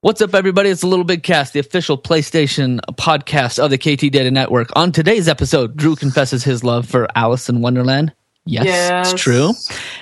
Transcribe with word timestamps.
What's 0.00 0.20
up, 0.22 0.32
everybody? 0.34 0.70
It's 0.70 0.84
a 0.84 0.86
Little 0.86 1.04
Big 1.04 1.24
Cast, 1.24 1.52
the 1.54 1.58
official 1.58 1.98
PlayStation 1.98 2.78
podcast 2.92 3.58
of 3.58 3.70
the 3.70 3.78
KT 3.78 4.12
Data 4.12 4.30
Network. 4.30 4.68
On 4.76 4.92
today's 4.92 5.26
episode, 5.26 5.76
Drew 5.76 5.96
confesses 5.96 6.44
his 6.44 6.62
love 6.62 6.88
for 6.88 7.08
Alice 7.16 7.48
in 7.48 7.62
Wonderland. 7.62 8.12
Yes, 8.44 8.66
Yes. 8.66 9.12
it's 9.12 9.20
true. 9.20 9.50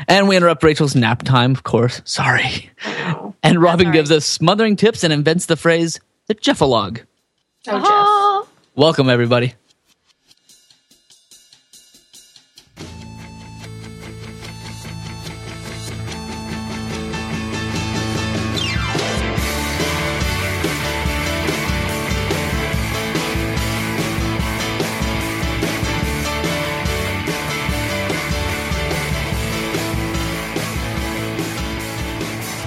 And 0.06 0.28
we 0.28 0.36
interrupt 0.36 0.62
Rachel's 0.62 0.94
nap 0.94 1.22
time, 1.22 1.52
of 1.52 1.62
course. 1.62 2.02
Sorry. 2.04 2.68
Oh, 2.86 3.34
and 3.42 3.60
Robin 3.62 3.86
all 3.86 3.92
gives 3.94 4.12
us 4.12 4.26
smothering 4.26 4.76
tips 4.76 5.02
and 5.02 5.14
invents 5.14 5.46
the 5.46 5.56
phrase, 5.56 5.98
the 6.26 6.34
Jeff-a-logue. 6.34 6.98
Oh, 7.68 8.44
Jeff. 8.44 8.52
Welcome, 8.74 9.08
everybody. 9.08 9.54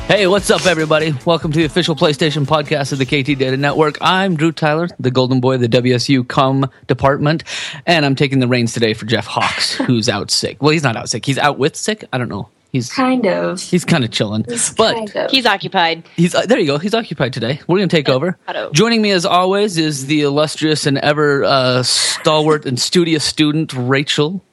Hey, 0.10 0.26
what's 0.26 0.50
up, 0.50 0.66
everybody? 0.66 1.14
Welcome 1.24 1.52
to 1.52 1.60
the 1.60 1.66
official 1.66 1.96
PlayStation 1.96 2.48
podcast 2.48 2.92
of 2.92 2.98
the 2.98 3.06
KT 3.06 3.38
Data 3.38 3.58
Network. 3.58 4.00
I'm 4.02 4.36
Drew 4.38 4.52
Tyler, 4.52 4.88
the 5.00 5.12
golden 5.12 5.40
boy 5.40 5.54
of 5.54 5.62
the 5.62 5.68
WSU 5.68 6.28
com 6.28 6.68
department, 6.88 7.44
and 7.86 8.04
I'm 8.04 8.16
taking 8.16 8.40
the 8.40 8.48
reins 8.48 8.74
today 8.74 8.96
for 8.96 9.06
Jeff 9.06 9.28
Hox, 9.28 9.76
who's 9.76 10.10
out 10.10 10.32
sick. 10.32 10.64
Well, 10.64 10.72
he's 10.72 10.82
not 10.82 10.96
out 10.96 11.10
sick. 11.10 11.28
He's 11.28 11.38
out 11.38 11.60
with 11.60 11.76
sick. 11.76 12.06
I 12.12 12.18
don't 12.18 12.28
know. 12.28 12.50
He's 12.72 12.92
Kind 12.92 13.28
of. 13.28 13.62
he's 13.62 13.86
kind 13.86 14.04
of 14.04 14.10
chilling, 14.10 14.46
but 14.78 14.96
kind 14.96 15.16
of. 15.16 15.30
He's 15.30 15.46
occupied. 15.46 16.08
he's 16.16 16.34
uh, 16.34 16.48
there. 16.48 16.58
You 16.58 16.66
go. 16.66 16.78
He's 16.80 16.96
occupied 16.96 17.32
today. 17.34 17.60
We're 17.68 17.78
going 17.78 17.90
to 17.90 17.96
take 17.96 18.10
over. 18.10 18.36
Hello. 18.48 18.72
Joining 18.72 19.04
me, 19.04 19.12
as 19.12 19.26
always, 19.28 19.78
is 19.78 20.08
the 20.08 20.22
illustrious 20.22 20.88
and 20.88 20.98
ever 20.98 21.44
uh, 21.44 21.84
stalwart 21.84 22.66
and 22.66 22.80
studious 22.80 23.24
student 23.24 23.74
Rachel. 23.74 24.44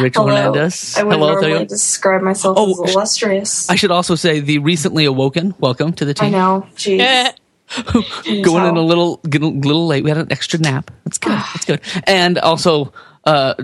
Rachel 0.00 0.24
Hello. 0.26 0.36
Hernandez. 0.36 0.96
I 0.98 1.02
would 1.02 1.14
Hello, 1.14 1.26
there 1.26 1.34
you 1.34 1.40
normally 1.48 1.64
go. 1.64 1.68
describe 1.68 2.22
myself 2.22 2.56
Oh, 2.58 2.84
as 2.84 2.92
illustrious. 2.94 3.70
I 3.70 3.74
should 3.76 3.90
also 3.90 4.14
say 4.14 4.40
the 4.40 4.58
recently 4.58 5.04
awoken. 5.04 5.54
Welcome 5.60 5.92
to 5.94 6.04
the 6.04 6.14
team. 6.14 6.26
I 6.26 6.28
team. 6.28 6.38
know. 6.38 6.66
Jeez. 6.76 8.42
going 8.44 8.66
in 8.66 8.76
a 8.76 8.82
little 8.82 9.16
getting 9.28 9.56
a 9.64 9.66
little 9.66 9.86
late. 9.86 10.04
We 10.04 10.10
had 10.10 10.18
an 10.18 10.30
extra 10.30 10.58
nap. 10.58 10.90
That's 11.04 11.18
good. 11.18 11.32
That's 11.54 11.64
good. 11.64 11.80
And 12.06 12.38
also, 12.38 12.92
uh, 13.24 13.54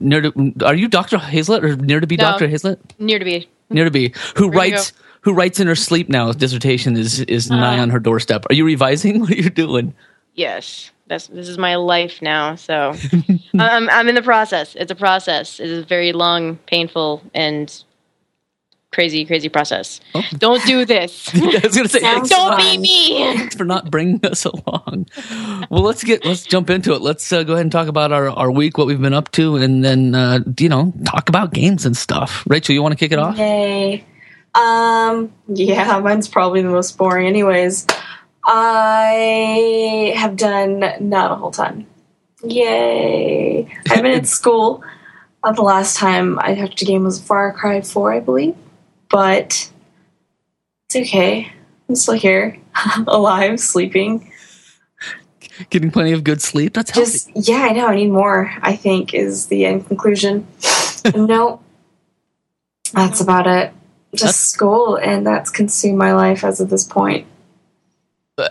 near 0.00 0.20
to, 0.22 0.52
are 0.64 0.74
you 0.74 0.88
Doctor 0.88 1.18
Hazlett 1.18 1.64
or 1.64 1.76
near 1.76 2.00
to 2.00 2.06
be 2.06 2.16
No. 2.16 2.24
Doctor 2.24 2.48
Hazlett? 2.48 2.80
Near 2.98 3.18
to 3.18 3.24
be. 3.24 3.48
Near 3.70 3.84
to 3.84 3.90
be 3.90 4.12
who 4.36 4.46
Where'd 4.48 4.56
writes 4.72 4.92
who 5.22 5.32
writes 5.32 5.60
in 5.60 5.66
her 5.68 5.76
sleep 5.76 6.08
now. 6.08 6.26
His 6.28 6.36
dissertation 6.36 6.96
is 6.96 7.20
is 7.20 7.50
nigh 7.50 7.74
Uh-huh. 7.74 7.82
on 7.82 7.90
her 7.90 8.00
doorstep. 8.00 8.46
Are 8.50 8.54
you 8.54 8.64
revising? 8.64 9.20
What 9.20 9.30
are 9.30 9.34
you 9.36 9.50
doing? 9.50 9.94
Yes. 10.34 10.90
That's 11.10 11.26
this 11.26 11.48
is 11.48 11.58
my 11.58 11.74
life 11.74 12.22
now. 12.22 12.54
So 12.54 12.94
I'm 13.58 13.90
I'm 13.90 14.08
in 14.08 14.14
the 14.14 14.22
process. 14.22 14.76
It's 14.76 14.92
a 14.92 14.94
process. 14.94 15.58
It 15.58 15.68
is 15.68 15.78
a 15.80 15.84
very 15.84 16.12
long, 16.12 16.56
painful, 16.68 17.20
and 17.34 17.82
crazy, 18.92 19.24
crazy 19.24 19.48
process. 19.48 20.00
Oh. 20.14 20.22
Don't 20.38 20.64
do 20.64 20.84
this. 20.84 21.28
I 21.34 21.60
was 21.64 21.76
gonna 21.76 21.88
say 21.88 21.98
Sounds 21.98 22.30
Don't 22.30 22.56
be 22.58 22.78
me. 22.78 23.34
thanks 23.36 23.56
for 23.56 23.64
not 23.64 23.90
bringing 23.90 24.24
us 24.24 24.44
along. 24.44 25.08
Well, 25.68 25.82
let's 25.82 26.04
get 26.04 26.24
let's 26.24 26.44
jump 26.44 26.70
into 26.70 26.94
it. 26.94 27.02
Let's 27.02 27.32
uh, 27.32 27.42
go 27.42 27.54
ahead 27.54 27.62
and 27.62 27.72
talk 27.72 27.88
about 27.88 28.12
our 28.12 28.30
our 28.30 28.52
week, 28.52 28.78
what 28.78 28.86
we've 28.86 29.00
been 29.02 29.12
up 29.12 29.32
to, 29.32 29.56
and 29.56 29.84
then 29.84 30.14
uh, 30.14 30.38
you 30.60 30.68
know 30.68 30.92
talk 31.04 31.28
about 31.28 31.52
games 31.52 31.84
and 31.84 31.96
stuff. 31.96 32.44
Rachel, 32.48 32.72
you 32.72 32.82
want 32.82 32.92
to 32.92 32.96
kick 32.96 33.10
it 33.10 33.18
off? 33.18 33.36
Yay. 33.36 34.04
Um, 34.54 35.32
yeah, 35.48 35.98
mine's 35.98 36.28
probably 36.28 36.62
the 36.62 36.70
most 36.70 36.96
boring, 36.96 37.26
anyways. 37.26 37.88
I 38.44 40.12
have 40.16 40.36
done 40.36 40.80
not 41.00 41.32
a 41.32 41.34
whole 41.36 41.50
ton. 41.50 41.86
Yay. 42.42 43.68
I've 43.90 44.02
been 44.02 44.12
in 44.12 44.24
school. 44.38 44.82
Uh, 45.42 45.52
the 45.52 45.62
last 45.62 45.96
time 45.96 46.38
I 46.38 46.54
touched 46.54 46.82
a 46.82 46.84
game 46.84 47.04
was 47.04 47.20
Far 47.20 47.52
Cry 47.52 47.80
4, 47.80 48.12
I 48.12 48.20
believe. 48.20 48.54
But 49.08 49.70
it's 50.86 50.96
okay. 50.96 51.52
I'm 51.88 51.96
still 51.96 52.14
here, 52.14 52.58
alive, 53.06 53.58
sleeping. 53.60 54.30
Getting 55.68 55.90
plenty 55.90 56.12
of 56.12 56.24
good 56.24 56.40
sleep. 56.40 56.72
That's 56.72 56.90
healthy. 56.90 57.10
just 57.10 57.30
yeah 57.50 57.66
i 57.68 57.72
know 57.72 57.86
i 57.86 57.94
need 57.94 58.08
more 58.10 58.50
i 58.62 58.74
think 58.74 59.12
is 59.12 59.48
the 59.48 59.66
end 59.66 59.86
conclusion 59.86 60.46
no 61.14 61.60
that's 62.94 63.20
about 63.20 63.46
it 63.46 63.70
just 64.12 64.22
That's- 64.22 64.36
school 64.36 64.96
and 64.96 65.26
that's 65.26 65.50
consumed 65.50 65.98
my 65.98 66.14
life 66.14 66.44
as 66.44 66.60
of 66.62 66.70
this 66.70 66.84
point 66.84 67.26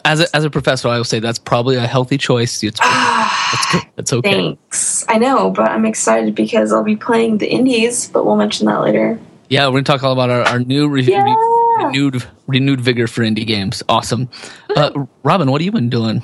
as 0.06 0.22
a, 0.22 0.36
as 0.36 0.44
a 0.44 0.50
professor, 0.50 0.88
I 0.88 0.98
will 0.98 1.04
say 1.04 1.20
that's 1.20 1.40
probably 1.40 1.76
a 1.76 1.88
healthy 1.88 2.18
choice. 2.18 2.64
It's 2.64 2.80
that's 2.80 3.72
good. 3.72 3.82
That's 3.96 4.14
okay. 4.14 4.32
thanks 4.32 5.06
i 5.10 5.18
know 5.18 5.50
but 5.50 5.70
i'm 5.72 5.86
excited 5.86 6.36
because 6.36 6.72
i'll 6.72 6.84
be 6.84 6.96
playing 6.96 7.40
the 7.40 7.48
indies 7.48 8.08
but 8.08 8.24
we'll 8.26 8.36
mention 8.36 8.68
that 8.68 8.82
later 8.82 9.20
Yeah, 9.50 9.66
we're 9.68 9.82
gonna 9.82 9.84
talk 9.84 10.04
all 10.04 10.14
about 10.14 10.30
our, 10.30 10.42
our 10.44 10.60
new 10.60 10.88
re- 10.88 11.02
Yeah. 11.02 11.24
re- 11.24 11.86
renewed 11.86 12.24
renewed 12.48 12.80
vigor 12.82 13.08
for 13.08 13.24
indie 13.24 13.48
games. 13.48 13.82
Awesome, 13.90 14.30
uh, 14.76 14.92
Robin. 15.24 15.50
What 15.50 15.62
have 15.62 15.66
you 15.66 15.72
been 15.72 15.90
doing? 15.90 16.22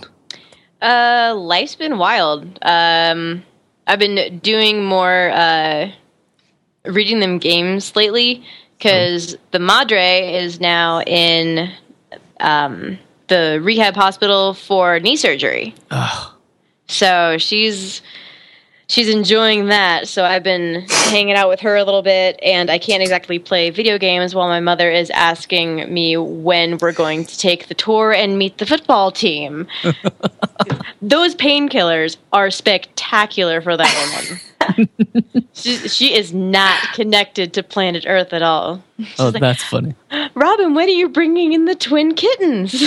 Uh, 0.82 1.34
life's 1.36 1.76
been 1.76 1.98
wild. 1.98 2.60
Um, 2.62 3.44
I've 3.88 3.98
been 4.00 4.40
doing 4.40 4.86
more 4.86 5.32
uh, 5.32 5.90
reading 6.86 7.20
them 7.20 7.40
games 7.40 7.96
lately 7.96 8.44
because 8.78 9.36
the 9.52 9.60
Madre 9.60 10.36
is 10.44 10.60
now 10.60 11.02
in 11.02 11.72
um, 12.40 13.00
the 13.28 13.60
rehab 13.64 13.96
hospital 13.96 14.54
for 14.54 15.00
knee 15.00 15.16
surgery. 15.16 15.74
Ugh. 15.92 16.32
So 16.88 17.38
she's 17.38 18.02
she's 18.88 19.10
enjoying 19.10 19.68
that. 19.68 20.08
So 20.08 20.24
I've 20.24 20.44
been 20.44 20.86
hanging 20.90 21.36
out 21.36 21.50
with 21.50 21.60
her 21.62 21.76
a 21.76 21.84
little 21.84 22.02
bit, 22.02 22.40
and 22.44 22.70
I 22.70 22.78
can't 22.78 23.02
exactly 23.02 23.40
play 23.40 23.70
video 23.70 23.98
games 23.98 24.36
while 24.36 24.48
my 24.48 24.60
mother 24.60 24.90
is 24.90 25.10
asking 25.12 25.92
me 25.94 26.18
when 26.18 26.78
we're 26.78 26.94
going 26.94 27.26
to 27.26 27.38
take 27.38 27.68
the 27.68 27.74
tour 27.74 28.14
and 28.14 28.38
meet 28.38 28.58
the 28.58 28.66
football 28.66 29.12
team. 29.12 29.68
Those 31.02 31.36
painkillers 31.36 32.18
are 32.34 32.50
spectacular 32.52 33.62
for 33.62 33.78
that 33.78 34.28
woman. 34.28 34.42
she, 35.54 35.78
she 35.88 36.16
is 36.16 36.34
not 36.34 36.82
connected 36.94 37.54
to 37.54 37.64
planet 37.64 38.06
Earth 38.08 38.34
at 38.34 38.42
all. 38.42 38.84
Oh, 39.20 39.32
that's 39.32 39.64
funny. 39.64 39.96
Robin, 40.34 40.74
when 40.74 40.88
are 40.88 40.92
you 40.92 41.10
bringing 41.10 41.54
in 41.54 41.66
the 41.66 41.76
twin 41.76 42.14
kittens? 42.14 42.72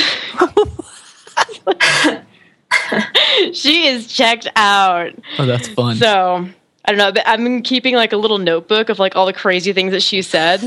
she 3.53 3.87
is 3.87 4.06
checked 4.06 4.49
out. 4.56 5.12
Oh, 5.39 5.47
that's 5.47 5.69
fun. 5.69 5.97
So 5.97 6.49
I 6.84 6.93
don't 6.93 7.15
know. 7.15 7.37
been 7.37 7.62
keeping 7.62 7.95
like 7.95 8.12
a 8.15 8.16
little 8.16 8.39
notebook 8.39 8.89
of 8.89 8.99
like 8.99 9.15
all 9.15 9.27
the 9.27 9.33
crazy 9.33 9.75
things 9.75 9.93
that 9.93 10.03
she 10.03 10.22
said, 10.22 10.62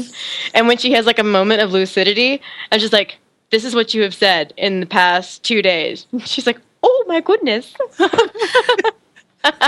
and 0.53 0.67
when 0.67 0.77
she 0.77 0.91
has 0.91 1.07
like 1.07 1.17
a 1.17 1.23
moment 1.23 1.61
of 1.61 1.71
lucidity, 1.71 2.41
I'm 2.71 2.79
just 2.79 2.93
like, 2.93 3.17
"This 3.49 3.65
is 3.65 3.73
what 3.73 3.95
you 3.95 4.03
have 4.03 4.13
said 4.13 4.53
in 4.55 4.81
the 4.81 4.85
past 4.85 5.43
two 5.43 5.63
days." 5.63 6.05
She's 6.25 6.45
like, 6.45 6.59
"Oh 6.83 7.05
my 7.07 7.21
goodness!" 7.21 7.73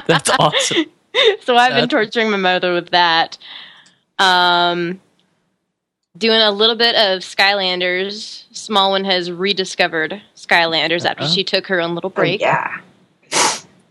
that's 0.06 0.30
awesome. 0.38 0.86
so 1.42 1.56
I've 1.56 1.74
been 1.74 1.90
torturing 1.90 2.32
my 2.32 2.38
mother 2.38 2.74
with 2.74 2.90
that. 2.92 3.38
Um, 4.20 5.02
doing 6.18 6.40
a 6.42 6.52
little 6.52 6.76
bit 6.76 6.96
of 6.96 7.22
Skylanders. 7.22 8.44
Small 8.56 8.92
one 8.92 9.04
has 9.06 9.32
rediscovered 9.32 10.22
Skylanders 10.36 11.06
after 11.06 11.24
Uh-huh. 11.24 11.34
she 11.34 11.44
took 11.44 11.68
her 11.68 11.82
own 11.82 11.96
little 11.96 12.10
Oh, 12.12 12.14
break. 12.14 12.40
yeah 12.42 12.78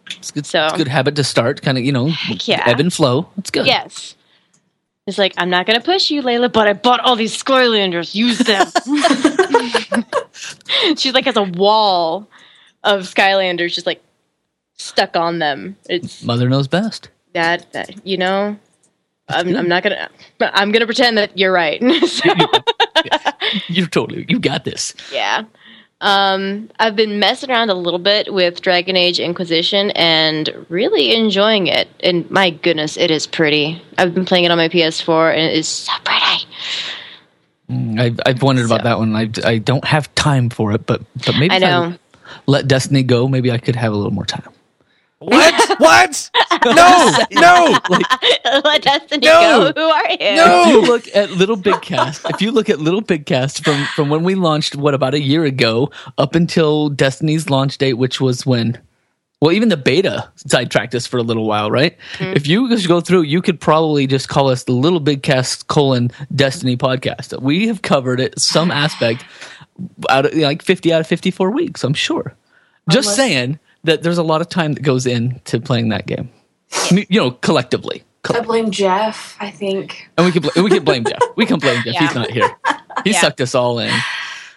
It's 0.07 0.31
good. 0.31 0.47
So- 0.47 0.67
it's 0.67 0.77
good 0.77 0.89
habit 0.89 1.17
to 1.17 1.25
start. 1.25 1.63
Kind 1.63 1.79
of, 1.79 1.85
you 1.85 1.93
know, 1.93 2.07
yeah. 2.45 2.63
ebb 2.67 2.81
and 2.81 2.93
flow. 2.93 3.29
It's 3.39 3.51
good. 3.51 3.67
Yes. 3.67 4.15
It's 5.09 5.19
like, 5.19 5.35
I'm 5.37 5.51
not 5.51 5.67
going 5.67 5.81
to 5.81 5.85
push 5.85 6.13
you, 6.13 6.23
Layla, 6.23 6.53
but 6.53 6.69
I 6.69 6.75
bought 6.75 7.01
all 7.01 7.17
these 7.17 7.37
Skylanders. 7.37 8.15
Use 8.15 8.39
them. 8.39 8.69
She's 10.97 11.13
like 11.13 11.25
has 11.25 11.37
a 11.37 11.43
wall 11.43 12.29
of 12.85 13.01
Skylanders 13.03 13.75
just 13.75 13.85
like 13.87 14.01
stuck 14.77 15.17
on 15.17 15.39
them. 15.39 15.77
It's 15.89 16.23
Mother 16.23 16.49
knows 16.49 16.69
best. 16.69 17.09
that, 17.35 17.71
that 17.73 18.07
you 18.07 18.17
know, 18.17 18.57
I'm. 19.29 19.57
I'm 19.57 19.69
not 19.69 19.83
going 19.83 19.97
to, 19.97 20.59
I'm 20.61 20.73
to 20.73 20.85
pretend 20.87 21.17
that 21.19 21.37
you're 21.39 21.53
right. 21.53 21.81
So, 22.07 22.31
You're 23.69 23.87
totally. 23.89 24.25
You 24.29 24.39
got 24.39 24.65
this. 24.65 24.95
yeah. 25.13 25.45
Um, 26.01 26.69
I've 26.81 26.97
been 26.97 27.19
messing 27.21 27.51
around 27.51 27.71
a 27.71 27.75
little 27.75 27.99
bit 27.99 28.33
with 28.33 28.61
Dragon 28.61 28.97
Age 28.97 29.21
Inquisition 29.21 29.91
and 29.93 30.67
really 30.69 31.15
enjoying 31.15 31.69
it. 31.69 31.89
And 32.01 32.29
my 32.31 32.51
goodness, 32.51 32.97
it 32.97 33.11
is 33.11 33.27
pretty. 33.27 33.81
I've 33.99 34.13
been 34.15 34.25
playing 34.25 34.45
it 34.45 34.51
on 34.51 34.59
my 34.59 34.69
PS4 34.69 35.33
and 35.33 35.43
it 35.43 35.57
is 35.57 35.69
so 35.69 35.93
pretty. 36.05 36.47
Mm, 37.71 38.01
I've, 38.01 38.21
I've 38.27 38.43
wondered 38.43 38.67
about 38.67 38.83
that 38.85 38.99
one. 38.99 39.15
I, 39.15 39.31
I 39.45 39.59
don't 39.59 39.85
have 39.85 40.13
time 40.17 40.51
for 40.51 40.73
it, 40.73 40.87
but 40.87 41.03
but 41.25 41.37
maybe 41.39 41.51
I 41.53 41.57
if 41.57 41.63
know. 41.63 41.95
let 42.47 42.67
Destiny 42.69 43.03
go, 43.05 43.29
maybe 43.29 43.51
I 43.53 43.59
could 43.59 43.77
have 43.77 43.93
a 43.93 43.97
little 43.97 44.13
more 44.13 44.27
time. 44.27 44.49
What? 45.23 45.79
what? 45.81 46.31
No, 46.65 47.13
no, 47.33 47.79
Let 48.65 48.83
Destiny 48.83 49.27
No. 49.27 49.73
go. 49.73 49.81
Who 49.81 49.89
are 49.89 50.11
you? 50.11 50.37
No. 50.37 50.63
If 50.63 50.69
you 50.69 50.83
look 50.83 51.17
at 51.17 51.31
Little 51.33 51.57
Big 51.57 51.81
Cast, 51.83 52.29
if 52.31 52.43
you 52.43 52.51
look 52.53 52.69
at 52.69 52.79
Little 52.81 53.01
Big 53.01 53.27
Cast 53.27 53.65
from 53.65 53.85
from 53.95 54.09
when 54.11 54.23
we 54.23 54.35
launched, 54.35 54.77
what 54.77 54.95
about 54.95 55.15
a 55.15 55.21
year 55.21 55.45
ago, 55.45 55.91
up 56.19 56.35
until 56.35 56.89
Destiny's 56.89 57.49
launch 57.51 57.79
date, 57.79 57.95
which 57.95 58.21
was 58.21 58.45
when. 58.47 58.79
Well, 59.41 59.51
even 59.51 59.71
the 59.71 59.77
beta 59.77 60.31
sidetracked 60.37 60.95
us 60.95 61.05
for 61.05 61.17
a 61.17 61.23
little 61.23 61.45
while, 61.47 61.69
right? 61.69 61.99
Mm-hmm. 62.19 62.37
If 62.37 62.47
you 62.47 62.69
just 62.69 62.87
go 62.87 63.01
through, 63.01 63.23
you 63.23 63.43
could 63.43 63.59
probably 63.61 64.07
just 64.07 64.29
call 64.29 64.49
us 64.49 64.63
the 64.63 64.73
Little 64.73 65.01
Big 65.01 65.25
Cast 65.25 65.67
colon 65.67 66.13
Destiny 66.33 66.77
podcast. 66.77 67.43
We 67.43 67.67
have 67.67 67.83
covered 67.83 68.21
it 68.21 68.39
some 68.39 68.71
aspect 68.71 69.25
out 70.09 70.27
of 70.27 70.35
like 70.35 70.63
fifty 70.63 70.93
out 70.93 71.01
of 71.01 71.09
fifty 71.09 71.33
four 71.33 71.51
weeks. 71.51 71.83
I'm 71.83 71.95
sure. 71.95 72.37
Just 72.89 73.07
Unless- 73.07 73.17
saying 73.17 73.59
that 73.85 74.03
there's 74.03 74.19
a 74.19 74.23
lot 74.23 74.41
of 74.41 74.49
time 74.49 74.75
that 74.75 74.83
goes 74.83 75.07
into 75.07 75.61
playing 75.61 75.89
that 75.91 76.07
game. 76.07 76.31
You 76.91 77.21
know, 77.21 77.31
collectively. 77.33 78.03
I 78.33 78.41
blame 78.41 78.71
Jeff. 78.71 79.37
I 79.41 79.51
think. 79.51 80.09
And 80.17 80.25
we 80.27 80.33
can 80.33 80.43
bl- 80.43 80.63
we 80.63 80.71
can 80.71 80.85
blame 80.85 81.05
Jeff. 81.05 81.19
We 81.37 81.45
can 81.47 81.59
blame 81.59 81.83
Jeff. 81.85 81.97
He's 81.97 82.15
not 82.15 82.31
here. 82.31 82.49
He 83.05 83.11
Yeah. 83.11 83.21
sucked 83.21 83.41
us 83.41 83.55
all 83.55 83.79
in. 83.81 83.93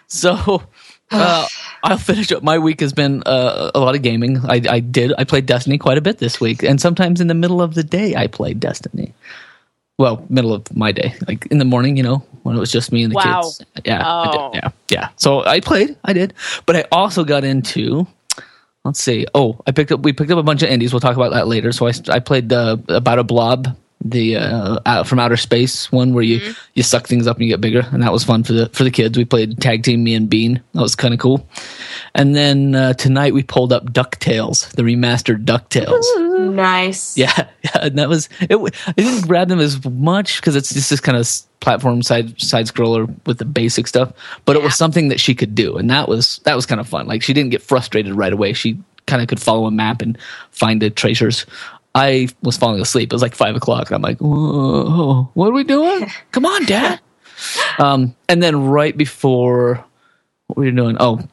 So 0.06 0.62
uh, 1.10 1.46
I'll 1.82 1.98
finish 1.98 2.30
up. 2.32 2.42
My 2.42 2.58
week 2.58 2.80
has 2.80 2.92
been 2.92 3.22
uh, 3.26 3.70
a 3.74 3.80
lot 3.80 3.94
of 3.96 4.02
gaming. 4.02 4.38
I, 4.48 4.62
I 4.68 4.80
did. 4.80 5.12
I 5.18 5.24
played 5.24 5.46
Destiny 5.46 5.78
quite 5.78 5.98
a 5.98 6.00
bit 6.00 6.18
this 6.18 6.40
week, 6.40 6.62
and 6.62 6.80
sometimes 6.80 7.20
in 7.20 7.26
the 7.26 7.34
middle 7.34 7.60
of 7.60 7.74
the 7.74 7.82
day, 7.82 8.14
I 8.14 8.28
played 8.28 8.60
Destiny. 8.60 9.12
Well, 9.98 10.24
middle 10.28 10.52
of 10.52 10.74
my 10.76 10.92
day, 10.92 11.14
like 11.26 11.46
in 11.46 11.58
the 11.58 11.64
morning, 11.64 11.96
you 11.96 12.02
know, 12.02 12.18
when 12.44 12.54
it 12.56 12.60
was 12.60 12.70
just 12.70 12.92
me 12.92 13.02
and 13.02 13.10
the 13.12 13.16
Wow. 13.16 13.42
kids. 13.42 13.62
Yeah, 13.84 14.02
I 14.06 14.30
did. 14.30 14.40
Oh. 14.40 14.50
yeah, 14.54 14.68
yeah. 14.90 15.08
So 15.16 15.44
I 15.44 15.60
played. 15.60 15.96
I 16.04 16.12
did, 16.12 16.34
but 16.66 16.76
I 16.76 16.84
also 16.92 17.24
got 17.24 17.44
into. 17.44 18.06
Let's 18.86 19.00
see. 19.00 19.26
Oh, 19.34 19.60
I 19.66 19.72
picked 19.72 19.92
up. 19.92 20.00
We 20.00 20.12
picked 20.12 20.30
up 20.30 20.38
a 20.38 20.42
bunch 20.42 20.62
of 20.62 20.70
indies. 20.70 20.92
We'll 20.92 21.00
talk 21.00 21.16
about 21.16 21.32
that 21.32 21.46
later. 21.48 21.72
So 21.72 21.86
I, 21.86 21.92
I 22.08 22.20
played 22.20 22.50
about 22.52 23.18
a 23.18 23.24
blob, 23.24 23.76
the 24.04 24.36
uh, 24.36 24.78
out 24.86 25.06
from 25.08 25.18
outer 25.18 25.36
space 25.36 25.90
one 25.90 26.12
where 26.12 26.22
you 26.22 26.54
you 26.74 26.82
suck 26.82 27.06
things 27.06 27.26
up 27.26 27.36
and 27.36 27.46
you 27.46 27.52
get 27.52 27.60
bigger, 27.60 27.86
and 27.90 28.02
that 28.02 28.12
was 28.12 28.24
fun 28.24 28.44
for 28.44 28.52
the 28.52 28.68
for 28.70 28.84
the 28.84 28.90
kids. 28.90 29.16
We 29.16 29.24
played 29.24 29.60
tag 29.60 29.82
team 29.82 30.04
me 30.04 30.14
and 30.14 30.28
Bean. 30.28 30.62
That 30.74 30.82
was 30.82 30.94
kind 30.94 31.14
of 31.14 31.20
cool. 31.20 31.48
And 32.14 32.34
then 32.34 32.74
uh, 32.74 32.92
tonight 32.94 33.34
we 33.34 33.42
pulled 33.42 33.72
up 33.72 33.92
Ducktales, 33.92 34.70
the 34.72 34.82
remastered 34.82 35.44
Ducktales. 35.44 36.04
Nice. 36.54 37.16
Yeah, 37.16 37.32
yeah, 37.64 37.70
and 37.82 37.98
that 37.98 38.08
was 38.08 38.28
it. 38.40 38.48
w- 38.48 38.72
I 38.86 38.92
didn't 38.92 39.26
grab 39.26 39.48
them 39.48 39.60
as 39.60 39.84
much 39.84 40.40
because 40.40 40.56
it's 40.56 40.72
just 40.72 40.90
this 40.90 41.00
kind 41.00 41.16
of 41.18 41.28
platform 41.60 42.02
side 42.02 42.40
side 42.40 42.66
scroller 42.66 43.12
with 43.26 43.38
the 43.38 43.44
basic 43.44 43.86
stuff. 43.86 44.12
But 44.44 44.56
it 44.56 44.62
was 44.62 44.76
something 44.76 45.08
that 45.08 45.20
she 45.20 45.34
could 45.34 45.54
do, 45.54 45.76
and 45.76 45.90
that 45.90 46.08
was 46.08 46.38
that 46.44 46.54
was 46.54 46.66
kind 46.66 46.80
of 46.80 46.88
fun. 46.88 47.06
Like 47.06 47.22
she 47.22 47.32
didn't 47.32 47.50
get 47.50 47.62
frustrated 47.62 48.14
right 48.14 48.32
away. 48.32 48.52
She 48.52 48.78
kind 49.06 49.22
of 49.22 49.28
could 49.28 49.40
follow 49.40 49.66
a 49.66 49.70
map 49.70 50.02
and 50.02 50.18
find 50.50 50.82
the 50.82 50.90
treasures. 50.90 51.46
I 51.96 52.28
was 52.42 52.56
falling 52.56 52.80
asleep. 52.80 53.10
It 53.10 53.14
was 53.14 53.22
like 53.22 53.34
five 53.34 53.56
o'clock. 53.56 53.88
And 53.88 53.96
I'm 53.96 54.02
like, 54.02 54.18
Whoa, 54.18 55.30
what 55.34 55.48
are 55.48 55.52
we 55.52 55.64
doing? 55.64 56.06
Come 56.32 56.44
on, 56.44 56.64
Dad. 56.66 57.00
Um, 57.78 58.14
and 58.28 58.42
then 58.42 58.66
right 58.66 58.96
before 58.96 59.84
what 60.46 60.58
were 60.58 60.64
you 60.64 60.72
doing? 60.72 60.96
Oh, 61.00 61.26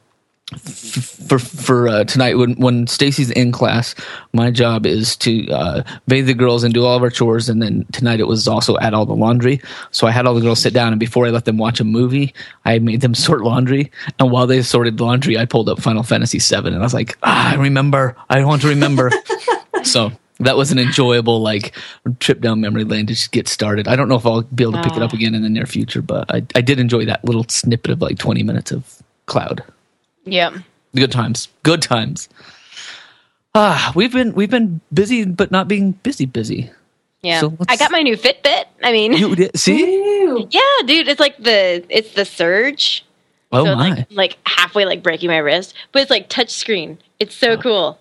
for 0.57 1.39
for 1.39 1.87
uh, 1.87 2.03
tonight 2.03 2.37
when 2.37 2.53
when 2.55 2.87
Stacy's 2.87 3.31
in 3.31 3.51
class, 3.51 3.95
my 4.33 4.51
job 4.51 4.85
is 4.85 5.15
to 5.17 5.49
uh, 5.49 5.83
bathe 6.07 6.27
the 6.27 6.33
girls 6.33 6.63
and 6.63 6.73
do 6.73 6.85
all 6.85 6.95
of 6.95 7.03
our 7.03 7.09
chores, 7.09 7.49
and 7.49 7.61
then 7.61 7.85
tonight 7.91 8.19
it 8.19 8.27
was 8.27 8.47
also 8.47 8.77
add 8.79 8.93
all 8.93 9.05
the 9.05 9.15
laundry. 9.15 9.61
So 9.91 10.07
I 10.07 10.11
had 10.11 10.25
all 10.25 10.33
the 10.33 10.41
girls 10.41 10.61
sit 10.61 10.73
down, 10.73 10.93
and 10.93 10.99
before 10.99 11.25
I 11.25 11.29
let 11.29 11.45
them 11.45 11.57
watch 11.57 11.79
a 11.79 11.83
movie, 11.83 12.33
I 12.65 12.79
made 12.79 13.01
them 13.01 13.15
sort 13.15 13.41
laundry. 13.41 13.91
And 14.19 14.31
while 14.31 14.47
they 14.47 14.61
sorted 14.61 14.99
laundry, 14.99 15.37
I 15.37 15.45
pulled 15.45 15.69
up 15.69 15.81
Final 15.81 16.03
Fantasy 16.03 16.39
VII, 16.39 16.67
and 16.67 16.75
I 16.75 16.79
was 16.79 16.93
like, 16.93 17.17
ah, 17.23 17.53
I 17.53 17.55
remember, 17.55 18.15
I 18.29 18.43
want 18.43 18.61
to 18.63 18.69
remember. 18.69 19.11
so. 19.83 20.11
That 20.43 20.57
was 20.57 20.71
an 20.71 20.79
enjoyable 20.79 21.41
like 21.41 21.75
trip 22.19 22.41
down 22.41 22.61
memory 22.61 22.83
lane 22.83 23.05
to 23.07 23.13
just 23.13 23.31
get 23.31 23.47
started. 23.47 23.87
I 23.87 23.95
don't 23.95 24.09
know 24.09 24.15
if 24.15 24.25
I'll 24.25 24.41
be 24.43 24.63
able 24.63 24.73
to 24.73 24.83
pick 24.83 24.95
it 24.95 25.01
up 25.01 25.13
again 25.13 25.33
in 25.35 25.41
the 25.41 25.49
near 25.49 25.65
future, 25.65 26.01
but 26.01 26.25
I, 26.33 26.43
I 26.55 26.61
did 26.61 26.79
enjoy 26.79 27.05
that 27.05 27.23
little 27.25 27.45
snippet 27.49 27.91
of 27.91 28.01
like 28.01 28.17
twenty 28.17 28.43
minutes 28.43 28.71
of 28.71 29.01
Cloud. 29.25 29.63
Yeah. 30.25 30.57
Good 30.95 31.11
times. 31.11 31.47
Good 31.63 31.81
times. 31.81 32.29
Ah, 33.55 33.91
we've 33.95 34.11
been 34.11 34.33
we've 34.33 34.49
been 34.49 34.81
busy, 34.93 35.25
but 35.25 35.51
not 35.51 35.67
being 35.67 35.91
busy 35.91 36.25
busy. 36.25 36.71
Yeah. 37.21 37.39
So 37.39 37.57
I 37.69 37.77
got 37.77 37.91
my 37.91 38.01
new 38.01 38.17
Fitbit. 38.17 38.65
I 38.83 38.91
mean, 38.91 39.13
You 39.13 39.35
did, 39.35 39.57
see? 39.57 39.79
Ew. 39.79 40.47
yeah, 40.51 40.61
dude, 40.85 41.07
it's 41.07 41.19
like 41.19 41.37
the 41.37 41.85
it's 41.89 42.13
the 42.13 42.25
Surge. 42.25 43.05
Oh 43.51 43.63
so 43.65 43.75
my! 43.75 43.89
like 43.89 44.07
like 44.11 44.37
halfway 44.45 44.85
like 44.85 45.03
breaking 45.03 45.29
my 45.29 45.37
wrist, 45.37 45.73
but 45.91 46.01
it's 46.01 46.11
like 46.11 46.27
touch 46.29 46.49
screen. 46.49 46.97
It's 47.19 47.35
so 47.35 47.55
cool. 47.57 47.99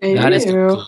that 0.00 0.32
is 0.32 0.44
Ew. 0.44 0.52
cool. 0.52 0.86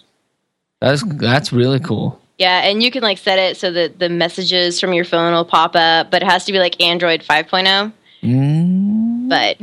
That's 0.80 1.02
that's 1.04 1.52
really 1.52 1.80
cool. 1.80 2.20
Yeah, 2.38 2.60
and 2.60 2.82
you 2.82 2.90
can 2.90 3.02
like 3.02 3.18
set 3.18 3.38
it 3.38 3.56
so 3.58 3.70
that 3.72 3.98
the 3.98 4.08
messages 4.08 4.80
from 4.80 4.94
your 4.94 5.04
phone 5.04 5.32
will 5.34 5.44
pop 5.44 5.76
up, 5.76 6.10
but 6.10 6.22
it 6.22 6.26
has 6.26 6.46
to 6.46 6.52
be 6.52 6.58
like 6.58 6.80
Android 6.82 7.20
5.0. 7.22 7.92
Mm, 8.22 9.28
But 9.28 9.58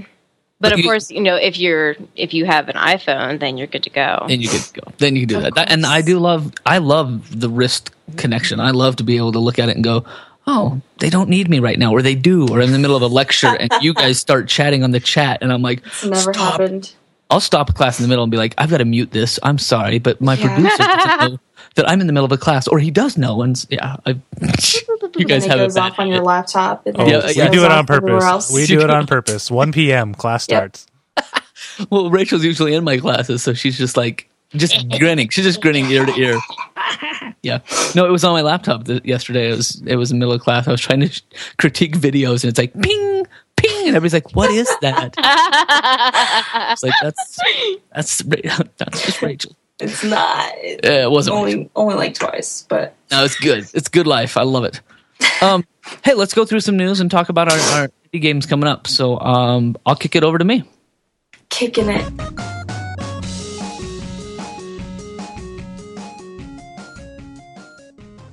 but 0.59 0.73
of 0.73 0.79
you- 0.79 0.85
course, 0.85 1.09
you 1.11 1.21
know, 1.21 1.35
if 1.35 1.57
you're 1.57 1.95
if 2.15 2.33
you 2.33 2.45
have 2.45 2.69
an 2.69 2.75
iPhone, 2.75 3.39
then 3.39 3.57
you're 3.57 3.67
good 3.67 3.83
to 3.83 3.89
go. 3.89 4.25
then 4.27 4.41
you 4.41 4.49
could 4.49 4.73
go. 4.73 4.91
Then 4.99 5.15
you 5.15 5.21
can 5.25 5.29
do 5.37 5.41
that. 5.41 5.55
That- 5.55 5.71
And 5.71 5.85
I 5.85 6.01
do 6.01 6.19
love. 6.19 6.51
I 6.65 6.77
love 6.77 7.39
the 7.39 7.49
wrist 7.49 7.91
connection. 8.15 8.59
I 8.59 8.71
love 8.71 8.95
to 8.97 9.03
be 9.03 9.17
able 9.17 9.31
to 9.33 9.39
look 9.39 9.57
at 9.59 9.69
it 9.69 9.75
and 9.75 9.83
go, 9.83 10.05
"Oh, 10.45 10.81
they 10.99 11.09
don't 11.09 11.29
need 11.29 11.49
me 11.49 11.59
right 11.59 11.77
now," 11.79 11.91
or 11.93 12.01
they 12.03 12.15
do, 12.15 12.47
or 12.47 12.61
in 12.61 12.71
the 12.71 12.79
middle 12.79 12.95
of 12.95 13.01
a 13.01 13.07
lecture, 13.07 13.55
and 13.59 13.71
you 13.81 13.93
guys 13.95 14.19
start 14.19 14.47
chatting 14.47 14.83
on 14.83 14.91
the 14.91 14.99
chat, 14.99 15.39
and 15.41 15.51
I'm 15.51 15.61
like, 15.63 15.81
It's 15.85 16.03
never 16.05 16.33
"Stop." 16.33 16.51
happened. 16.61 16.93
I'll 17.29 17.39
stop 17.41 17.69
a 17.69 17.74
class 17.74 18.00
in 18.00 18.03
the 18.03 18.07
middle 18.09 18.24
and 18.24 18.31
be 18.31 18.38
like, 18.38 18.53
I've 18.57 18.69
got 18.69 18.77
to 18.77 18.85
mute 18.85 19.12
this. 19.12 19.38
I'm 19.44 19.57
sorry, 19.57 20.00
but 20.00 20.21
my 20.21 20.35
Yeah. 20.35 20.56
producer 20.56 20.77
doesn't 20.77 21.31
know 21.33 21.39
that 21.75 21.89
I'm 21.89 22.00
in 22.01 22.07
the 22.07 22.13
middle 22.13 22.25
of 22.25 22.31
a 22.31 22.38
class, 22.38 22.68
or 22.68 22.79
he 22.79 22.89
does 22.91 23.18
know. 23.18 23.41
And 23.41 23.63
yeah, 23.69 23.97
I, 24.06 24.12
you 25.18 25.25
guys 25.25 25.45
have 25.45 25.59
it 25.59 25.63
goes 25.65 25.75
bad 25.75 25.91
off 25.91 26.00
on 26.00 26.07
your 26.07 26.21
laptop. 26.24 26.85
And 26.88 26.95
Oh, 26.97 27.00
then 27.06 27.09
Yeah, 27.09 27.18
it 27.29 27.35
just 27.35 27.50
we 27.51 27.57
do 27.57 27.65
it 27.65 27.71
on 27.71 27.85
purpose. 27.85 28.51
We 28.51 28.65
do 28.65 28.79
it 28.81 28.89
on 28.89 29.07
purpose. 29.07 29.51
1 29.51 29.71
p.m. 29.74 30.13
class 30.13 30.44
starts. 30.44 30.88
Well, 31.91 32.09
Rachel's 32.09 32.44
usually 32.44 32.74
in 32.74 32.83
my 32.83 32.97
classes, 32.97 33.44
so 33.44 33.53
she's 33.53 33.77
just 33.77 33.97
like 33.97 34.27
just 34.56 34.89
grinning. 34.97 35.29
She's 35.29 35.44
just 35.45 35.62
grinning 35.62 35.85
ear 35.91 36.06
to 36.07 36.15
ear. 36.15 36.39
Yeah. 37.44 37.59
No, 37.94 38.06
it 38.06 38.12
was 38.12 38.24
on 38.24 38.33
my 38.33 38.41
laptop 38.41 38.85
th- 38.85 39.06
yesterday. 39.06 39.51
It 39.51 39.57
was 39.57 39.81
it 39.85 39.95
was 39.95 40.12
in 40.12 40.18
the 40.18 40.25
middle 40.25 40.33
of 40.33 40.41
class. 40.41 40.68
I 40.68 40.71
was 40.71 40.81
trying 40.81 41.01
to 41.01 41.09
sh- 41.09 41.21
critique 41.57 41.95
videos, 41.97 42.44
and 42.44 42.45
it's 42.50 42.57
like 42.57 42.74
ping, 42.81 42.81
ping, 42.81 43.27
and 43.69 43.95
everybody's 43.95 44.13
like, 44.13 44.35
"What 44.35 44.49
is 44.51 44.69
that?" 44.81 45.13
It's 46.71 46.83
like 46.83 46.93
that's 47.01 47.39
that's 47.93 48.23
that's 48.77 49.05
just 49.05 49.21
Rachel. 49.21 49.55
It's 49.79 50.03
not. 50.03 50.51
Uh, 50.53 51.05
it 51.05 51.11
wasn't. 51.11 51.35
Rachel. 51.35 51.39
only 51.59 51.69
only 51.75 51.95
like 51.95 52.13
twice, 52.15 52.65
but 52.67 52.95
No, 53.11 53.23
it's 53.23 53.39
good. 53.39 53.65
It's 53.73 53.87
good 53.89 54.07
life. 54.07 54.37
I 54.37 54.43
love 54.43 54.63
it. 54.65 54.81
Um, 55.41 55.65
hey, 56.03 56.13
let's 56.13 56.33
go 56.33 56.45
through 56.45 56.61
some 56.61 56.77
news 56.77 56.99
and 56.99 57.09
talk 57.11 57.29
about 57.29 57.51
our, 57.51 57.59
our 57.81 57.89
games 58.11 58.45
coming 58.45 58.67
up. 58.67 58.87
So 58.87 59.19
um, 59.19 59.75
I'll 59.85 59.95
kick 59.95 60.15
it 60.15 60.23
over 60.23 60.37
to 60.37 60.45
me. 60.45 60.63
kicking 61.49 61.89
it. 61.89 62.56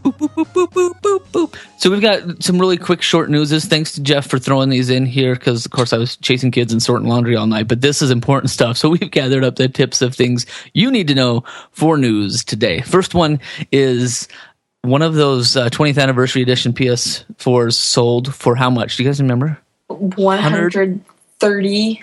Boop, 0.05 0.19
boop, 0.19 0.45
boop, 0.53 0.71
boop, 0.71 1.01
boop, 1.01 1.21
boop. 1.33 1.57
So 1.79 1.91
we've 1.91 2.03
got 2.03 2.43
some 2.43 2.59
really 2.59 2.77
quick, 2.77 3.01
short 3.01 3.31
newses. 3.31 3.65
Thanks 3.65 3.93
to 3.93 4.03
Jeff 4.03 4.27
for 4.27 4.39
throwing 4.39 4.69
these 4.69 4.91
in 4.91 5.07
here 5.07 5.35
because, 5.35 5.65
of 5.65 5.73
course, 5.73 5.93
I 5.93 5.99
was 5.99 6.17
chasing 6.19 6.51
kids 6.51 6.73
and 6.73 6.83
sorting 6.83 7.09
laundry 7.09 7.37
all 7.37 7.47
night. 7.47 7.69
But 7.69 7.81
this 7.81 8.03
is 8.03 8.11
important 8.11 8.51
stuff. 8.51 8.77
So 8.77 8.91
we've 8.91 9.11
gathered 9.11 9.45
up 9.45 9.57
the 9.57 9.69
tips 9.69 10.03
of 10.03 10.15
things 10.15 10.45
you 10.75 10.91
need 10.91 11.09
to 11.09 11.15
know 11.15 11.45
for 11.73 11.97
news 11.97 12.45
today. 12.45 12.83
First 12.83 13.15
one 13.15 13.41
is 13.73 14.29
one 14.83 15.01
of 15.01 15.15
those 15.15 15.57
uh, 15.57 15.71
20th 15.71 16.01
anniversary 16.01 16.43
edition 16.43 16.75
PS4s 16.75 17.73
sold 17.73 18.35
for 18.35 18.55
how 18.55 18.69
much? 18.69 18.97
Do 18.97 19.03
you 19.03 19.09
guys 19.09 19.21
remember? 19.21 19.59
One 19.89 20.39
hundred 20.39 21.01
thirty. 21.39 22.03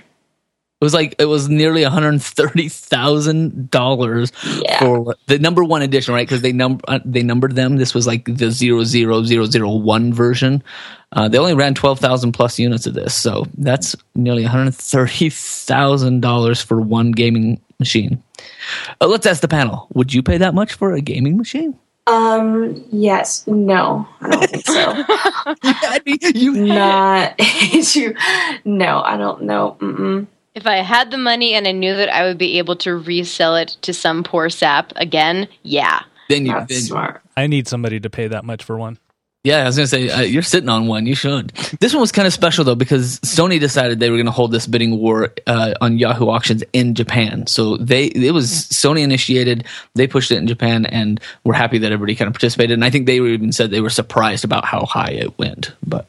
It 0.82 0.84
was 0.84 0.96
like 0.96 1.14
it 1.20 1.26
was 1.26 1.48
nearly 1.48 1.84
one 1.84 1.92
hundred 1.92 2.20
thirty 2.24 2.68
thousand 2.68 3.70
dollars 3.70 4.32
for 4.80 5.16
the 5.28 5.38
number 5.38 5.64
one 5.64 5.84
edition, 5.84 6.16
right? 6.16 6.28
Because 6.28 6.42
they 6.42 6.54
number 6.54 6.84
uh, 6.88 7.00
they 7.06 7.22
numbered 7.22 7.56
them. 7.56 7.78
This 7.78 7.94
was 7.94 8.08
like 8.08 8.26
the 8.26 8.50
zero 8.50 8.84
zero 8.84 9.24
zero 9.24 9.46
zero 9.46 9.76
one 9.76 10.12
version. 10.12 10.64
Uh, 11.12 11.28
they 11.28 11.38
only 11.38 11.54
ran 11.54 11.76
twelve 11.76 12.00
thousand 12.00 12.32
plus 12.32 12.58
units 12.58 12.88
of 12.88 12.96
this, 12.96 13.14
so 13.14 13.46
that's 13.60 13.96
nearly 14.16 14.42
one 14.42 14.52
hundred 14.52 14.74
thirty 14.74 15.30
thousand 15.30 16.22
dollars 16.22 16.64
for 16.64 16.82
one 16.82 17.12
gaming 17.12 17.62
machine. 17.78 18.24
Uh, 19.00 19.06
let's 19.06 19.28
ask 19.28 19.42
the 19.42 19.48
panel: 19.48 19.88
Would 19.94 20.16
you 20.16 20.24
pay 20.24 20.40
that 20.40 20.56
much 20.56 20.74
for 20.74 20.94
a 20.94 21.02
gaming 21.02 21.38
machine? 21.38 21.78
Um. 22.08 22.84
Yes. 22.92 23.46
No. 23.46 24.08
I 24.22 24.30
don't 24.32 24.50
think 24.50 24.66
so. 24.66 24.94
I 25.64 26.02
mean, 26.08 26.18
you 26.34 26.54
Not 26.54 27.36
you. 27.96 28.16
No. 28.66 29.02
I 29.06 29.16
don't 29.18 29.44
know. 29.44 29.78
Mm-mm. 29.80 30.26
If 30.54 30.68
I 30.68 30.78
had 30.78 31.12
the 31.12 31.18
money 31.18 31.54
and 31.54 31.68
I 31.68 31.72
knew 31.72 31.96
that 31.96 32.10
I 32.14 32.26
would 32.26 32.38
be 32.38 32.58
able 32.58 32.76
to 32.78 32.96
resell 32.96 33.56
it 33.56 33.78
to 33.84 33.94
some 33.94 34.24
poor 34.24 34.50
sap 34.50 34.92
again, 34.98 35.48
yeah. 35.64 36.02
then 36.30 36.46
you 36.46 36.52
That's 36.52 36.68
then, 36.74 36.82
smart. 36.82 37.22
I 37.38 37.48
need 37.48 37.68
somebody 37.68 38.00
to 38.02 38.10
pay 38.10 38.28
that 38.28 38.44
much 38.44 38.64
for 38.64 38.78
one. 38.78 38.98
Yeah, 39.44 39.64
I 39.64 39.66
was 39.66 39.76
gonna 39.76 39.88
say 39.88 40.08
uh, 40.10 40.22
you're 40.22 40.44
sitting 40.44 40.70
on 40.70 40.86
one. 40.86 41.08
You 41.08 41.16
should. 41.16 41.50
This 41.80 41.94
one 41.94 42.02
was 42.02 42.12
kind 42.12 42.28
of 42.28 42.34
special 42.34 42.64
though 42.64 42.76
because 42.76 43.20
Sony 43.22 43.60
decided 43.60 44.00
they 44.00 44.12
were 44.12 44.18
gonna 44.18 44.30
hold 44.30 44.52
this 44.52 44.68
bidding 44.68 45.00
war 45.00 45.34
uh, 45.48 45.74
on 45.82 45.98
Yahoo 45.98 46.30
auctions 46.30 46.64
in 46.74 46.94
Japan. 46.94 47.48
So 47.48 47.76
they 47.78 48.06
it 48.06 48.36
was 48.36 48.52
Sony 48.52 49.02
initiated. 49.02 49.66
They 49.96 50.06
pushed 50.06 50.30
it 50.30 50.36
in 50.38 50.46
Japan, 50.46 50.86
and 50.86 51.20
we're 51.44 51.56
happy 51.56 51.80
that 51.80 51.92
everybody 51.92 52.14
kind 52.16 52.28
of 52.28 52.34
participated. 52.36 52.74
And 52.74 52.86
I 52.86 52.92
think 52.92 53.08
they 53.08 53.16
even 53.16 53.52
said 53.52 53.72
they 53.72 53.82
were 53.82 53.90
surprised 53.90 54.44
about 54.46 54.64
how 54.64 54.86
high 54.86 55.12
it 55.12 55.36
went. 55.40 55.74
But 55.84 56.08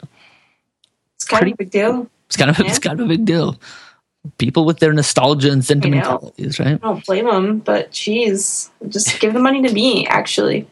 It's 1.16 1.24
kind 1.24 1.46
of 1.46 1.52
a 1.52 1.56
big 1.56 1.70
deal. 1.70 2.10
it's 2.26 2.36
kind 2.36 2.50
of 2.50 2.58
Yeah. 2.58 2.66
it's 2.66 2.78
kind 2.80 3.00
of 3.00 3.06
a 3.06 3.08
big 3.08 3.24
deal. 3.24 3.58
People 4.38 4.64
with 4.64 4.78
their 4.78 4.92
nostalgia 4.92 5.50
and 5.50 5.64
sentimentalities, 5.64 6.60
right? 6.60 6.74
I 6.74 6.76
don't 6.76 7.04
blame 7.04 7.26
them, 7.26 7.58
but 7.58 7.90
geez, 7.90 8.70
just 8.88 9.18
give 9.18 9.32
the 9.32 9.40
money 9.40 9.62
to 9.62 9.72
me. 9.72 10.06
Actually, 10.06 10.66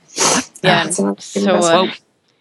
Yeah. 0.62 0.85
That's 0.85 0.97
So, 1.25 1.47
uh, 1.57 1.61
fine. 1.61 1.92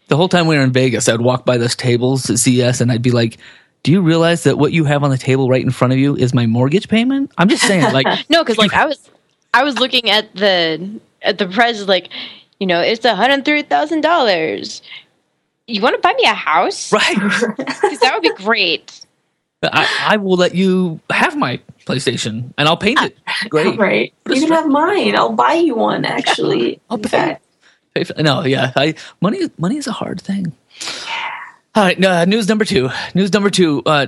the 0.07 0.15
whole 0.17 0.29
time 0.29 0.45
we 0.45 0.55
were 0.55 0.63
in 0.63 0.71
Vegas, 0.71 1.09
I'd 1.09 1.21
walk 1.21 1.45
by 1.45 1.57
those 1.57 1.75
tables 1.75 2.29
at 2.29 2.37
CES 2.37 2.79
and 2.81 2.91
I'd 2.91 3.01
be 3.01 3.09
like, 3.11 3.37
"Do 3.81 3.91
you 3.91 4.01
realize 4.01 4.43
that 4.43 4.59
what 4.59 4.71
you 4.71 4.83
have 4.83 5.03
on 5.03 5.09
the 5.09 5.17
table 5.17 5.49
right 5.49 5.63
in 5.63 5.71
front 5.71 5.93
of 5.93 5.99
you 5.99 6.15
is 6.15 6.31
my 6.33 6.45
mortgage 6.45 6.87
payment?" 6.89 7.31
I'm 7.39 7.49
just 7.49 7.63
saying, 7.63 7.91
like, 7.91 8.05
No, 8.29 8.43
because 8.43 8.59
like 8.59 8.73
I 8.73 8.85
was, 8.85 9.09
I 9.53 9.63
was 9.63 9.79
looking 9.79 10.11
at 10.11 10.35
the 10.35 10.99
at 11.23 11.39
the 11.39 11.47
price 11.47 11.87
like, 11.87 12.09
you 12.59 12.67
know, 12.67 12.81
it's 12.81 13.03
a 13.03 13.15
hundred 13.15 13.45
thirty 13.45 13.63
thousand 13.63 14.01
dollars. 14.01 14.83
You 15.65 15.81
want 15.81 15.95
to 15.95 16.01
buy 16.01 16.13
me 16.13 16.23
a 16.25 16.33
house? 16.35 16.91
right? 16.93 17.17
Because 17.57 17.99
that 17.99 18.11
would 18.13 18.21
be 18.23 18.43
great. 18.43 19.01
I, 19.61 19.87
I 20.11 20.17
will 20.17 20.37
let 20.37 20.55
you 20.55 20.99
have 21.09 21.35
my 21.37 21.59
PlayStation 21.85 22.53
and 22.57 22.67
I'll 22.67 22.77
paint 22.77 23.01
it. 23.01 23.17
Great. 23.49 23.77
right? 23.77 24.13
You 24.27 24.35
can 24.35 24.51
have 24.51 24.67
mine. 24.67 25.15
I'll 25.15 25.33
buy 25.33 25.53
you 25.53 25.75
one. 25.75 26.05
Actually, 26.05 26.79
I'll 26.89 26.97
pay. 26.97 27.09
fact, 27.09 27.45
Pay 27.93 28.03
for- 28.05 28.21
No, 28.21 28.43
yeah, 28.45 28.71
I, 28.75 28.95
money. 29.21 29.49
Money 29.57 29.77
is 29.77 29.87
a 29.87 29.91
hard 29.91 30.21
thing. 30.21 30.53
All 31.75 31.83
right, 31.83 32.03
uh, 32.03 32.25
news 32.25 32.47
number 32.47 32.65
two. 32.65 32.89
News 33.13 33.31
number 33.33 33.49
two. 33.49 33.81
Uh, 33.85 34.07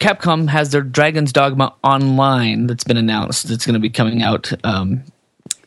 Capcom 0.00 0.48
has 0.48 0.70
their 0.70 0.82
Dragon's 0.82 1.32
Dogma 1.32 1.74
online 1.84 2.66
that's 2.68 2.84
been 2.84 2.96
announced. 2.96 3.48
That's 3.48 3.66
going 3.66 3.74
to 3.74 3.80
be 3.80 3.90
coming 3.90 4.22
out. 4.22 4.50
Um, 4.64 5.02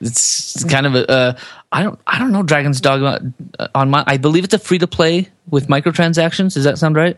it's 0.01 0.63
kind 0.65 0.85
of 0.85 0.95
a. 0.95 1.09
Uh, 1.11 1.37
I 1.71 1.83
don't. 1.83 1.99
I 2.07 2.19
don't 2.19 2.31
know 2.31 2.41
Dragon's 2.43 2.81
Dogma 2.81 3.19
uh, 3.59 3.67
on 3.75 3.89
my. 3.89 4.03
I 4.07 4.17
believe 4.17 4.43
it's 4.43 4.53
a 4.53 4.59
free 4.59 4.79
to 4.79 4.87
play 4.87 5.29
with 5.49 5.67
microtransactions. 5.67 6.53
Does 6.55 6.63
that 6.63 6.77
sound 6.77 6.95
right? 6.95 7.17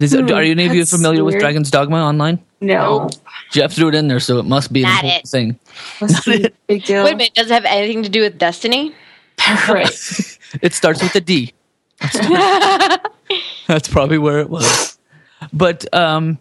Is 0.00 0.12
it- 0.14 0.20
Hmm, 0.28 0.30
are 0.34 0.42
any 0.42 0.66
of 0.66 0.72
you 0.74 0.80
that's 0.80 0.90
familiar 0.90 1.22
with. 1.24 1.38
Dragon's 1.38 1.70
Dogma 1.70 1.98
online? 1.98 2.40
no, 2.62 3.08
Jeff 3.52 3.72
threw 3.72 3.88
it 3.88 3.94
in 3.94 4.08
there, 4.08 4.20
so 4.20 4.38
it 4.38 4.44
must 4.44 4.72
be 4.72 4.82
an 4.82 4.88
Not 4.88 5.04
important 5.04 5.24
it. 5.24 5.28
thing. 5.28 5.58
must 6.00 6.24
be 6.26 6.44
a 6.44 6.50
big 6.66 6.84
deal. 6.84 7.04
Wait 7.04 7.14
a 7.14 7.16
minute, 7.16 7.34
does 7.34 7.50
it 7.50 7.54
have 7.54 7.64
anything 7.64 8.02
to 8.02 8.08
do 8.08 8.20
with 8.22 8.38
Destiny? 8.38 8.94
Right. 9.68 9.90
It 10.62 10.74
starts 10.74 11.00
with 11.00 11.14
a 11.14 11.20
D. 11.20 11.52
That's 13.68 13.86
probably 13.88 14.18
where 14.18 14.40
it 14.40 14.50
was. 14.50 14.98
But 15.52 15.92
um, 15.94 16.38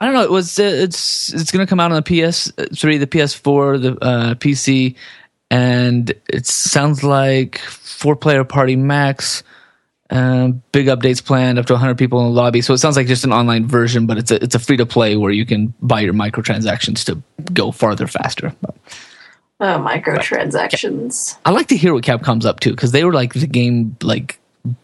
I 0.00 0.06
don't 0.06 0.14
know. 0.14 0.22
It 0.22 0.30
was. 0.30 0.58
Uh, 0.58 0.62
it's 0.62 1.32
it's 1.34 1.50
going 1.50 1.64
to 1.64 1.68
come 1.68 1.78
out 1.78 1.92
on 1.92 1.96
the 1.96 2.02
PS3, 2.10 2.98
the 2.98 3.06
PS4, 3.06 3.82
the 3.82 4.04
uh, 4.04 4.34
PC, 4.36 4.94
and 5.50 6.10
it 6.28 6.46
sounds 6.46 7.04
like 7.04 7.58
four 7.58 8.16
player 8.16 8.44
party 8.44 8.76
max. 8.76 9.42
Um, 10.10 10.62
big 10.72 10.86
updates 10.86 11.22
planned 11.22 11.58
up 11.58 11.66
to 11.66 11.74
100 11.74 11.98
people 11.98 12.18
in 12.20 12.26
the 12.26 12.32
lobby. 12.32 12.62
So 12.62 12.72
it 12.72 12.78
sounds 12.78 12.96
like 12.96 13.06
just 13.06 13.24
an 13.24 13.32
online 13.32 13.66
version, 13.66 14.06
but 14.06 14.16
it's 14.16 14.30
a 14.30 14.42
it's 14.42 14.54
a 14.54 14.58
free 14.58 14.78
to 14.78 14.86
play 14.86 15.16
where 15.16 15.30
you 15.30 15.44
can 15.44 15.74
buy 15.82 16.00
your 16.00 16.14
microtransactions 16.14 17.04
to 17.06 17.22
go 17.52 17.70
farther 17.72 18.06
faster. 18.06 18.54
Oh, 19.60 19.64
microtransactions. 19.86 21.36
I 21.44 21.50
like 21.50 21.66
to 21.68 21.76
hear 21.76 21.92
what 21.92 22.04
Capcom's 22.04 22.46
up 22.46 22.60
to 22.60 22.70
because 22.70 22.92
they 22.92 23.04
were 23.04 23.12
like 23.12 23.34
the 23.34 23.46
game 23.46 23.96
like 24.02 24.38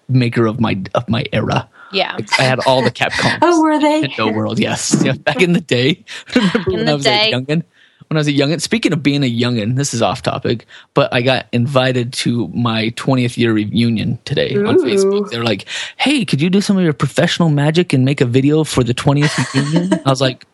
maker 0.08 0.46
of 0.46 0.60
my 0.60 0.82
of 0.94 1.08
my 1.08 1.24
era. 1.32 1.68
Yeah. 1.92 2.16
I 2.38 2.42
had 2.42 2.58
all 2.66 2.82
the 2.82 2.90
Capcom. 2.90 3.38
Oh, 3.42 3.62
were 3.62 3.78
they? 3.78 4.02
Nintendo 4.02 4.34
World, 4.34 4.58
yes. 4.58 5.00
Yeah, 5.04 5.12
back 5.12 5.40
in 5.40 5.52
the 5.52 5.60
day. 5.60 6.04
Remember 6.34 6.70
when 6.70 6.84
the 6.86 6.90
I 6.90 6.94
was 6.94 7.04
day. 7.04 7.30
a 7.30 7.34
youngin? 7.34 7.62
When 8.08 8.16
I 8.16 8.20
was 8.20 8.28
a 8.28 8.32
youngin. 8.32 8.60
Speaking 8.60 8.92
of 8.92 9.02
being 9.02 9.22
a 9.24 9.30
youngin, 9.30 9.76
this 9.76 9.94
is 9.94 10.02
off 10.02 10.22
topic, 10.22 10.66
but 10.92 11.12
I 11.12 11.22
got 11.22 11.46
invited 11.52 12.12
to 12.24 12.48
my 12.48 12.90
20th 12.90 13.36
year 13.36 13.52
reunion 13.52 14.18
today 14.24 14.54
on 14.56 14.76
Facebook. 14.78 15.30
They're 15.30 15.42
like, 15.44 15.66
"Hey, 15.96 16.24
could 16.24 16.40
you 16.40 16.50
do 16.50 16.60
some 16.60 16.76
of 16.76 16.84
your 16.84 16.92
professional 16.92 17.48
magic 17.48 17.92
and 17.92 18.04
make 18.04 18.20
a 18.20 18.26
video 18.26 18.62
for 18.64 18.84
the 18.84 18.94
20th 18.94 19.54
reunion?" 19.54 20.00
I 20.04 20.10
was 20.10 20.20
like, 20.20 20.44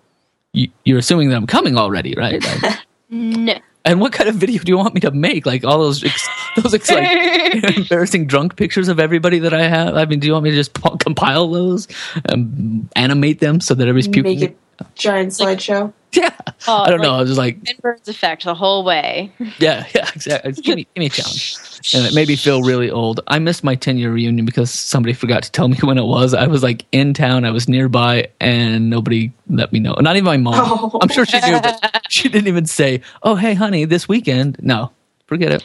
"You- 0.52 0.70
"You're 0.84 0.98
assuming 0.98 1.28
that 1.30 1.36
I'm 1.36 1.46
coming 1.46 1.76
already, 1.76 2.14
right?" 2.16 2.42
Like, 2.42 2.78
No. 3.10 3.54
and 3.84 4.00
what 4.00 4.12
kind 4.12 4.28
of 4.28 4.36
video 4.36 4.62
do 4.62 4.70
you 4.70 4.78
want 4.78 4.94
me 4.94 5.00
to 5.00 5.10
make? 5.10 5.44
Like 5.44 5.64
all 5.64 5.80
those 5.80 6.04
ex- 6.04 6.28
those 6.56 6.72
ex- 6.72 6.90
like 6.90 7.76
embarrassing 7.76 8.26
drunk 8.26 8.54
pictures 8.56 8.88
of 8.88 9.00
everybody 9.00 9.40
that 9.40 9.52
I 9.52 9.66
have. 9.66 9.96
I 9.96 10.04
mean, 10.04 10.20
do 10.20 10.28
you 10.28 10.32
want 10.32 10.44
me 10.44 10.50
to 10.50 10.56
just 10.56 10.72
po- 10.74 10.96
compile 10.96 11.48
those, 11.48 11.88
um, 12.28 12.88
animate 12.94 13.40
them 13.40 13.60
so 13.60 13.74
that 13.74 13.88
everybody's 13.88 14.06
puking? 14.08 14.38
Make 14.40 14.56
a 14.78 14.86
giant 14.94 15.32
slideshow. 15.32 15.92
Yeah, 16.20 16.34
Oh, 16.66 16.78
I 16.82 16.90
don't 16.90 17.00
know. 17.00 17.10
like- 17.10 17.16
I 17.16 17.20
was 17.20 17.28
just 17.30 17.38
like, 17.38 17.80
Burns 17.80 18.08
effect 18.08 18.44
the 18.44 18.54
whole 18.54 18.82
way. 18.84 19.32
yeah, 19.58 19.86
yeah, 19.94 20.10
exactly. 20.14 20.52
Give 20.52 20.74
me, 20.76 20.86
give 20.94 21.00
me 21.00 21.06
a 21.06 21.08
challenge, 21.10 21.56
and 21.94 22.04
it 22.04 22.14
made 22.14 22.26
me 22.26 22.34
feel 22.34 22.62
really 22.62 22.90
old. 22.90 23.20
I 23.28 23.38
missed 23.38 23.62
my 23.62 23.76
ten 23.76 23.96
year 23.96 24.10
reunion 24.10 24.44
because 24.44 24.70
somebody 24.72 25.12
forgot 25.12 25.44
to 25.44 25.52
tell 25.52 25.68
me 25.68 25.76
when 25.82 25.98
it 25.98 26.04
was. 26.04 26.34
I 26.34 26.48
was 26.48 26.62
like 26.64 26.84
in 26.90 27.14
town, 27.14 27.44
I 27.44 27.52
was 27.52 27.68
nearby, 27.68 28.28
and 28.40 28.90
nobody 28.90 29.30
let 29.48 29.72
me 29.72 29.78
know. 29.78 29.94
Not 30.00 30.16
even 30.16 30.24
my 30.24 30.36
mom. 30.36 30.54
Oh. 30.56 30.98
I'm 31.00 31.08
sure 31.08 31.24
she 31.24 31.38
knew, 31.40 31.60
but 31.60 32.02
she 32.08 32.28
didn't 32.28 32.48
even 32.48 32.66
say, 32.66 33.02
"Oh, 33.22 33.36
hey, 33.36 33.54
honey, 33.54 33.84
this 33.84 34.08
weekend." 34.08 34.56
No, 34.60 34.90
forget 35.26 35.52
it. 35.52 35.64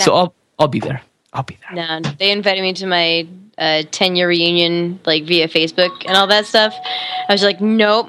So 0.00 0.14
I'll 0.14 0.34
I'll 0.58 0.68
be 0.68 0.80
there. 0.80 1.02
I'll 1.32 1.44
be 1.44 1.56
there. 1.70 2.00
No, 2.02 2.10
they 2.18 2.30
invited 2.32 2.62
me 2.62 2.72
to 2.74 2.86
my 2.86 3.26
uh, 3.58 3.82
10 3.90 4.16
year 4.16 4.28
reunion, 4.28 4.98
like 5.04 5.24
via 5.24 5.46
Facebook 5.48 6.04
and 6.06 6.16
all 6.16 6.26
that 6.28 6.46
stuff. 6.46 6.74
I 7.28 7.32
was 7.32 7.42
like, 7.42 7.60
nope, 7.60 8.08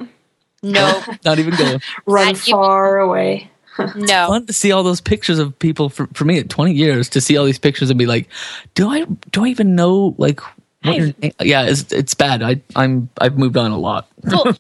nope, 0.72 1.04
Not 1.26 1.40
even 1.40 1.56
going. 1.56 1.82
Run 2.06 2.28
I'd 2.30 2.36
give- 2.36 2.52
far 2.52 3.00
away. 3.00 3.50
no. 3.96 4.28
fun 4.28 4.46
to 4.46 4.54
see 4.54 4.72
all 4.72 4.84
those 4.84 5.02
pictures 5.02 5.38
of 5.38 5.58
people 5.60 5.90
for, 5.90 6.08
for 6.14 6.24
me 6.24 6.40
at 6.40 6.50
20 6.50 6.74
years 6.74 7.10
to 7.10 7.20
see 7.20 7.36
all 7.36 7.44
these 7.46 7.60
pictures 7.60 7.90
and 7.90 8.00
be 8.00 8.06
like 8.06 8.30
do 8.74 8.88
i 8.90 9.04
do 9.32 9.44
i 9.44 9.50
even 9.50 9.76
know 9.76 10.16
like 10.18 10.40
what 10.84 10.96
your 10.96 11.08
name 11.22 11.34
yeah 11.42 11.64
it's 11.66 11.92
it's 11.92 12.14
bad 12.14 12.42
i 12.42 12.62
i'm 12.78 13.10
i've 13.20 13.38
moved 13.38 13.58
on 13.58 13.72
a 13.72 13.78
lot 13.78 14.08
Well, 14.24 14.48
uh, 14.48 14.54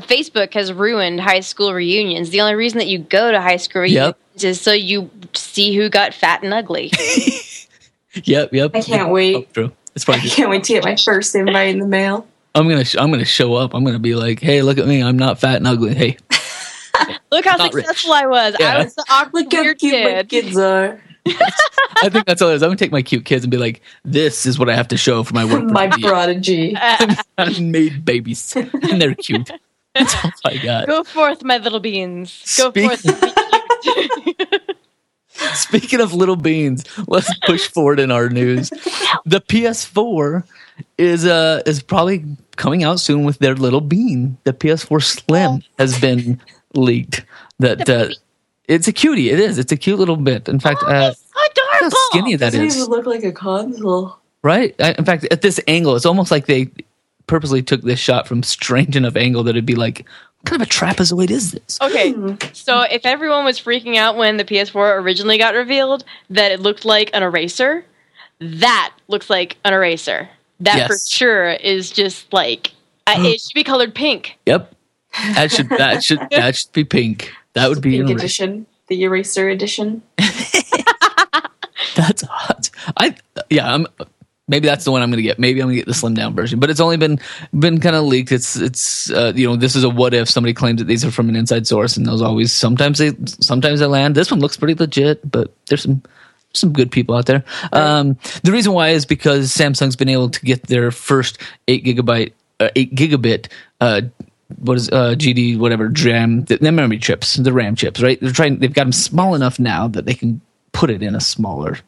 Facebook 0.00 0.54
has 0.54 0.72
ruined 0.72 1.20
high 1.20 1.40
school 1.40 1.74
reunions. 1.74 2.30
The 2.30 2.40
only 2.40 2.54
reason 2.54 2.78
that 2.78 2.86
you 2.86 3.00
go 3.00 3.30
to 3.30 3.40
high 3.42 3.56
school 3.58 3.84
Yep. 3.84 4.16
reunions 4.32 4.44
is 4.44 4.60
so 4.60 4.72
you 4.72 5.10
see 5.34 5.74
who 5.76 5.90
got 5.90 6.14
fat 6.14 6.42
and 6.42 6.54
ugly. 6.54 6.90
yep 8.24 8.54
yep 8.54 8.70
I 8.74 8.80
can't 8.80 9.08
Oh, 9.08 9.12
wait. 9.12 9.52
true 9.52 9.70
it's 9.94 10.08
I 10.08 10.18
can't 10.18 10.48
wait 10.48 10.64
to 10.64 10.72
get 10.74 10.84
my 10.84 10.96
first 10.96 11.34
invite 11.34 11.68
in 11.70 11.78
the 11.80 11.86
mail. 11.86 12.26
I'm 12.54 12.68
gonna 12.68 12.84
sh- 12.84 12.96
i'm 12.98 13.10
gonna 13.10 13.24
show 13.24 13.54
up 13.54 13.74
i'm 13.74 13.84
gonna 13.84 13.98
be 13.98 14.14
like 14.14 14.40
hey 14.40 14.62
look 14.62 14.78
at 14.78 14.86
me 14.86 15.02
i'm 15.02 15.16
not 15.16 15.38
fat 15.38 15.56
and 15.56 15.66
ugly 15.66 15.94
hey 15.94 16.16
Look 17.32 17.44
how 17.44 17.56
Not 17.56 17.72
rich. 17.72 17.86
successful 17.86 18.12
I 18.12 18.26
was. 18.26 18.56
Yeah. 18.58 18.74
I 18.78 18.84
was 18.84 18.94
the 18.96 19.04
awkward 19.08 19.44
Look 19.44 19.52
how 19.54 19.62
weird 19.62 19.78
cute 19.78 19.92
my 19.94 20.22
kid. 20.24 20.28
kids 20.28 20.58
are. 20.58 21.00
i 22.02 22.08
think 22.08 22.26
that's 22.26 22.42
all 22.42 22.48
it 22.50 22.54
is 22.56 22.62
i'm 22.62 22.68
gonna 22.68 22.76
take 22.76 22.90
my 22.92 23.02
cute 23.02 23.24
kids 23.24 23.44
and 23.44 23.50
be 23.50 23.56
like 23.56 23.80
this 24.04 24.44
is 24.46 24.58
what 24.58 24.68
i 24.68 24.74
have 24.74 24.88
to 24.88 24.96
show 24.96 25.22
for 25.22 25.32
my 25.34 25.44
work 25.44 25.62
My 25.70 25.86
prodigy. 25.88 26.74
i 26.76 27.16
made 27.60 28.04
babies 28.04 28.54
and 28.56 29.00
they're 29.00 29.14
cute 29.14 29.50
that's 29.94 30.14
all 30.24 30.30
i 30.44 30.56
got 30.56 30.86
Go 30.88 31.04
forth, 31.04 31.44
my 31.44 31.58
little 31.58 31.80
beans. 31.80 32.54
Go 32.58 32.70
Speak- 32.70 33.00
forth. 33.00 34.56
And 35.40 35.48
be 35.48 35.48
cute. 35.48 35.56
Speaking 35.56 36.00
of 36.00 36.12
little 36.14 36.36
beans, 36.36 36.84
let's 37.06 37.32
push 37.40 37.66
forward 37.68 37.98
in 38.00 38.10
our 38.10 38.28
news. 38.28 38.70
The 39.24 39.40
PS4 39.40 40.44
is 40.98 41.26
uh 41.26 41.62
is 41.66 41.82
probably 41.82 42.24
coming 42.56 42.84
out 42.84 43.00
soon 43.00 43.24
with 43.24 43.38
their 43.38 43.54
little 43.54 43.80
bean. 43.80 44.36
The 44.44 44.52
PS4 44.52 45.02
Slim 45.02 45.62
has 45.78 45.98
been 46.00 46.40
leaked. 46.74 47.24
That 47.58 47.88
uh, 47.88 48.08
it's 48.68 48.88
a 48.88 48.92
cutie. 48.92 49.30
It 49.30 49.40
is. 49.40 49.58
It's 49.58 49.72
a 49.72 49.76
cute 49.76 49.98
little 49.98 50.16
bit. 50.16 50.48
In 50.48 50.60
fact, 50.60 50.82
uh, 50.84 51.12
It's 51.12 51.24
adorable. 51.52 51.96
how 51.96 52.10
skinny 52.10 52.36
that 52.36 52.52
Doesn't 52.52 52.64
is, 52.66 52.76
even 52.76 52.88
look 52.88 53.04
like 53.06 53.24
a 53.24 53.32
console. 53.32 54.16
right? 54.42 54.74
I- 54.80 54.94
In 54.96 55.04
fact, 55.04 55.26
at 55.30 55.42
this 55.42 55.60
angle, 55.66 55.96
it's 55.96 56.06
almost 56.06 56.30
like 56.30 56.46
they 56.46 56.70
purposely 57.26 57.62
took 57.62 57.82
this 57.82 57.98
shot 58.00 58.26
from 58.26 58.42
strange 58.42 58.96
enough 58.96 59.16
angle 59.16 59.42
that 59.44 59.50
it'd 59.50 59.66
be 59.66 59.74
like, 59.74 59.98
what 59.98 60.08
kind 60.44 60.62
of 60.62 60.68
a 60.68 60.70
trapezoid 60.70 61.30
is 61.30 61.52
this? 61.52 61.78
Okay, 61.80 62.14
so 62.52 62.82
if 62.82 63.04
everyone 63.04 63.44
was 63.44 63.60
freaking 63.60 63.96
out 63.96 64.16
when 64.16 64.36
the 64.36 64.44
PS4 64.44 65.00
originally 65.00 65.38
got 65.38 65.54
revealed 65.54 66.04
that 66.30 66.52
it 66.52 66.60
looked 66.60 66.84
like 66.84 67.10
an 67.14 67.22
eraser, 67.22 67.84
that 68.40 68.94
looks 69.08 69.30
like 69.30 69.58
an 69.64 69.72
eraser. 69.72 70.28
That 70.60 70.88
for 70.88 70.96
sure 71.08 71.50
is 71.52 71.90
just 71.90 72.32
like 72.32 72.72
uh, 73.06 73.16
it 73.18 73.40
should 73.40 73.54
be 73.54 73.64
colored 73.64 73.94
pink. 73.94 74.38
Yep. 74.46 74.74
That 75.34 75.50
should 75.50 75.68
that 75.70 76.04
should 76.04 76.20
that 76.30 76.56
should 76.56 76.72
be 76.72 76.84
pink. 76.84 77.32
That 77.54 77.68
would 77.68 77.80
be 77.80 77.96
Pink 77.98 78.10
an 78.10 78.16
edition. 78.16 78.66
The 78.88 79.02
eraser 79.02 79.48
edition. 79.48 80.02
That's 81.96 82.22
hot. 82.22 82.70
I 82.96 83.16
yeah. 83.48 83.74
I'm 83.74 83.86
maybe 84.50 84.66
that's 84.66 84.84
the 84.84 84.92
one 84.92 85.00
I'm 85.00 85.10
gonna 85.10 85.22
get. 85.22 85.38
Maybe 85.38 85.62
I'm 85.62 85.68
gonna 85.68 85.76
get 85.76 85.86
the 85.86 85.94
slim 85.94 86.14
down 86.14 86.34
version. 86.34 86.58
But 86.60 86.68
it's 86.68 86.80
only 86.80 86.96
been 86.96 87.18
been 87.58 87.80
kind 87.80 87.96
of 87.96 88.04
leaked. 88.04 88.32
It's 88.32 88.56
it's 88.56 89.10
uh, 89.10 89.32
you 89.34 89.46
know 89.46 89.56
this 89.56 89.76
is 89.76 89.84
a 89.84 89.88
what 89.88 90.12
if 90.12 90.28
somebody 90.28 90.52
claims 90.52 90.80
that 90.80 90.86
these 90.86 91.04
are 91.04 91.10
from 91.10 91.28
an 91.28 91.36
inside 91.36 91.66
source, 91.66 91.96
and 91.96 92.04
those 92.04 92.20
always 92.20 92.52
sometimes 92.52 92.98
they 92.98 93.12
sometimes 93.40 93.80
they 93.80 93.86
land. 93.86 94.14
This 94.14 94.30
one 94.30 94.40
looks 94.40 94.56
pretty 94.56 94.74
legit, 94.74 95.30
but 95.30 95.54
there's 95.68 95.82
some 95.82 96.02
some 96.52 96.72
good 96.72 96.90
people 96.90 97.14
out 97.14 97.26
there. 97.26 97.44
Um, 97.72 98.18
the 98.42 98.52
reason 98.52 98.72
why 98.72 98.88
is 98.88 99.06
because 99.06 99.52
Samsung's 99.52 99.96
been 99.96 100.08
able 100.08 100.30
to 100.30 100.40
get 100.40 100.64
their 100.64 100.90
first 100.90 101.38
eight 101.68 101.84
gigabyte, 101.84 102.32
uh, 102.58 102.70
eight 102.74 102.94
gigabit. 102.94 103.48
Uh, 103.80 104.02
what 104.58 104.76
is 104.76 104.88
uh, 104.90 105.14
GD 105.16 105.58
whatever 105.58 105.92
RAM 106.04 106.44
the, 106.46 106.56
the 106.56 106.72
memory 106.72 106.98
chips 106.98 107.36
the 107.36 107.52
RAM 107.52 107.76
chips 107.76 108.02
right 108.02 108.18
they're 108.20 108.32
trying 108.32 108.58
they've 108.58 108.74
got 108.74 108.82
them 108.82 108.92
small 108.92 109.36
enough 109.36 109.60
now 109.60 109.86
that 109.86 110.06
they 110.06 110.14
can 110.14 110.40
put 110.72 110.90
it 110.90 111.04
in 111.04 111.14
a 111.14 111.20
smaller 111.20 111.78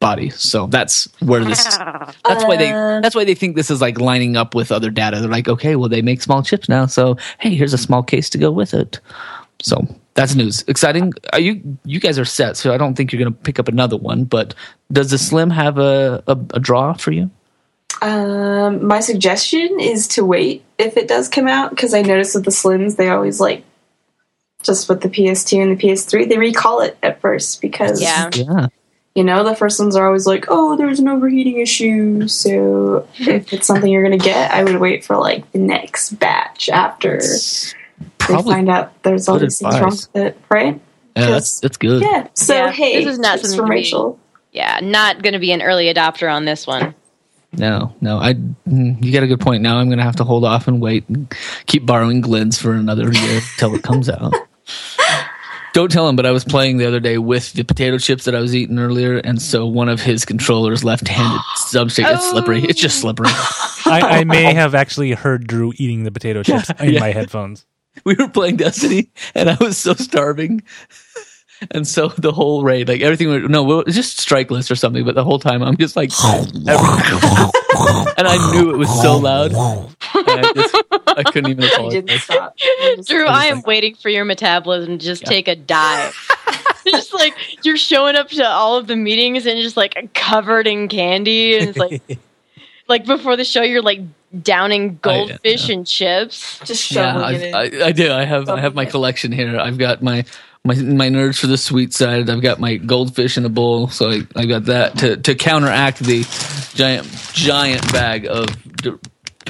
body. 0.00 0.30
So 0.30 0.66
that's 0.66 1.08
where 1.20 1.44
this 1.44 1.64
that's 2.24 2.44
why 2.44 2.56
they 2.56 2.72
Uh. 2.72 3.00
that's 3.00 3.14
why 3.16 3.24
they 3.24 3.34
think 3.34 3.56
this 3.56 3.70
is 3.70 3.80
like 3.80 3.98
lining 4.00 4.36
up 4.36 4.54
with 4.54 4.70
other 4.70 4.90
data. 4.90 5.20
They're 5.20 5.28
like 5.28 5.48
okay 5.48 5.76
well 5.76 5.88
they 5.88 6.02
make 6.02 6.22
small 6.22 6.42
chips 6.42 6.68
now 6.68 6.86
so 6.86 7.16
hey 7.40 7.54
here's 7.54 7.72
a 7.74 7.78
small 7.78 8.02
case 8.02 8.30
to 8.30 8.38
go 8.38 8.50
with 8.50 8.74
it. 8.74 9.00
So 9.62 9.86
that's 10.14 10.34
news. 10.34 10.64
Exciting. 10.68 11.12
Are 11.32 11.40
you 11.40 11.78
you 11.84 11.98
guys 12.00 12.18
are 12.18 12.24
set 12.24 12.56
so 12.56 12.72
i 12.72 12.76
don't 12.76 12.94
think 12.94 13.12
you're 13.12 13.20
going 13.22 13.32
to 13.32 13.38
pick 13.42 13.58
up 13.58 13.68
another 13.68 13.96
one 13.96 14.24
but 14.24 14.54
does 14.92 15.10
the 15.10 15.18
slim 15.18 15.50
have 15.50 15.78
a, 15.78 16.22
a, 16.26 16.38
a 16.54 16.60
draw 16.60 16.92
for 16.94 17.10
you? 17.12 17.30
Um, 18.00 18.86
my 18.86 19.00
suggestion 19.00 19.80
is 19.80 20.06
to 20.08 20.24
wait 20.24 20.62
if 20.78 20.96
it 20.96 21.08
does 21.08 21.28
come 21.28 21.48
out 21.48 21.70
because 21.70 21.92
I 21.94 22.02
noticed 22.02 22.36
with 22.36 22.44
the 22.44 22.52
Slims 22.52 22.94
they 22.96 23.08
always 23.08 23.40
like 23.40 23.64
just 24.62 24.88
with 24.88 25.00
the 25.00 25.08
PS2 25.08 25.60
and 25.62 25.76
the 25.76 25.82
PS3 25.84 26.28
they 26.28 26.38
recall 26.38 26.80
it 26.80 26.96
at 27.02 27.20
first 27.20 27.60
because 27.60 28.00
Yeah. 28.00 28.30
yeah 28.34 28.68
you 29.18 29.24
know 29.24 29.44
the 29.44 29.54
first 29.54 29.78
ones 29.80 29.96
are 29.96 30.06
always 30.06 30.26
like 30.26 30.46
oh 30.48 30.76
there's 30.76 31.00
an 31.00 31.08
overheating 31.08 31.58
issue 31.58 32.26
so 32.28 33.06
if 33.18 33.52
it's 33.52 33.66
something 33.66 33.90
you're 33.90 34.02
gonna 34.02 34.16
get 34.16 34.52
I 34.52 34.64
would 34.64 34.78
wait 34.78 35.04
for 35.04 35.16
like 35.16 35.50
the 35.52 35.58
next 35.58 36.12
batch 36.12 36.68
after 36.68 37.18
they 37.18 38.42
find 38.42 38.70
out 38.70 39.02
there's 39.02 39.28
all 39.28 39.38
these 39.38 39.58
things 39.58 39.80
wrong 39.80 39.90
with 39.90 40.16
it 40.16 40.40
right 40.48 40.80
yeah, 41.16 41.30
that's 41.30 41.60
that's 41.60 41.76
good 41.76 42.02
yeah 42.02 42.28
so 42.34 42.54
Yeah, 42.54 42.70
hey 42.70 43.04
this 43.04 43.14
is 43.14 43.18
not 43.18 43.40
something 43.40 43.58
from 43.58 43.70
Rachel 43.70 44.18
Yeah, 44.52 44.80
not 44.82 45.22
going 45.22 45.34
to 45.34 45.38
be 45.38 45.52
an 45.52 45.62
early 45.62 45.92
adopter 45.92 46.32
on 46.32 46.44
this 46.44 46.66
one. 46.66 46.94
No, 47.52 47.94
no. 48.00 48.18
I 48.18 48.34
mm, 48.34 49.02
you 49.02 49.12
got 49.12 49.22
a 49.22 49.26
good 49.26 49.40
point. 49.40 49.62
Now 49.62 49.78
I'm 49.78 49.88
going 49.88 49.98
to 49.98 50.04
have 50.04 50.16
to 50.16 50.24
hold 50.24 50.44
off 50.44 50.68
and 50.68 50.80
wait 50.80 51.08
and 51.08 51.32
keep 51.66 51.86
borrowing 51.86 52.20
Glenn's 52.20 52.58
for 52.58 52.72
another 52.72 53.12
year 53.12 53.40
till 53.58 53.74
it 53.74 53.82
comes 53.82 54.08
out. 54.08 54.34
Don't 55.72 55.90
tell 55.90 56.08
him, 56.08 56.16
but 56.16 56.26
I 56.26 56.30
was 56.30 56.44
playing 56.44 56.78
the 56.78 56.86
other 56.86 57.00
day 57.00 57.18
with 57.18 57.52
the 57.52 57.62
potato 57.62 57.98
chips 57.98 58.24
that 58.24 58.34
I 58.34 58.40
was 58.40 58.54
eating 58.54 58.78
earlier, 58.78 59.18
and 59.18 59.40
so 59.40 59.66
one 59.66 59.88
of 59.88 60.00
his 60.00 60.24
controllers 60.24 60.82
left-handed 60.84 61.40
thumbstick. 61.58 62.12
It's 62.12 62.30
slippery. 62.30 62.64
It's 62.64 62.80
just 62.80 63.00
slippery. 63.00 63.28
I, 63.86 64.18
I 64.20 64.24
may 64.24 64.54
have 64.54 64.74
actually 64.74 65.12
heard 65.12 65.46
Drew 65.46 65.72
eating 65.76 66.04
the 66.04 66.10
potato 66.10 66.42
chips 66.42 66.70
in 66.80 66.94
yeah. 66.94 67.00
my 67.00 67.12
headphones. 67.12 67.66
we 68.04 68.14
were 68.14 68.28
playing 68.28 68.56
Destiny, 68.56 69.10
and 69.34 69.50
I 69.50 69.56
was 69.60 69.78
so 69.78 69.94
starving. 69.94 70.62
And 71.72 71.88
so 71.88 72.06
the 72.06 72.30
whole 72.30 72.62
raid, 72.62 72.86
like 72.86 73.00
everything, 73.00 73.50
no, 73.50 73.82
just 73.82 74.20
strike 74.20 74.48
list 74.52 74.70
or 74.70 74.76
something. 74.76 75.04
But 75.04 75.16
the 75.16 75.24
whole 75.24 75.40
time, 75.40 75.60
I'm 75.60 75.76
just 75.76 75.96
like, 75.96 76.12
and 76.22 76.68
I 78.28 78.52
knew 78.52 78.70
it 78.70 78.76
was 78.76 79.02
so 79.02 79.16
loud, 79.16 79.50
and 79.50 79.88
I, 80.14 80.52
just, 80.54 80.76
I 81.18 81.22
couldn't 81.30 81.50
even 81.50 81.64
I 81.64 81.68
apologize. 81.68 82.02
didn't 82.04 82.20
stop 82.20 82.54
I 82.60 82.94
just- 82.96 83.08
Drew, 83.08 83.26
I 83.26 83.46
am 83.46 83.62
waiting 83.62 83.94
for 83.94 84.08
your 84.08 84.24
metabolism 84.24 84.98
to 84.98 85.04
just 85.04 85.22
Yeah. 85.22 85.28
take 85.28 85.48
a 85.48 85.56
dive. 85.56 86.14
just 86.86 87.12
like 87.12 87.34
you're 87.64 87.76
showing 87.76 88.16
up 88.16 88.28
to 88.28 88.46
all 88.48 88.76
of 88.78 88.86
the 88.86 88.96
meetings 88.96 89.44
and 89.46 89.60
just 89.60 89.76
like 89.76 90.10
covered 90.14 90.66
in 90.66 90.88
candy, 90.88 91.58
and 91.58 91.68
it's 91.68 91.78
like, 91.78 92.02
like 92.88 93.04
before 93.04 93.36
the 93.36 93.44
show, 93.44 93.62
you're 93.62 93.82
like 93.82 94.00
downing 94.42 94.98
Oh, 95.04 95.10
yeah, 95.10 95.26
goldfish 95.28 95.68
and 95.68 95.86
chips. 95.86 96.58
just 96.64 96.90
Yeah, 96.90 97.12
shoveling 97.12 97.54
I. 97.54 97.58
I, 97.58 97.86
I 97.88 97.92
do. 97.92 98.10
I 98.12 98.24
have 98.24 98.48
I 98.48 98.60
have 98.60 98.74
my 98.74 98.82
Okay. 98.82 98.90
collection 98.90 99.32
here. 99.32 99.58
I've 99.58 99.76
got 99.78 100.02
my 100.02 100.24
my 100.64 100.74
my 100.76 101.08
nerds 101.08 101.38
for 101.38 101.46
the 101.46 101.58
sweet 101.58 101.92
side. 101.94 102.28
I've 102.30 102.42
got 102.42 102.58
my 102.58 102.76
goldfish 102.76 103.36
in 103.36 103.44
a 103.44 103.48
bowl, 103.50 103.88
so 103.88 104.10
I, 104.10 104.20
I 104.36 104.46
got 104.46 104.64
that 104.66 104.96
to 104.98 105.16
to 105.18 105.34
counteract 105.34 105.98
the 105.98 106.24
giant 106.74 107.06
giant 107.32 107.90
bag 107.92 108.26
of 108.26 108.46
d- 108.76 108.92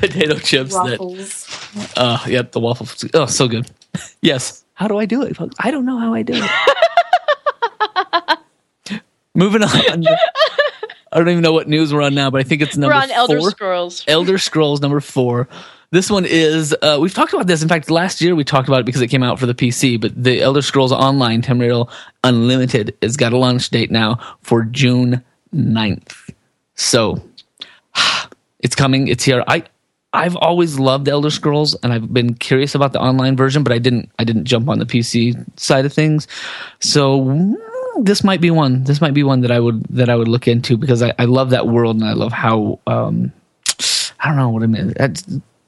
potato 0.00 0.34
chips 0.38 0.74
that 0.74 0.98
Waffles. 1.00 1.92
uh 1.96 2.18
yep 2.26 2.52
the 2.52 2.60
waffle 2.60 2.86
oh 3.14 3.26
so 3.26 3.48
good 3.48 3.70
yes 4.22 4.64
how 4.74 4.88
do 4.88 4.98
i 4.98 5.04
do 5.06 5.22
it 5.22 5.36
i 5.60 5.70
don't 5.70 5.84
know 5.86 5.98
how 5.98 6.14
i 6.14 6.22
do 6.22 6.32
it 6.34 6.50
moving 9.34 9.62
on 9.62 9.70
i 9.70 11.18
don't 11.18 11.28
even 11.28 11.42
know 11.42 11.52
what 11.52 11.68
news 11.68 11.92
we're 11.92 12.02
on 12.02 12.14
now 12.14 12.30
but 12.30 12.40
i 12.40 12.44
think 12.44 12.62
it's 12.62 12.76
number 12.76 12.94
We're 12.94 13.02
on 13.02 13.10
Elder. 13.10 13.40
Scrolls. 13.40 14.04
Elder 14.08 14.38
Scrolls 14.38 14.80
number 14.80 15.00
four. 15.00 15.48
This 15.90 16.10
one 16.10 16.26
is 16.26 16.76
uh, 16.82 16.98
we've 17.00 17.14
talked 17.14 17.32
about 17.32 17.46
this. 17.46 17.62
In 17.62 17.68
fact, 17.68 17.90
last 17.90 18.20
year 18.20 18.34
we 18.34 18.44
talked 18.44 18.68
about 18.68 18.80
it 18.80 18.84
because 18.86 19.00
it 19.00 19.08
came 19.08 19.22
out 19.22 19.38
for 19.38 19.46
the 19.46 19.54
PC. 19.54 19.98
But 19.98 20.22
the 20.22 20.42
Elder 20.42 20.60
Scrolls 20.60 20.92
Online 20.92 21.40
Tamriel 21.40 21.88
Unlimited 22.24 22.94
has 23.00 23.16
got 23.16 23.32
a 23.32 23.38
launch 23.38 23.70
date 23.70 23.90
now 23.90 24.18
for 24.42 24.64
June 24.64 25.24
9th. 25.54 26.30
So 26.74 27.22
it's 28.60 28.74
coming. 28.74 29.08
It's 29.08 29.24
here. 29.24 29.42
I 29.46 29.64
I've 30.12 30.36
always 30.36 30.78
loved 30.78 31.08
Elder 31.08 31.30
Scrolls, 31.30 31.74
and 31.82 31.92
I've 31.92 32.12
been 32.12 32.34
curious 32.34 32.74
about 32.74 32.92
the 32.92 33.00
online 33.00 33.36
version, 33.36 33.62
but 33.62 33.72
I 33.72 33.78
didn't 33.78 34.10
I 34.18 34.24
didn't 34.24 34.44
jump 34.44 34.68
on 34.68 34.78
the 34.78 34.86
PC 34.86 35.36
side 35.58 35.84
of 35.84 35.92
things. 35.92 36.26
So 36.80 37.20
mm, 37.20 37.54
this 38.00 38.24
might 38.24 38.40
be 38.40 38.50
one. 38.50 38.84
This 38.84 39.00
might 39.00 39.14
be 39.14 39.22
one 39.22 39.42
that 39.42 39.50
I 39.50 39.60
would 39.60 39.84
that 39.90 40.08
I 40.08 40.16
would 40.16 40.28
look 40.28 40.48
into 40.48 40.76
because 40.76 41.02
I, 41.02 41.12
I 41.18 41.26
love 41.26 41.50
that 41.50 41.68
world 41.68 41.96
and 41.96 42.04
I 42.06 42.14
love 42.14 42.32
how 42.32 42.78
um, 42.86 43.32
I 44.20 44.28
don't 44.28 44.36
know 44.36 44.48
what 44.48 44.62
I 44.62 44.66
mean. 44.66 44.94
It's 44.96 45.24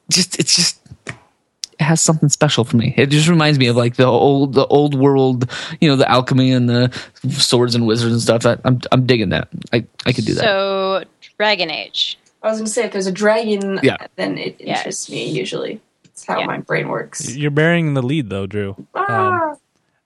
just 0.08 0.38
it's 0.38 0.56
just 0.56 0.80
it 1.06 1.84
has 1.84 2.00
something 2.00 2.28
special 2.28 2.64
for 2.64 2.76
me. 2.76 2.94
It 2.96 3.06
just 3.06 3.28
reminds 3.28 3.58
me 3.58 3.66
of 3.66 3.76
like 3.76 3.96
the 3.96 4.06
old 4.06 4.54
the 4.54 4.66
old 4.66 4.94
world, 4.94 5.50
you 5.82 5.88
know, 5.90 5.96
the 5.96 6.10
alchemy 6.10 6.52
and 6.52 6.68
the 6.68 6.90
swords 7.28 7.74
and 7.74 7.86
wizards 7.86 8.12
and 8.12 8.22
stuff. 8.22 8.46
I, 8.46 8.56
I'm 8.64 8.80
I'm 8.90 9.06
digging 9.06 9.30
that. 9.30 9.48
I 9.72 9.84
I 10.06 10.12
could 10.12 10.24
do 10.24 10.34
that. 10.34 10.44
So 10.44 11.04
Dragon 11.36 11.70
Age. 11.70 12.18
I 12.42 12.48
was 12.48 12.58
going 12.58 12.66
to 12.66 12.70
say, 12.72 12.84
if 12.84 12.92
there's 12.92 13.06
a 13.06 13.12
dragon, 13.12 13.80
Yeah. 13.82 13.96
then 14.16 14.38
it 14.38 14.56
Yeah. 14.60 14.78
interests 14.78 15.10
me 15.10 15.28
usually. 15.30 15.80
That's 16.04 16.24
how 16.26 16.38
Yeah. 16.40 16.46
my 16.46 16.58
brain 16.58 16.88
works. 16.88 17.36
You're 17.36 17.50
burying 17.50 17.94
the 17.94 18.02
lead 18.02 18.30
though, 18.30 18.46
Drew. 18.46 18.76
Um, 18.94 19.04
Ah! 19.08 19.54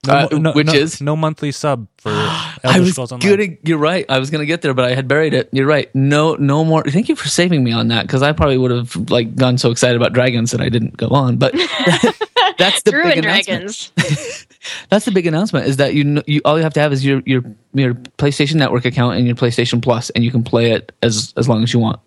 no, 0.07 0.13
Uh, 0.13 0.27
no- 0.37 0.51
which 0.53 0.67
no- 0.67 0.73
is? 0.73 1.01
no 1.01 1.15
monthly 1.15 1.51
sub 1.51 1.87
for 1.97 2.11
I 2.63 2.79
was 2.79 2.91
Scrolls 2.91 3.11
Online. 3.11 3.37
gonna. 3.37 3.49
You're 3.63 3.77
right. 3.79 4.05
I 4.09 4.19
was 4.19 4.29
gonna 4.29 4.45
get 4.45 4.61
there, 4.61 4.73
but 4.73 4.85
I 4.85 4.93
had 4.95 5.07
buried 5.07 5.33
it. 5.33 5.49
You're 5.51 5.65
right. 5.67 5.89
No, 5.95 6.35
no 6.35 6.63
more. 6.65 6.83
Thank 6.83 7.09
you 7.09 7.15
for 7.15 7.27
saving 7.27 7.63
me 7.63 7.71
on 7.71 7.87
that 7.87 8.05
because 8.05 8.21
I 8.21 8.31
probably 8.33 8.57
would 8.57 8.71
have 8.71 9.09
like 9.09 9.35
gone 9.35 9.57
so 9.57 9.71
excited 9.71 9.95
about 9.95 10.13
dragons 10.13 10.51
that 10.51 10.61
I 10.61 10.69
didn't 10.69 10.95
go 10.97 11.07
on. 11.09 11.37
But 11.37 11.53
that's 12.57 12.81
the 12.83 12.91
Drew 12.91 13.03
big 13.03 13.17
announcement. 13.19 13.91
Dragons. 13.95 14.45
That's 14.89 15.05
the 15.05 15.11
big 15.11 15.27
announcement 15.27 15.67
is 15.67 15.77
that 15.77 15.93
you, 15.93 16.03
kn- 16.03 16.23
you 16.25 16.41
all 16.43 16.57
you 16.57 16.63
have 16.63 16.73
to 16.73 16.79
have 16.79 16.91
is 16.91 17.05
your 17.05 17.21
your 17.27 17.43
your 17.75 17.93
PlayStation 17.93 18.55
Network 18.55 18.83
account 18.85 19.15
and 19.15 19.27
your 19.27 19.35
PlayStation 19.35 19.79
Plus, 19.79 20.09
and 20.11 20.23
you 20.23 20.31
can 20.31 20.43
play 20.43 20.71
it 20.71 20.91
as 21.03 21.33
as 21.37 21.47
long 21.47 21.61
as 21.61 21.71
you 21.71 21.79
want. 21.79 21.99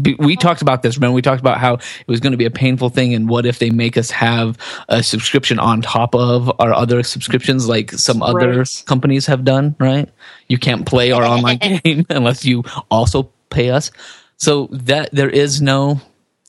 Be- 0.00 0.16
We 0.18 0.36
talked 0.36 0.60
about 0.62 0.82
this. 0.82 0.96
Remember, 0.96 1.14
we 1.14 1.22
talked 1.22 1.40
about 1.40 1.58
how 1.58 1.74
it 1.74 2.08
was 2.08 2.20
going 2.20 2.32
to 2.32 2.36
be 2.36 2.46
a 2.46 2.50
painful 2.50 2.90
thing, 2.90 3.14
and 3.14 3.28
what 3.28 3.46
if 3.46 3.58
they 3.60 3.70
make 3.70 3.96
us 3.96 4.10
have 4.10 4.58
a 4.88 5.02
subscription 5.02 5.58
on 5.58 5.82
top 5.82 6.14
of 6.14 6.50
our 6.58 6.72
other 6.72 7.02
subscriptions, 7.02 7.68
like 7.68 7.92
some 7.92 8.22
other 8.22 8.64
companies 8.86 9.26
have 9.26 9.44
done. 9.44 9.76
Right? 9.78 10.08
You 10.48 10.58
can't 10.58 10.84
play 10.84 11.12
our 11.12 11.22
online 11.24 11.58
game 11.84 12.06
unless 12.10 12.44
you 12.44 12.64
also 12.90 13.30
pay 13.50 13.70
us. 13.70 13.90
So 14.36 14.68
that 14.72 15.10
there 15.12 15.30
is 15.30 15.62
no. 15.62 16.00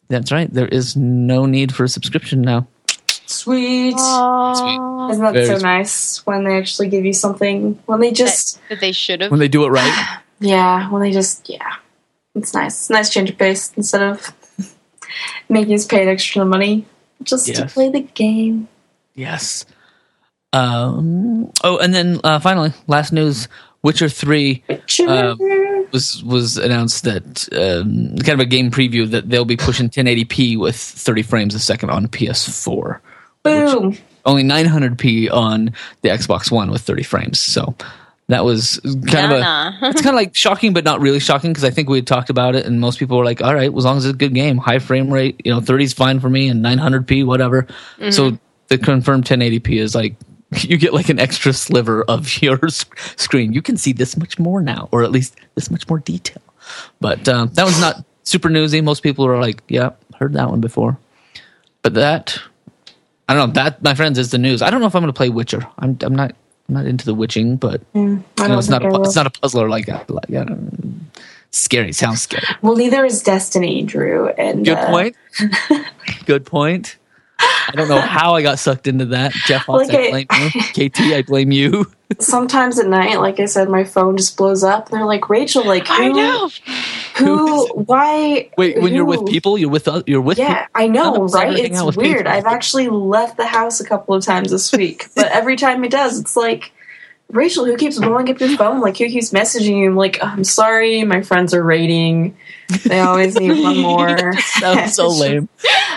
That's 0.07 0.31
right. 0.31 0.51
There 0.51 0.67
is 0.67 0.95
no 0.95 1.45
need 1.45 1.73
for 1.73 1.83
a 1.83 1.89
subscription 1.89 2.41
now. 2.41 2.67
Sweet. 3.27 3.95
Isn't 3.95 5.23
that 5.23 5.33
Very 5.33 5.45
so 5.45 5.53
sweet. 5.57 5.63
nice 5.63 6.25
when 6.25 6.43
they 6.43 6.57
actually 6.57 6.89
give 6.89 7.05
you 7.05 7.13
something? 7.13 7.79
When 7.85 7.99
they 7.99 8.11
just, 8.11 8.59
that 8.69 8.79
they 8.79 8.91
should 8.91 9.21
have. 9.21 9.31
When 9.31 9.39
they 9.39 9.47
do 9.47 9.65
it 9.65 9.69
right. 9.69 10.19
yeah, 10.39 10.89
when 10.91 11.01
they 11.01 11.11
just, 11.11 11.49
yeah. 11.49 11.75
It's 12.35 12.53
nice. 12.53 12.73
It's 12.73 12.89
a 12.89 12.93
nice 12.93 13.09
change 13.09 13.29
of 13.29 13.37
pace 13.37 13.71
instead 13.75 14.01
of 14.01 14.33
making 15.49 15.73
us 15.73 15.85
pay 15.85 16.03
an 16.03 16.09
extra 16.09 16.45
money 16.45 16.85
just 17.23 17.47
to 17.55 17.65
play 17.67 17.89
the 17.89 18.01
game. 18.01 18.67
Yes. 19.13 19.65
Um. 20.53 21.51
Oh, 21.63 21.77
and 21.77 21.93
then 21.93 22.19
uh, 22.23 22.39
finally, 22.39 22.73
last 22.87 23.11
news: 23.13 23.47
Witcher 23.81 24.09
Three 24.09 24.63
Uh, 24.69 25.35
was 25.91 26.23
was 26.23 26.57
announced 26.57 27.03
that 27.03 27.47
um, 27.53 28.17
kind 28.17 28.39
of 28.39 28.39
a 28.39 28.45
game 28.45 28.71
preview 28.71 29.09
that 29.11 29.29
they'll 29.29 29.45
be 29.45 29.57
pushing 29.57 29.89
1080p 29.89 30.57
with 30.57 30.75
30 30.75 31.21
frames 31.23 31.55
a 31.55 31.59
second 31.59 31.89
on 31.89 32.07
PS4. 32.07 32.99
Boom. 33.43 33.97
Only 34.25 34.43
900p 34.43 35.31
on 35.31 35.71
the 36.01 36.09
Xbox 36.09 36.51
One 36.51 36.71
with 36.71 36.81
30 36.81 37.03
frames. 37.03 37.39
So 37.39 37.75
that 38.27 38.43
was 38.43 38.79
kind 38.83 39.31
of 39.33 39.39
Nah, 39.41 39.71
a. 39.81 39.89
it's 39.89 40.01
kind 40.01 40.15
of 40.15 40.15
like 40.15 40.35
shocking, 40.35 40.73
but 40.73 40.83
not 40.83 40.99
really 40.99 41.19
shocking 41.19 41.51
because 41.51 41.63
I 41.63 41.69
think 41.69 41.89
we 41.89 41.97
had 41.97 42.07
talked 42.07 42.29
about 42.29 42.55
it, 42.55 42.65
and 42.65 42.79
most 42.79 42.97
people 42.99 43.17
were 43.17 43.25
like, 43.25 43.41
"All 43.41 43.53
right, 43.53 43.71
as 43.75 43.85
long 43.85 43.97
as 43.97 44.05
it's 44.05 44.15
a 44.15 44.17
good 44.17 44.33
game, 44.33 44.57
high 44.57 44.79
frame 44.79 45.11
rate, 45.13 45.41
you 45.45 45.53
know, 45.53 45.61
30 45.61 45.83
is 45.83 45.93
fine 45.93 46.19
for 46.19 46.29
me, 46.29 46.47
and 46.49 46.63
900p, 46.63 47.23
whatever." 47.25 47.67
So 48.09 48.37
the 48.67 48.77
confirmed 48.79 49.25
1080p 49.25 49.79
is 49.79 49.93
like 49.93 50.15
you 50.61 50.77
get 50.77 50.93
like 50.93 51.09
an 51.09 51.19
extra 51.19 51.53
sliver 51.53 52.03
of 52.03 52.29
your 52.41 52.59
sc- 52.69 52.97
screen. 53.19 53.53
You 53.53 53.61
can 53.61 53.77
see 53.77 53.93
this 53.93 54.17
much 54.17 54.39
more 54.39 54.61
now, 54.61 54.89
or 54.91 55.03
at 55.03 55.11
least 55.11 55.35
this 55.55 55.69
much 55.69 55.87
more 55.87 55.99
detail. 55.99 56.41
But 56.99 57.27
um, 57.29 57.49
that 57.53 57.63
was 57.65 57.79
not 57.79 58.03
super 58.23 58.49
newsy. 58.49 58.81
Most 58.81 59.01
people 59.03 59.27
are 59.27 59.39
like, 59.39 59.61
"Yeah, 59.67 59.91
heard 60.19 60.33
that 60.33 60.49
one 60.49 60.61
before." 60.61 60.97
But 61.83 61.93
that, 61.93 62.39
I 63.29 63.35
don't 63.35 63.49
know. 63.49 63.53
That, 63.53 63.83
my 63.83 63.93
friends, 63.93 64.17
is 64.17 64.31
the 64.31 64.39
news. 64.39 64.63
I 64.63 64.71
don't 64.71 64.81
know 64.81 64.87
if 64.87 64.95
I'm 64.95 65.03
going 65.03 65.13
to 65.13 65.17
play 65.17 65.29
Witcher. 65.29 65.67
I'm, 65.77 65.95
I'm 66.01 66.15
not. 66.15 66.35
I'm 66.67 66.75
not 66.75 66.85
into 66.85 67.05
the 67.05 67.13
witching, 67.13 67.57
but 67.57 67.81
Mm, 67.93 68.23
I 68.39 68.43
you 68.43 68.49
know, 68.49 68.57
it's 68.57 68.69
not 68.69 68.83
a 68.85 68.89
pu- 68.89 69.03
it's 69.03 69.15
not 69.15 69.27
a 69.27 69.29
puzzler 69.29 69.69
like 69.69 69.85
that. 69.85 70.09
Like, 70.09 70.29
I 70.29 70.43
don't- 70.45 71.11
scary. 71.51 71.91
Sounds 71.93 72.21
scary. 72.23 72.43
Well, 72.61 72.75
neither 72.75 73.05
is 73.05 73.21
Destiny, 73.21 73.83
Drew. 73.83 74.29
And 74.29 74.65
Good 74.65 74.77
uh, 74.77 74.87
point. 74.89 75.15
Good 76.25 76.45
point. 76.45 76.97
I 77.67 77.71
don't 77.75 77.87
know 77.89 77.99
how 78.01 78.35
I 78.35 78.41
got 78.41 78.59
sucked 78.59 78.87
into 78.87 79.05
that. 79.07 79.31
Jeff 79.45 79.63
Hox, 79.65 79.87
Like 79.89 79.97
I 79.97 80.03
I- 80.07 80.11
blame 80.25 80.51
you. 80.75 80.89
KT, 80.89 80.99
I 81.13 81.21
blame 81.23 81.51
you. 81.51 81.85
Sometimes 82.19 82.77
at 82.79 82.87
night, 82.87 83.19
like 83.19 83.39
I 83.39 83.45
said, 83.45 83.67
my 83.67 83.83
phone 83.83 84.15
just 84.15 84.37
blows 84.37 84.63
up. 84.63 84.89
And 84.89 84.97
they're 84.99 85.05
like, 85.05 85.27
Rachel, 85.29 85.65
like, 85.65 85.87
who, 85.87 85.93
I 86.03 86.07
know. 86.09 86.49
who, 87.17 87.67
why? 87.73 88.49
Wait, 88.57 88.79
when 88.81 88.93
you're 88.93 89.05
with 89.05 89.25
people, 89.25 89.57
you're 89.57 89.69
with 89.69 89.87
you're 90.05 90.21
with 90.21 90.37
Yeah, 90.37 90.65
people. 90.65 90.71
I 90.75 90.87
know, 90.87 91.25
of 91.25 91.33
right? 91.33 91.57
It's 91.57 91.81
weird. 91.97 92.17
people. 92.19 92.31
I've 92.31 92.45
actually 92.45 92.89
left 92.89 93.37
the 93.37 93.47
house 93.47 93.79
a 93.79 93.85
couple 93.85 94.13
of 94.13 94.23
times 94.23 94.51
this 94.51 94.71
week, 94.71 95.07
but 95.15 95.25
every 95.31 95.55
time 95.55 95.83
it 95.83 95.91
does, 95.91 96.19
it's 96.19 96.35
like, 96.37 96.71
Rachel, 97.31 97.65
who 97.65 97.75
keeps 97.75 97.97
blowing 97.99 98.29
up 98.29 98.39
your 98.39 98.55
phone? 98.55 98.79
Like, 98.81 98.97
who 98.97 99.07
keeps 99.07 99.31
messaging 99.31 99.79
you? 99.81 99.87
I'm 99.89 99.95
like, 99.95 100.23
I'm 100.23 100.43
sorry, 100.43 101.03
my 101.03 101.21
friends 101.21 101.53
are 101.53 101.63
raiding. 101.63 102.37
They 102.85 102.99
always 102.99 103.35
need 103.37 103.61
one 103.61 103.77
more. 103.81 104.33
Sounds 104.39 104.93
so 104.95 105.07
lame. 105.19 105.49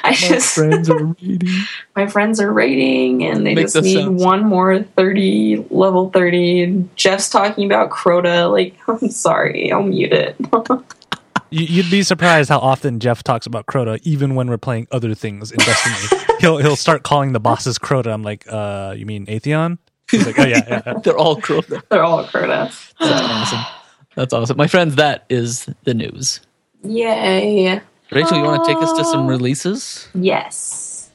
I 0.03 0.11
My 0.11 0.15
just, 0.15 0.55
friends 0.55 0.91
are 0.91 1.05
reading. 1.23 1.49
my 1.95 2.07
friends 2.07 2.41
are 2.41 2.53
raiding, 2.53 3.25
and 3.25 3.47
they 3.47 3.55
Makes 3.55 3.75
just 3.75 3.85
need 3.85 4.03
sounds. 4.03 4.23
one 4.25 4.45
more 4.45 4.83
thirty 4.83 5.65
level 5.71 6.11
thirty. 6.11 6.63
And 6.63 6.95
Jeff's 6.97 7.29
talking 7.31 7.67
about 7.67 7.91
Crota. 7.91 8.51
Like, 8.51 8.75
I'm 8.89 9.11
sorry, 9.11 9.71
I'll 9.71 9.83
mute 9.83 10.13
it. 10.13 10.35
You- 11.51 11.67
You'd 11.67 11.91
be 11.91 12.03
surprised 12.03 12.49
how 12.49 12.59
often 12.59 13.01
Jeff 13.01 13.23
talks 13.23 13.47
about 13.47 13.67
Crota, 13.67 13.99
even 14.03 14.35
when 14.35 14.49
we're 14.49 14.59
playing 14.59 14.89
other 14.91 15.15
things 15.15 15.51
in 15.53 15.59
Destiny. 15.59 16.23
he'll 16.41 16.59
he'll 16.59 16.77
start 16.77 17.03
calling 17.05 17.33
the 17.33 17.41
bosses 17.41 17.79
Crota. 17.79 18.13
I'm 18.13 18.23
like, 18.23 18.45
uh, 18.51 18.95
you 18.97 19.07
mean 19.07 19.27
Atheon? 19.27 19.79
He's 20.11 20.27
like, 20.27 20.39
oh 20.39 20.45
yeah, 20.45 20.63
yeah. 20.67 20.83
yeah. 20.87 20.95
They're 21.05 21.19
all 21.19 21.37
Crota. 21.41 21.83
They're 21.91 22.03
all 22.03 22.25
Crota. 22.25 22.73
That's 22.99 23.23
awesome. 23.23 23.65
That's 24.15 24.33
awesome. 24.33 24.57
My 24.57 24.67
friends, 24.67 24.97
that 24.97 25.25
is 25.29 25.69
the 25.85 25.95
news. 25.95 26.41
Yay! 26.83 27.81
Rachel, 28.11 28.39
you 28.39 28.45
want 28.45 28.65
to 28.65 28.73
take 28.73 28.83
us 28.83 28.93
to 28.99 29.05
some 29.05 29.27
releases? 29.27 30.09
Yes. 30.15 31.11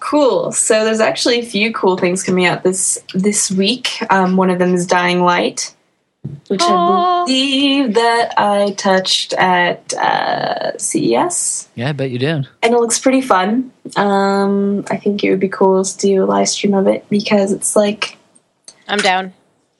Cool. 0.00 0.52
So 0.52 0.84
there's 0.84 1.00
actually 1.00 1.40
a 1.40 1.44
few 1.44 1.72
cool 1.72 1.96
things 1.96 2.22
coming 2.22 2.44
out 2.44 2.62
this 2.62 2.98
this 3.14 3.50
week. 3.50 3.98
Um, 4.10 4.36
one 4.36 4.50
of 4.50 4.58
them 4.58 4.74
is 4.74 4.86
Dying 4.86 5.22
Light, 5.22 5.73
which 6.48 6.60
I 6.62 7.24
believe 7.26 7.94
that 7.94 8.34
I 8.38 8.72
touched 8.72 9.32
at 9.34 9.92
uh, 9.94 10.76
CES, 10.78 11.68
Yeah, 11.74 11.88
I 11.90 11.92
bet 11.92 12.10
you 12.10 12.18
did. 12.18 12.48
and 12.62 12.74
it 12.74 12.78
looks 12.80 12.98
pretty 12.98 13.20
fun. 13.20 13.72
Um, 13.96 14.84
I 14.90 14.96
think 14.96 15.22
it 15.24 15.30
would 15.30 15.40
be 15.40 15.48
cool 15.48 15.84
to 15.84 15.98
do 15.98 16.24
a 16.24 16.26
live 16.26 16.48
stream 16.48 16.74
of 16.74 16.86
it 16.86 17.06
because 17.10 17.52
it's 17.52 17.74
like 17.76 18.16
I'm 18.88 18.98
down. 18.98 19.32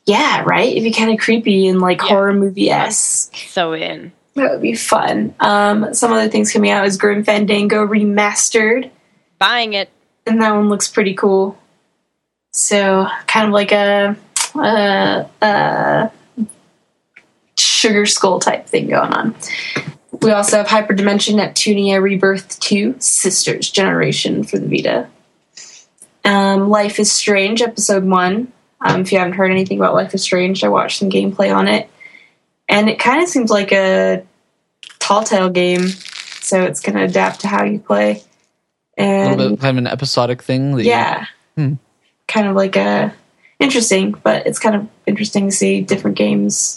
yeah, 0.07 0.43
right. 0.47 0.71
It'd 0.71 0.83
be 0.85 0.93
kind 0.93 1.11
of 1.11 1.19
creepy 1.19 1.67
and 1.69 1.81
like 1.81 2.01
Yeah. 2.01 2.09
horror 2.09 2.33
movie 2.35 2.71
esque. 2.71 3.37
So 3.49 3.73
in. 3.75 4.13
That 4.35 4.51
would 4.51 4.63
be 4.63 4.75
fun. 4.75 5.35
Um, 5.41 5.95
some 5.95 6.13
other 6.13 6.29
things 6.29 6.53
coming 6.53 6.71
out 6.71 6.87
is 6.87 6.97
Grim 6.99 7.23
Fandango 7.25 7.87
remastered, 7.87 8.91
Buying 9.39 9.75
it. 9.75 9.91
and 10.27 10.41
that 10.43 10.53
one 10.55 10.69
looks 10.69 10.89
pretty 10.89 11.15
cool. 11.15 11.57
So 12.53 13.07
kind 13.27 13.47
of 13.49 13.53
like 13.53 13.73
a, 13.73 14.17
uh 14.57 15.25
uh 15.43 16.09
sugar 17.85 18.07
skull 18.07 18.41
type 18.41 18.67
thing 18.67 18.89
going 18.89 19.13
on. 19.13 19.35
We 20.23 20.31
also 20.31 20.57
have 20.63 20.67
Hyperdimension 20.67 21.35
Neptunia 21.35 22.01
Rebirth 22.01 22.59
2 22.61 22.95
Sisters 22.99 23.71
Generation 23.71 24.43
for 24.43 24.59
the 24.59 24.67
Vita. 24.67 25.09
Um, 26.25 26.71
Life 26.71 26.99
is 26.99 27.13
Strange 27.13 27.61
Episode 27.61 28.05
1. 28.05 28.53
Um, 28.81 29.01
if 29.03 29.13
you 29.13 29.19
haven't 29.19 29.35
heard 29.35 29.51
anything 29.51 29.79
about 29.79 29.93
Life 29.93 30.15
is 30.15 30.23
Strange, 30.23 30.65
I 30.65 30.69
watched 30.69 30.99
some 30.99 31.11
gameplay 31.11 31.55
on 31.55 31.69
it. 31.69 31.91
And 32.71 32.89
it 32.89 32.99
kind 32.99 33.23
of 33.23 33.29
seems 33.29 33.51
like 33.51 33.71
a 33.73 34.25
tall 34.99 35.23
tale 35.25 35.51
game, 35.51 35.89
so 36.41 36.63
it's 36.63 36.81
going 36.81 36.97
to 36.97 37.05
adapt 37.05 37.41
to 37.41 37.49
how 37.49 37.65
you 37.65 37.79
play. 37.79 38.23
A 38.97 39.29
little 39.29 39.51
bit 39.51 39.61
kind 39.61 39.77
of 39.77 39.85
an 39.85 39.87
episodic 39.93 40.43
thing. 40.43 40.77
That 40.77 40.85
you- 40.85 40.89
yeah, 40.91 41.27
Hmm. 41.57 41.75
kind 42.29 42.49
of 42.49 42.57
like 42.57 42.77
a 42.77 43.13
interesting, 43.59 44.15
but 44.23 44.47
it's 44.47 44.59
kind 44.59 44.75
of 44.77 44.87
interesting 45.07 45.51
to 45.51 45.53
see 45.55 45.83
different 45.83 46.17
games, 46.17 46.75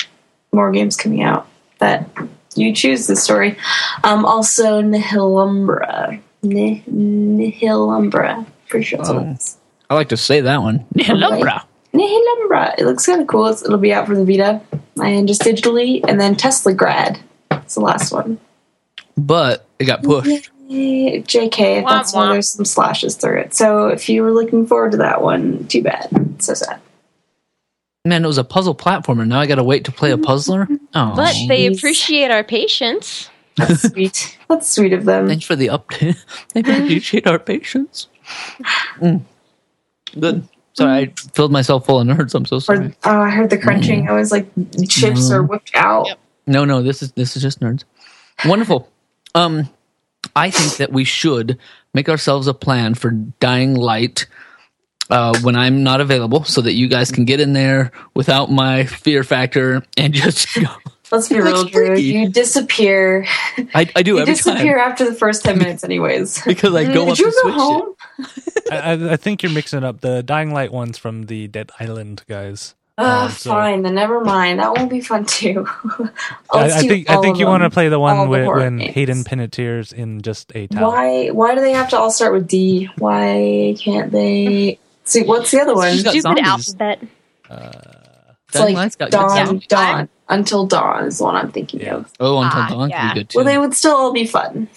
more 0.57 0.71
games 0.71 0.97
coming 0.97 1.21
out 1.23 1.47
that 1.79 2.09
you 2.55 2.73
choose 2.73 3.07
the 3.07 3.15
story. 3.15 3.55
Um, 4.03 4.25
also, 4.25 4.81
Nihilumbra, 4.81 6.19
Ni- 6.43 6.83
Nihilumbra, 6.91 8.45
pretty 8.67 8.85
sure 8.85 8.97
that's 8.97 9.09
what 9.09 9.19
Oh. 9.23 9.29
it 9.29 9.33
is. 9.37 9.57
I 9.89 9.95
like 9.95 10.09
to 10.09 10.17
say 10.17 10.41
that 10.41 10.61
one. 10.61 10.83
Nihilumbra. 10.95 11.61
Nihilumbra. 11.93 12.75
It 12.77 12.85
looks 12.85 13.05
kind 13.05 13.21
of 13.21 13.27
cool. 13.27 13.45
It'll 13.47 13.77
be 13.77 13.93
out 13.93 14.07
for 14.07 14.15
the 14.15 14.25
Vita 14.25 14.59
and 15.01 15.27
just 15.27 15.41
digitally, 15.41 16.01
and 16.07 16.19
then 16.19 16.35
Teslagrad. 16.35 17.19
It's 17.51 17.75
the 17.75 17.81
last 17.81 18.11
one. 18.11 18.39
But 19.15 19.65
it 19.79 19.85
got 19.85 20.03
pushed. 20.03 20.49
Yay, 20.67 21.21
JK, 21.21 21.81
Womp 21.83 21.87
that's 21.87 22.13
why 22.13 22.27
there's 22.33 22.49
some 22.49 22.65
slashes 22.65 23.15
through 23.15 23.39
it. 23.39 23.53
So 23.53 23.87
if 23.87 24.09
you 24.09 24.21
were 24.21 24.33
looking 24.33 24.67
forward 24.67 24.91
to 24.91 24.97
that 24.97 25.21
one, 25.21 25.65
too 25.67 25.81
bad. 25.81 26.09
So 26.39 26.53
sad. 26.53 26.79
Man, 28.07 28.23
it 28.23 28.27
was 28.27 28.37
a 28.37 28.43
puzzle 28.43 28.73
platformer. 28.75 29.27
Now 29.27 29.39
I 29.39 29.45
got 29.47 29.55
to 29.55 29.63
wait 29.63 29.83
to 29.85 29.91
play 29.91 30.11
a 30.11 30.17
puzzler. 30.17 30.67
Oh, 30.93 31.13
But 31.15 31.35
they 31.47 31.67
appreciate 31.67 32.31
our 32.31 32.43
patience. 32.43 33.29
That's 33.55 33.81
sweet. 33.91 34.37
That's 34.47 34.67
sweet 34.69 34.93
of 34.93 35.05
them. 35.05 35.27
thanks 35.27 35.45
for 35.45 35.55
the 35.55 35.67
update. 35.67 36.17
they 36.53 36.61
appreciate 36.61 37.27
our 37.27 37.37
patience. 37.37 38.07
Mm. 38.99 39.21
Good. 40.19 40.47
Sorry, 40.73 40.91
I 40.91 41.13
filled 41.33 41.51
myself 41.51 41.85
full 41.85 41.99
of 41.99 42.07
nerds. 42.07 42.33
I'm 42.33 42.45
so 42.45 42.55
Or, 42.57 42.61
sorry. 42.61 42.95
oh, 43.03 43.19
I 43.21 43.29
heard 43.29 43.49
the 43.49 43.57
crunching. 43.57 44.07
I 44.09 44.13
was 44.13 44.31
like, 44.31 44.47
chips 44.87 45.29
are 45.31 45.43
whipped 45.43 45.71
out. 45.75 46.07
Yep. 46.07 46.19
No, 46.47 46.65
no, 46.65 46.81
this 46.81 47.03
is 47.03 47.11
this 47.13 47.35
is 47.35 47.41
just 47.43 47.59
nerds. 47.59 47.83
Wonderful. 48.45 48.89
Um, 49.35 49.69
I 50.35 50.49
think 50.49 50.77
that 50.77 50.91
we 50.93 51.03
should 51.03 51.57
make 51.93 52.09
ourselves 52.09 52.47
a 52.47 52.53
plan 52.53 52.93
for 52.95 53.11
Dying 53.11 53.75
Light 53.75 54.25
uh, 55.09 55.37
when 55.41 55.55
I'm 55.55 55.83
not 55.83 56.01
available, 56.01 56.43
so 56.43 56.61
that 56.61 56.73
you 56.73 56.87
guys 56.87 57.11
can 57.11 57.25
get 57.25 57.39
in 57.39 57.53
there 57.53 57.91
without 58.13 58.51
my 58.51 58.85
fear 58.85 59.23
factor 59.23 59.83
and 59.97 60.13
just 60.13 60.53
go. 60.61 60.67
Let's 61.09 61.29
be 61.29 61.39
real, 61.39 61.63
Drew. 61.63 61.95
You 61.95 62.27
disappear. 62.29 63.25
I, 63.73 63.89
I 63.95 64.03
do 64.03 64.15
You 64.15 64.19
every 64.19 64.33
disappear 64.33 64.77
time 64.77 64.91
after 64.91 65.05
the 65.05 65.13
first 65.15 65.45
10 65.45 65.57
minutes, 65.57 65.85
anyways. 65.85 66.41
because 66.45 66.75
I 66.75 66.83
go 66.83 67.03
up 67.07 67.15
Did 67.15 67.19
you 67.19 67.25
go 67.31 67.31
switch 67.43 67.53
home? 67.53 67.95
I, 68.71 68.77
I, 68.77 69.11
I 69.13 69.15
think 69.15 69.41
you're 69.41 69.53
mixing 69.53 69.85
up 69.85 70.01
the 70.01 70.21
Dying 70.21 70.51
Light 70.53 70.73
ones 70.73 70.97
from 70.97 71.27
the 71.27 71.47
Dead 71.47 71.71
Island 71.79 72.23
guys. 72.27 72.75
Ah, 72.97 73.25
Um, 73.27 73.31
so- 73.31 73.51
fine, 73.51 73.83
then 73.83 73.95
never 73.95 74.19
mind. 74.19 74.59
That 74.59 74.75
won't 74.75 74.89
be 74.89 74.99
fun 74.99 75.23
too. 75.25 75.65
Oh, 75.69 76.09
I, 76.51 76.63
Let's 76.63 76.75
I 76.75 76.87
think 76.87 77.09
I 77.09 77.21
think 77.21 77.37
you 77.39 77.45
want 77.45 77.63
to 77.63 77.69
play 77.69 77.87
the 77.87 77.95
All 77.95 78.01
one 78.01 78.17
the 78.25 78.27
with, 78.27 78.47
when 78.47 78.77
games. 78.79 78.93
Hayden 78.95 79.23
Panettiere's 79.23 79.93
in 79.93 80.21
just 80.23 80.51
a 80.55 80.67
towel. 80.67 80.91
Why? 80.91 81.27
Why 81.29 81.55
do 81.55 81.61
they 81.61 81.71
have 81.71 81.89
to 81.91 81.97
all 81.97 82.11
start 82.11 82.33
with 82.33 82.47
D? 82.47 82.89
Why 82.97 83.75
can't 83.79 84.11
they? 84.11 84.79
See, 85.07 85.23
what's 85.23 85.51
the 85.51 85.61
other 85.61 85.73
one? 85.73 85.91
She's 85.93 86.03
got 86.03 86.11
Stupid 86.11 86.23
zombies. 86.23 86.45
alphabet. 86.47 86.99
It's 88.49 88.59
like 88.59 88.75
Light's 88.75 88.95
got 88.95 89.11
good 89.11 89.17
Dawn. 89.17 89.61
Dawn. 89.67 90.09
Until 90.29 90.65
Dawn 90.65 91.05
is 91.05 91.17
the 91.19 91.23
one 91.23 91.35
I'm 91.35 91.51
thinking 91.51 91.79
Yeah. 91.81 91.95
of. 91.95 92.11
Oh, 92.19 92.39
until 92.41 92.59
Ah, 92.61 92.67
dawn 92.69 92.89
yeah. 92.89 93.07
could 93.09 93.13
be 93.13 93.19
good 93.21 93.29
too. 93.29 93.37
Well, 93.37 93.45
they 93.45 93.57
would 93.57 93.73
still 93.73 93.95
all 93.95 94.11
be 94.13 94.25
fun. 94.25 94.67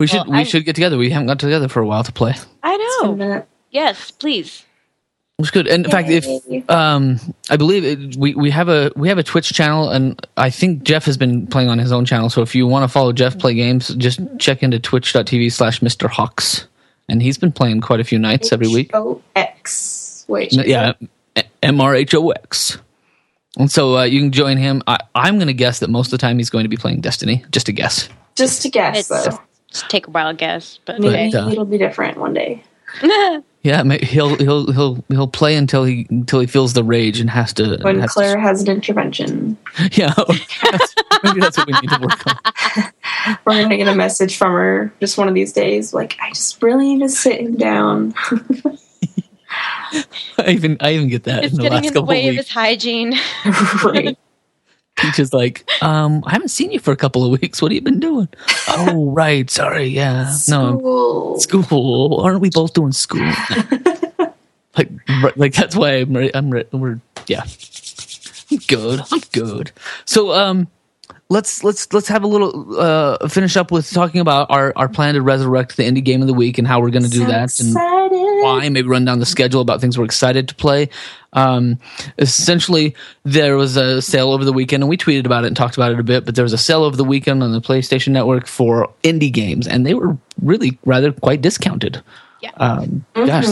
we 0.00 0.06
should 0.06 0.22
Well, 0.26 0.30
we 0.32 0.38
I- 0.38 0.42
should 0.44 0.64
get 0.64 0.74
together. 0.74 0.96
We 0.98 1.10
haven't 1.10 1.28
got 1.28 1.38
together 1.38 1.68
for 1.68 1.80
a 1.80 1.86
while 1.86 2.02
to 2.04 2.12
play. 2.12 2.34
I 2.62 2.76
know. 3.04 3.44
Yes, 3.70 4.10
please. 4.10 4.64
It's 5.38 5.50
good. 5.50 5.66
And 5.68 5.84
in 5.86 5.90
fact, 5.90 6.10
if 6.10 6.26
um, 6.70 7.18
I 7.48 7.56
believe 7.56 7.84
it, 7.84 8.16
we 8.16 8.34
we 8.34 8.50
have 8.50 8.68
a 8.68 8.90
we 8.94 9.08
have 9.08 9.16
a 9.16 9.22
Twitch 9.22 9.52
channel, 9.54 9.88
and 9.88 10.20
I 10.36 10.50
think 10.50 10.82
Jeff 10.82 11.06
has 11.06 11.16
been 11.16 11.46
playing 11.46 11.70
on 11.70 11.78
his 11.78 11.92
own 11.92 12.04
channel. 12.04 12.28
So 12.28 12.42
if 12.42 12.54
you 12.54 12.66
want 12.66 12.82
to 12.84 12.88
follow 12.88 13.12
Jeff 13.12 13.38
play 13.38 13.54
games, 13.54 13.88
just 13.94 14.20
check 14.38 14.62
into 14.62 14.78
twitch.tv 14.78 15.50
slash 15.50 15.80
Mr. 15.80 16.10
Hawks, 16.10 16.66
and 17.10 17.20
he's 17.20 17.36
been 17.36 17.52
playing 17.52 17.82
quite 17.82 18.00
a 18.00 18.04
few 18.04 18.18
nights 18.18 18.52
every 18.52 18.68
week. 18.68 18.90
O 18.94 19.20
X. 19.36 20.24
Wait. 20.28 20.56
N- 20.56 20.64
Yeah, 20.66 20.92
M 21.62 21.80
R 21.80 21.94
H 21.94 22.14
O 22.14 22.30
X. 22.30 22.78
And 23.58 23.70
so 23.70 23.98
uh, 23.98 24.04
you 24.04 24.20
can 24.20 24.30
join 24.32 24.56
him. 24.56 24.80
I, 24.86 24.98
I'm 25.14 25.34
going 25.36 25.48
to 25.48 25.52
guess 25.52 25.80
that 25.80 25.90
most 25.90 26.06
of 26.06 26.12
the 26.12 26.18
time 26.18 26.38
he's 26.38 26.50
going 26.50 26.64
to 26.64 26.68
be 26.68 26.76
playing 26.76 27.00
Destiny. 27.00 27.44
Just 27.50 27.68
a 27.68 27.72
guess. 27.72 28.08
Just 28.36 28.62
to 28.62 28.70
guess, 28.70 29.10
It's 29.10 29.36
just 29.72 29.90
take 29.90 30.06
a 30.06 30.10
wild 30.10 30.38
guess, 30.38 30.78
but 30.86 31.00
Maybe. 31.00 31.32
But, 31.32 31.38
uh, 31.44 31.48
it'll 31.50 31.64
be 31.64 31.76
different 31.78 32.16
one 32.18 32.32
day. 32.32 32.62
Yeah, 33.62 33.82
ma- 33.82 33.98
he'll 34.02 34.36
he'll 34.36 34.72
he'll 34.72 35.04
he'll 35.10 35.28
play 35.28 35.54
until 35.54 35.84
he 35.84 36.06
until 36.08 36.40
he 36.40 36.46
feels 36.46 36.72
the 36.72 36.82
rage 36.82 37.20
and 37.20 37.28
has 37.28 37.52
to. 37.54 37.76
When 37.82 38.00
has 38.00 38.08
to- 38.12 38.14
Claire 38.14 38.38
has 38.38 38.62
an 38.62 38.68
intervention, 38.74 39.58
yeah, 39.92 40.14
that's, 40.16 40.94
maybe 41.22 41.40
that's 41.40 41.56
what 41.56 41.66
we 41.66 41.72
need 41.72 41.90
to 41.90 42.00
work 42.00 42.26
on. 42.26 42.36
we're 43.46 43.62
gonna 43.62 43.76
get 43.76 43.88
a 43.88 43.94
message 43.94 44.36
from 44.36 44.52
her 44.52 44.92
just 45.00 45.18
one 45.18 45.28
of 45.28 45.34
these 45.34 45.52
days. 45.52 45.92
Like, 45.92 46.16
I 46.20 46.30
just 46.30 46.62
really 46.62 46.94
need 46.94 47.00
to 47.00 47.08
sit 47.08 47.40
him 47.40 47.56
down. 47.56 48.14
I 50.38 50.46
even 50.48 50.76
I 50.80 50.92
even 50.92 51.08
get 51.08 51.24
that 51.24 51.44
It's 51.44 51.52
in 51.52 51.58
the 51.58 51.62
getting 51.64 51.76
last 51.76 51.86
in 51.86 51.94
the 51.94 52.00
couple 52.00 52.08
way 52.08 52.28
of 52.28 52.30
of 52.30 52.36
his 52.36 52.50
hygiene. 52.50 53.14
right. 53.84 54.16
Peach 54.96 55.18
is 55.18 55.32
like, 55.32 55.68
um, 55.82 56.22
I 56.26 56.32
haven't 56.32 56.48
seen 56.48 56.70
you 56.72 56.78
for 56.78 56.92
a 56.92 56.96
couple 56.96 57.24
of 57.24 57.40
weeks. 57.40 57.62
What 57.62 57.72
have 57.72 57.76
you 57.76 57.80
been 57.80 58.00
doing? 58.00 58.28
oh, 58.68 59.10
right. 59.10 59.48
Sorry. 59.50 59.86
Yeah. 59.86 60.24
No. 60.48 60.78
School. 60.78 61.40
School. 61.40 62.20
Aren't 62.20 62.40
we 62.40 62.50
both 62.50 62.74
doing 62.74 62.92
school? 62.92 63.32
like, 64.76 64.90
like 65.36 65.54
that's 65.54 65.74
why 65.74 65.92
I'm, 65.94 66.14
re- 66.14 66.30
I'm, 66.34 66.50
we're, 66.50 67.00
yeah. 67.28 67.44
I'm 68.50 68.58
good. 68.68 69.00
I'm 69.10 69.20
good. 69.32 69.72
So, 70.04 70.32
um, 70.32 70.68
let's 71.30 71.64
let's 71.64 71.90
let's 71.92 72.08
have 72.08 72.22
a 72.24 72.26
little 72.26 72.78
uh 72.78 73.26
finish 73.28 73.56
up 73.56 73.70
with 73.70 73.90
talking 73.90 74.20
about 74.20 74.50
our 74.50 74.72
our 74.76 74.88
plan 74.88 75.14
to 75.14 75.22
resurrect 75.22 75.76
the 75.76 75.84
indie 75.84 76.04
game 76.04 76.20
of 76.20 76.26
the 76.26 76.34
week 76.34 76.58
and 76.58 76.66
how 76.68 76.80
we're 76.80 76.90
going 76.90 77.04
to 77.04 77.08
do 77.08 77.20
So 77.20 77.24
that 77.26 77.58
and 77.60 77.68
excited. 77.70 78.42
why 78.42 78.68
maybe 78.68 78.88
run 78.88 79.04
down 79.04 79.20
the 79.20 79.26
schedule 79.26 79.60
about 79.60 79.80
things 79.80 79.96
we're 79.96 80.04
excited 80.04 80.48
to 80.48 80.54
play 80.56 80.88
um 81.32 81.78
essentially 82.18 82.94
there 83.22 83.56
was 83.56 83.76
a 83.76 84.02
sale 84.02 84.32
over 84.32 84.44
the 84.44 84.52
weekend 84.52 84.82
and 84.82 84.90
we 84.90 84.96
tweeted 84.96 85.24
about 85.24 85.44
it 85.44 85.46
and 85.48 85.56
talked 85.56 85.76
about 85.76 85.92
it 85.92 86.00
a 86.00 86.02
bit 86.02 86.24
but 86.24 86.34
there 86.34 86.42
was 86.44 86.52
a 86.52 86.58
sale 86.58 86.82
over 86.82 86.96
the 86.96 87.04
weekend 87.04 87.42
on 87.42 87.52
the 87.52 87.60
playstation 87.60 88.08
network 88.08 88.46
for 88.46 88.92
indie 89.04 89.32
games 89.32 89.66
and 89.68 89.86
they 89.86 89.94
were 89.94 90.16
really 90.42 90.78
rather 90.84 91.12
quite 91.12 91.40
discounted 91.40 92.02
Yeah. 92.42 92.50
um 92.56 93.04
gosh 93.14 93.46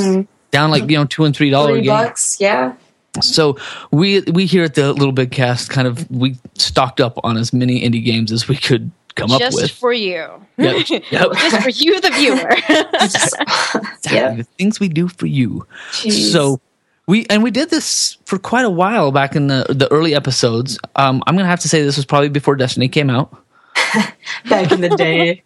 down 0.50 0.70
like 0.70 0.90
you 0.90 0.96
know 0.96 1.04
two 1.04 1.24
and 1.24 1.34
three 1.36 1.50
dollar 1.50 1.72
Three 1.74 1.82
games 1.82 1.88
bucks. 1.88 2.40
Yeah. 2.40 2.74
So 3.20 3.56
we 3.90 4.20
we 4.22 4.46
here 4.46 4.64
at 4.64 4.74
the 4.74 4.92
Little 4.92 5.12
Big 5.12 5.30
Cast 5.30 5.70
kind 5.70 5.86
of 5.88 6.10
we 6.10 6.36
stocked 6.54 7.00
up 7.00 7.18
on 7.24 7.36
as 7.36 7.52
many 7.52 7.82
indie 7.82 8.04
games 8.04 8.32
as 8.32 8.48
we 8.48 8.56
could 8.56 8.90
come 9.14 9.30
up 9.32 9.40
Just 9.40 9.56
with. 9.56 9.70
for 9.70 9.92
you. 9.92 10.28
Yep, 10.58 10.88
yep. 11.10 11.32
Just 11.32 11.62
for 11.62 11.70
you, 11.70 12.00
the 12.00 12.10
viewer. 12.10 12.56
Exactly, 13.00 14.16
Yep. 14.16 14.36
the 14.38 14.44
things 14.44 14.80
we 14.80 14.88
do 14.88 15.08
for 15.08 15.26
you. 15.26 15.66
Jeez. 15.92 16.32
So 16.32 16.60
we 17.06 17.26
and 17.30 17.42
we 17.42 17.50
did 17.50 17.70
this 17.70 18.16
for 18.26 18.38
quite 18.38 18.64
a 18.64 18.70
while 18.70 19.10
back 19.12 19.34
in 19.36 19.46
the 19.48 19.66
the 19.68 19.90
early 19.90 20.14
episodes. 20.14 20.78
Um, 20.96 21.22
I'm 21.26 21.36
gonna 21.36 21.48
have 21.48 21.60
to 21.60 21.68
say 21.68 21.82
this 21.82 21.96
was 21.96 22.06
probably 22.06 22.28
before 22.28 22.54
Destiny 22.56 22.88
came 22.88 23.10
out, 23.10 23.32
back 24.48 24.72
in 24.72 24.80
the 24.80 24.90
day. 24.90 25.42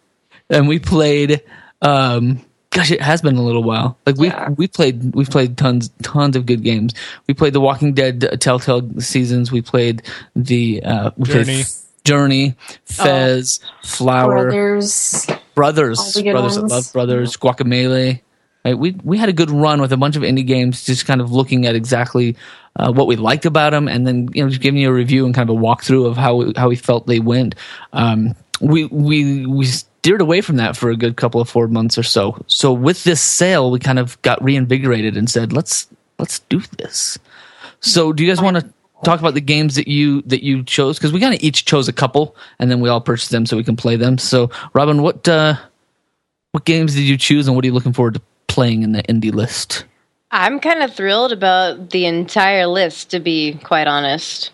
and 0.49 0.67
we 0.67 0.79
played. 0.79 1.41
Um, 1.81 2.45
gosh, 2.73 2.91
it 2.91 3.01
has 3.01 3.21
been 3.21 3.35
a 3.37 3.41
little 3.43 3.63
while. 3.63 3.97
Like 4.05 4.17
we 4.17 4.27
Yeah. 4.27 4.49
we 4.49 4.67
played 4.67 5.15
we've 5.15 5.29
played 5.29 5.57
tons 5.57 5.89
tons 6.01 6.35
of 6.35 6.45
good 6.45 6.63
games. 6.63 6.93
We 7.27 7.33
played 7.33 7.53
the 7.53 7.61
Walking 7.61 7.93
Dead 7.93 8.25
uh, 8.25 8.35
Telltale 8.37 8.99
seasons. 8.99 9.51
We 9.51 9.61
played 9.61 10.01
the 10.35 10.81
uh, 10.83 11.11
we 11.17 11.25
played 11.25 11.45
Journey. 11.45 11.59
F- 11.61 11.79
Journey, 12.03 12.55
Fez, 12.85 13.59
Flower. 13.83 14.43
Brothers. 14.51 15.25
Brothers, 15.55 15.99
All 15.99 16.11
the 16.11 16.23
good 16.23 16.31
Brothers, 16.33 16.57
I 16.57 16.61
ones. 16.61 16.71
love 16.71 16.93
Brothers, 16.93 17.37
Guacamelee. 17.37 18.21
Right, 18.65 18.77
we 18.77 18.91
we 19.03 19.17
had 19.17 19.29
a 19.29 19.33
good 19.33 19.51
run 19.51 19.79
with 19.81 19.91
a 19.93 19.97
bunch 19.97 20.15
of 20.15 20.23
indie 20.23 20.45
games, 20.45 20.85
just 20.85 21.05
kind 21.05 21.21
of 21.21 21.31
looking 21.31 21.65
at 21.65 21.75
exactly 21.75 22.35
uh, 22.77 22.91
what 22.91 23.07
we 23.07 23.15
liked 23.17 23.45
about 23.45 23.71
them, 23.71 23.87
and 23.87 24.07
then 24.07 24.29
you 24.33 24.43
know 24.43 24.49
just 24.49 24.61
giving 24.61 24.79
you 24.81 24.89
a 24.89 24.93
review 24.93 25.25
and 25.25 25.35
kind 25.35 25.49
of 25.49 25.55
a 25.55 25.59
walkthrough 25.59 26.05
of 26.07 26.17
how 26.17 26.35
we, 26.35 26.53
how 26.55 26.69
we 26.69 26.75
felt 26.75 27.05
they 27.07 27.19
went. 27.19 27.55
Um, 27.93 28.35
we 28.61 28.85
we 28.85 29.45
we 29.45 29.67
steered 30.03 30.19
away 30.19 30.41
from 30.41 30.57
that 30.57 30.75
for 30.75 30.89
a 30.89 30.97
good 30.97 31.15
couple 31.15 31.39
of 31.39 31.47
four 31.47 31.69
months 31.69 31.97
or 31.97 32.03
so. 32.03 32.43
So 32.47 32.73
with 32.73 33.05
this 33.05 33.21
sale, 33.21 33.71
we 33.71 33.79
kind 33.79 33.97
of 33.97 34.21
got 34.21 34.43
reinvigorated 34.43 35.15
and 35.15 35.29
said, 35.29 35.53
let's 35.53 35.87
let's 36.19 36.39
do 36.39 36.59
this. 36.77 37.17
So 37.79 38.11
do 38.11 38.21
you 38.21 38.29
guys 38.29 38.41
want 38.41 38.57
to 38.57 38.69
talk 39.05 39.21
about 39.21 39.33
the 39.33 39.39
games 39.39 39.75
that 39.75 39.87
you 39.87 40.21
that 40.23 40.43
you 40.43 40.61
chose? 40.63 40.97
Because 40.97 41.13
we 41.13 41.21
kind 41.21 41.33
of 41.33 41.41
each 41.41 41.63
chose 41.63 41.87
a 41.87 41.93
couple, 41.93 42.35
and 42.59 42.69
then 42.69 42.81
we 42.81 42.89
all 42.89 42.99
purchased 42.99 43.31
them 43.31 43.45
so 43.45 43.55
we 43.55 43.63
can 43.63 43.77
play 43.77 43.95
them. 43.95 44.17
So 44.17 44.51
Robin, 44.73 45.01
what 45.01 45.25
uh, 45.25 45.55
what 46.51 46.65
games 46.65 46.95
did 46.95 47.03
you 47.03 47.17
choose, 47.17 47.47
and 47.47 47.55
what 47.55 47.63
are 47.63 47.67
you 47.67 47.73
looking 47.73 47.93
forward 47.93 48.15
to 48.15 48.21
playing 48.47 48.83
in 48.83 48.91
the 48.91 49.03
indie 49.03 49.33
list? 49.33 49.85
I'm 50.31 50.59
kind 50.59 50.83
of 50.83 50.93
thrilled 50.93 51.31
about 51.31 51.91
the 51.91 52.07
entire 52.07 52.67
list, 52.67 53.11
to 53.11 53.21
be 53.21 53.53
quite 53.63 53.87
honest. 53.87 54.51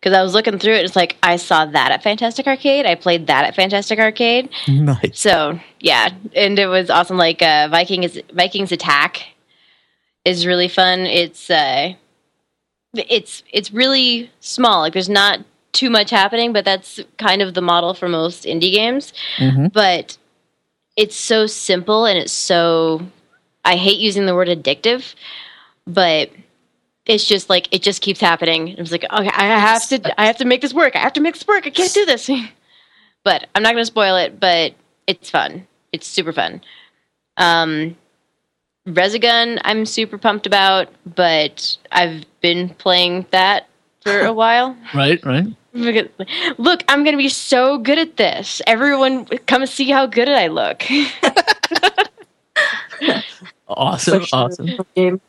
Because 0.00 0.16
I 0.16 0.22
was 0.22 0.32
looking 0.32 0.58
through 0.58 0.74
it, 0.74 0.84
it's 0.84 0.96
like 0.96 1.18
I 1.22 1.36
saw 1.36 1.66
that 1.66 1.92
at 1.92 2.02
Fantastic 2.02 2.46
Arcade. 2.46 2.86
I 2.86 2.94
played 2.94 3.26
that 3.26 3.44
at 3.44 3.54
Fantastic 3.54 3.98
Arcade. 3.98 4.48
Nice. 4.66 5.20
So 5.20 5.60
yeah, 5.78 6.08
and 6.34 6.58
it 6.58 6.68
was 6.68 6.88
awesome. 6.88 7.18
Like 7.18 7.42
uh, 7.42 7.68
Vikings 7.70 8.18
Vikings 8.32 8.72
Attack 8.72 9.22
is 10.24 10.46
really 10.46 10.68
fun. 10.68 11.00
It's 11.00 11.50
uh, 11.50 11.92
it's 12.94 13.42
it's 13.52 13.72
really 13.72 14.30
small. 14.40 14.80
Like 14.80 14.94
there's 14.94 15.08
not 15.10 15.40
too 15.72 15.90
much 15.90 16.10
happening, 16.10 16.52
but 16.52 16.64
that's 16.64 17.00
kind 17.18 17.42
of 17.42 17.54
the 17.54 17.60
model 17.60 17.92
for 17.94 18.08
most 18.08 18.44
indie 18.44 18.72
games. 18.72 19.12
Mhm. 19.36 19.70
But 19.72 20.16
it's 20.96 21.16
so 21.16 21.46
simple 21.46 22.06
and 22.06 22.18
it's 22.18 22.32
so. 22.32 23.02
I 23.66 23.76
hate 23.76 23.98
using 23.98 24.24
the 24.24 24.34
word 24.34 24.48
addictive, 24.48 25.14
but 25.86 26.30
it's 27.10 27.26
just 27.26 27.50
like 27.50 27.68
it 27.72 27.82
just 27.82 28.02
keeps 28.02 28.20
happening. 28.20 28.68
It's 28.68 28.92
like 28.92 29.04
okay, 29.04 29.30
I 29.34 29.58
have 29.58 29.86
to 29.88 30.20
I 30.20 30.26
have 30.26 30.36
to 30.38 30.44
make 30.44 30.60
this 30.60 30.72
work. 30.72 30.94
I 30.94 31.00
have 31.00 31.12
to 31.14 31.20
make 31.20 31.34
this 31.34 31.46
work. 31.46 31.66
I 31.66 31.70
can't 31.70 31.92
do 31.92 32.06
this. 32.06 32.30
but 33.24 33.48
I'm 33.54 33.62
not 33.62 33.72
going 33.72 33.82
to 33.82 33.86
spoil 33.86 34.16
it. 34.16 34.38
But 34.38 34.74
it's 35.06 35.28
fun. 35.28 35.66
It's 35.92 36.06
super 36.06 36.32
fun. 36.32 36.62
Um, 37.36 37.96
Resogun, 38.86 39.60
I'm 39.64 39.86
super 39.86 40.18
pumped 40.18 40.46
about, 40.46 40.88
but 41.04 41.76
I've 41.90 42.24
been 42.40 42.68
playing 42.68 43.26
that 43.32 43.66
for 44.02 44.20
a 44.20 44.32
while. 44.32 44.76
Right, 44.94 45.24
right. 45.24 45.46
Look, 45.72 46.82
I'm 46.88 47.04
going 47.04 47.12
to 47.12 47.22
be 47.22 47.28
so 47.28 47.78
good 47.78 47.98
at 47.98 48.16
this. 48.16 48.60
Everyone, 48.66 49.24
come 49.24 49.66
see 49.66 49.90
how 49.90 50.06
good 50.06 50.28
I 50.28 50.48
look. 50.48 50.84
Awesome, 53.70 54.24
awesome. 54.32 54.68
Game. 54.96 55.20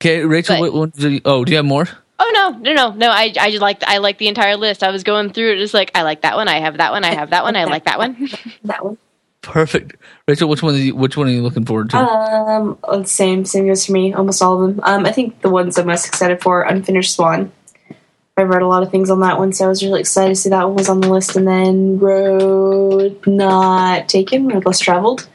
Okay, 0.00 0.24
Rachel. 0.24 0.60
But- 0.60 0.72
what, 0.72 0.94
what 0.94 1.20
oh, 1.24 1.44
do 1.44 1.50
you 1.50 1.56
have 1.56 1.66
more? 1.66 1.88
Oh 2.20 2.30
no, 2.34 2.50
no, 2.58 2.72
no, 2.74 2.92
no! 2.94 3.10
I, 3.10 3.32
I 3.38 3.50
just 3.50 3.62
like 3.62 3.82
I 3.84 3.98
like 3.98 4.18
the 4.18 4.26
entire 4.26 4.56
list. 4.56 4.82
I 4.82 4.90
was 4.90 5.04
going 5.04 5.32
through 5.32 5.52
it, 5.52 5.58
just 5.58 5.72
like 5.72 5.92
I 5.94 6.02
like 6.02 6.22
that 6.22 6.34
one. 6.34 6.48
I 6.48 6.58
have 6.58 6.78
that 6.78 6.90
one. 6.90 7.04
I 7.04 7.14
have 7.14 7.30
that 7.30 7.44
one. 7.44 7.54
I 7.54 7.64
like 7.64 7.84
that 7.84 7.98
one. 7.98 8.28
That 8.64 8.84
one. 8.84 8.98
Perfect, 9.40 9.94
Rachel. 10.26 10.48
Which 10.48 10.62
one? 10.62 10.74
Are 10.74 10.78
you, 10.78 10.96
which 10.96 11.16
one 11.16 11.28
are 11.28 11.30
you 11.30 11.42
looking 11.42 11.64
forward 11.64 11.90
to? 11.90 11.98
Um, 11.98 12.76
oh, 12.82 13.04
same, 13.04 13.44
same 13.44 13.68
goes 13.68 13.86
for 13.86 13.92
me. 13.92 14.12
Almost 14.12 14.42
all 14.42 14.60
of 14.62 14.76
them. 14.76 14.84
Um, 14.84 15.06
I 15.06 15.12
think 15.12 15.42
the 15.42 15.48
ones 15.48 15.78
I'm 15.78 15.86
most 15.86 16.08
excited 16.08 16.42
for, 16.42 16.62
Unfinished 16.62 17.14
Swan. 17.14 17.52
I 18.36 18.42
read 18.42 18.62
a 18.62 18.66
lot 18.66 18.82
of 18.82 18.90
things 18.90 19.10
on 19.10 19.20
that 19.20 19.38
one, 19.38 19.52
so 19.52 19.64
I 19.64 19.68
was 19.68 19.82
really 19.82 20.00
excited 20.00 20.30
to 20.30 20.34
see 20.34 20.48
that 20.50 20.64
one 20.64 20.74
was 20.74 20.88
on 20.88 21.00
the 21.00 21.08
list. 21.08 21.36
And 21.36 21.46
then 21.46 21.98
Road 21.98 23.24
Not 23.26 24.08
Taken, 24.08 24.48
Road 24.48 24.66
Less 24.66 24.80
Traveled. 24.80 25.28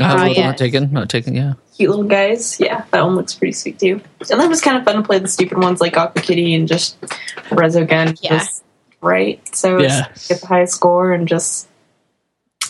Uh, 0.00 0.14
Oh, 0.18 0.22
Road 0.24 0.36
yeah. 0.36 0.46
Not 0.46 0.58
taken. 0.58 0.92
Not 0.92 1.08
taken. 1.08 1.34
Yeah. 1.34 1.54
Cute 1.76 1.90
little 1.90 2.04
guys. 2.04 2.58
Yeah, 2.60 2.84
that 2.90 3.04
one 3.04 3.14
looks 3.16 3.34
pretty 3.34 3.52
sweet 3.52 3.78
too. 3.78 4.00
And 4.30 4.40
that 4.40 4.48
was 4.48 4.60
kind 4.60 4.76
of 4.76 4.84
fun 4.84 4.96
to 4.96 5.02
play 5.02 5.18
the 5.18 5.28
stupid 5.28 5.58
ones 5.58 5.80
like 5.80 5.96
Aqua 5.96 6.22
Kitty 6.22 6.54
and 6.54 6.66
just 6.68 7.00
Resogun. 7.50 8.18
Yeah. 8.22 8.34
was 8.34 8.62
right. 9.00 9.40
So 9.56 9.74
it 9.78 9.82
was 9.82 9.92
Yeah. 9.92 10.06
get 10.28 10.40
the 10.40 10.46
highest 10.46 10.74
score 10.74 11.12
and 11.12 11.26
just 11.28 11.68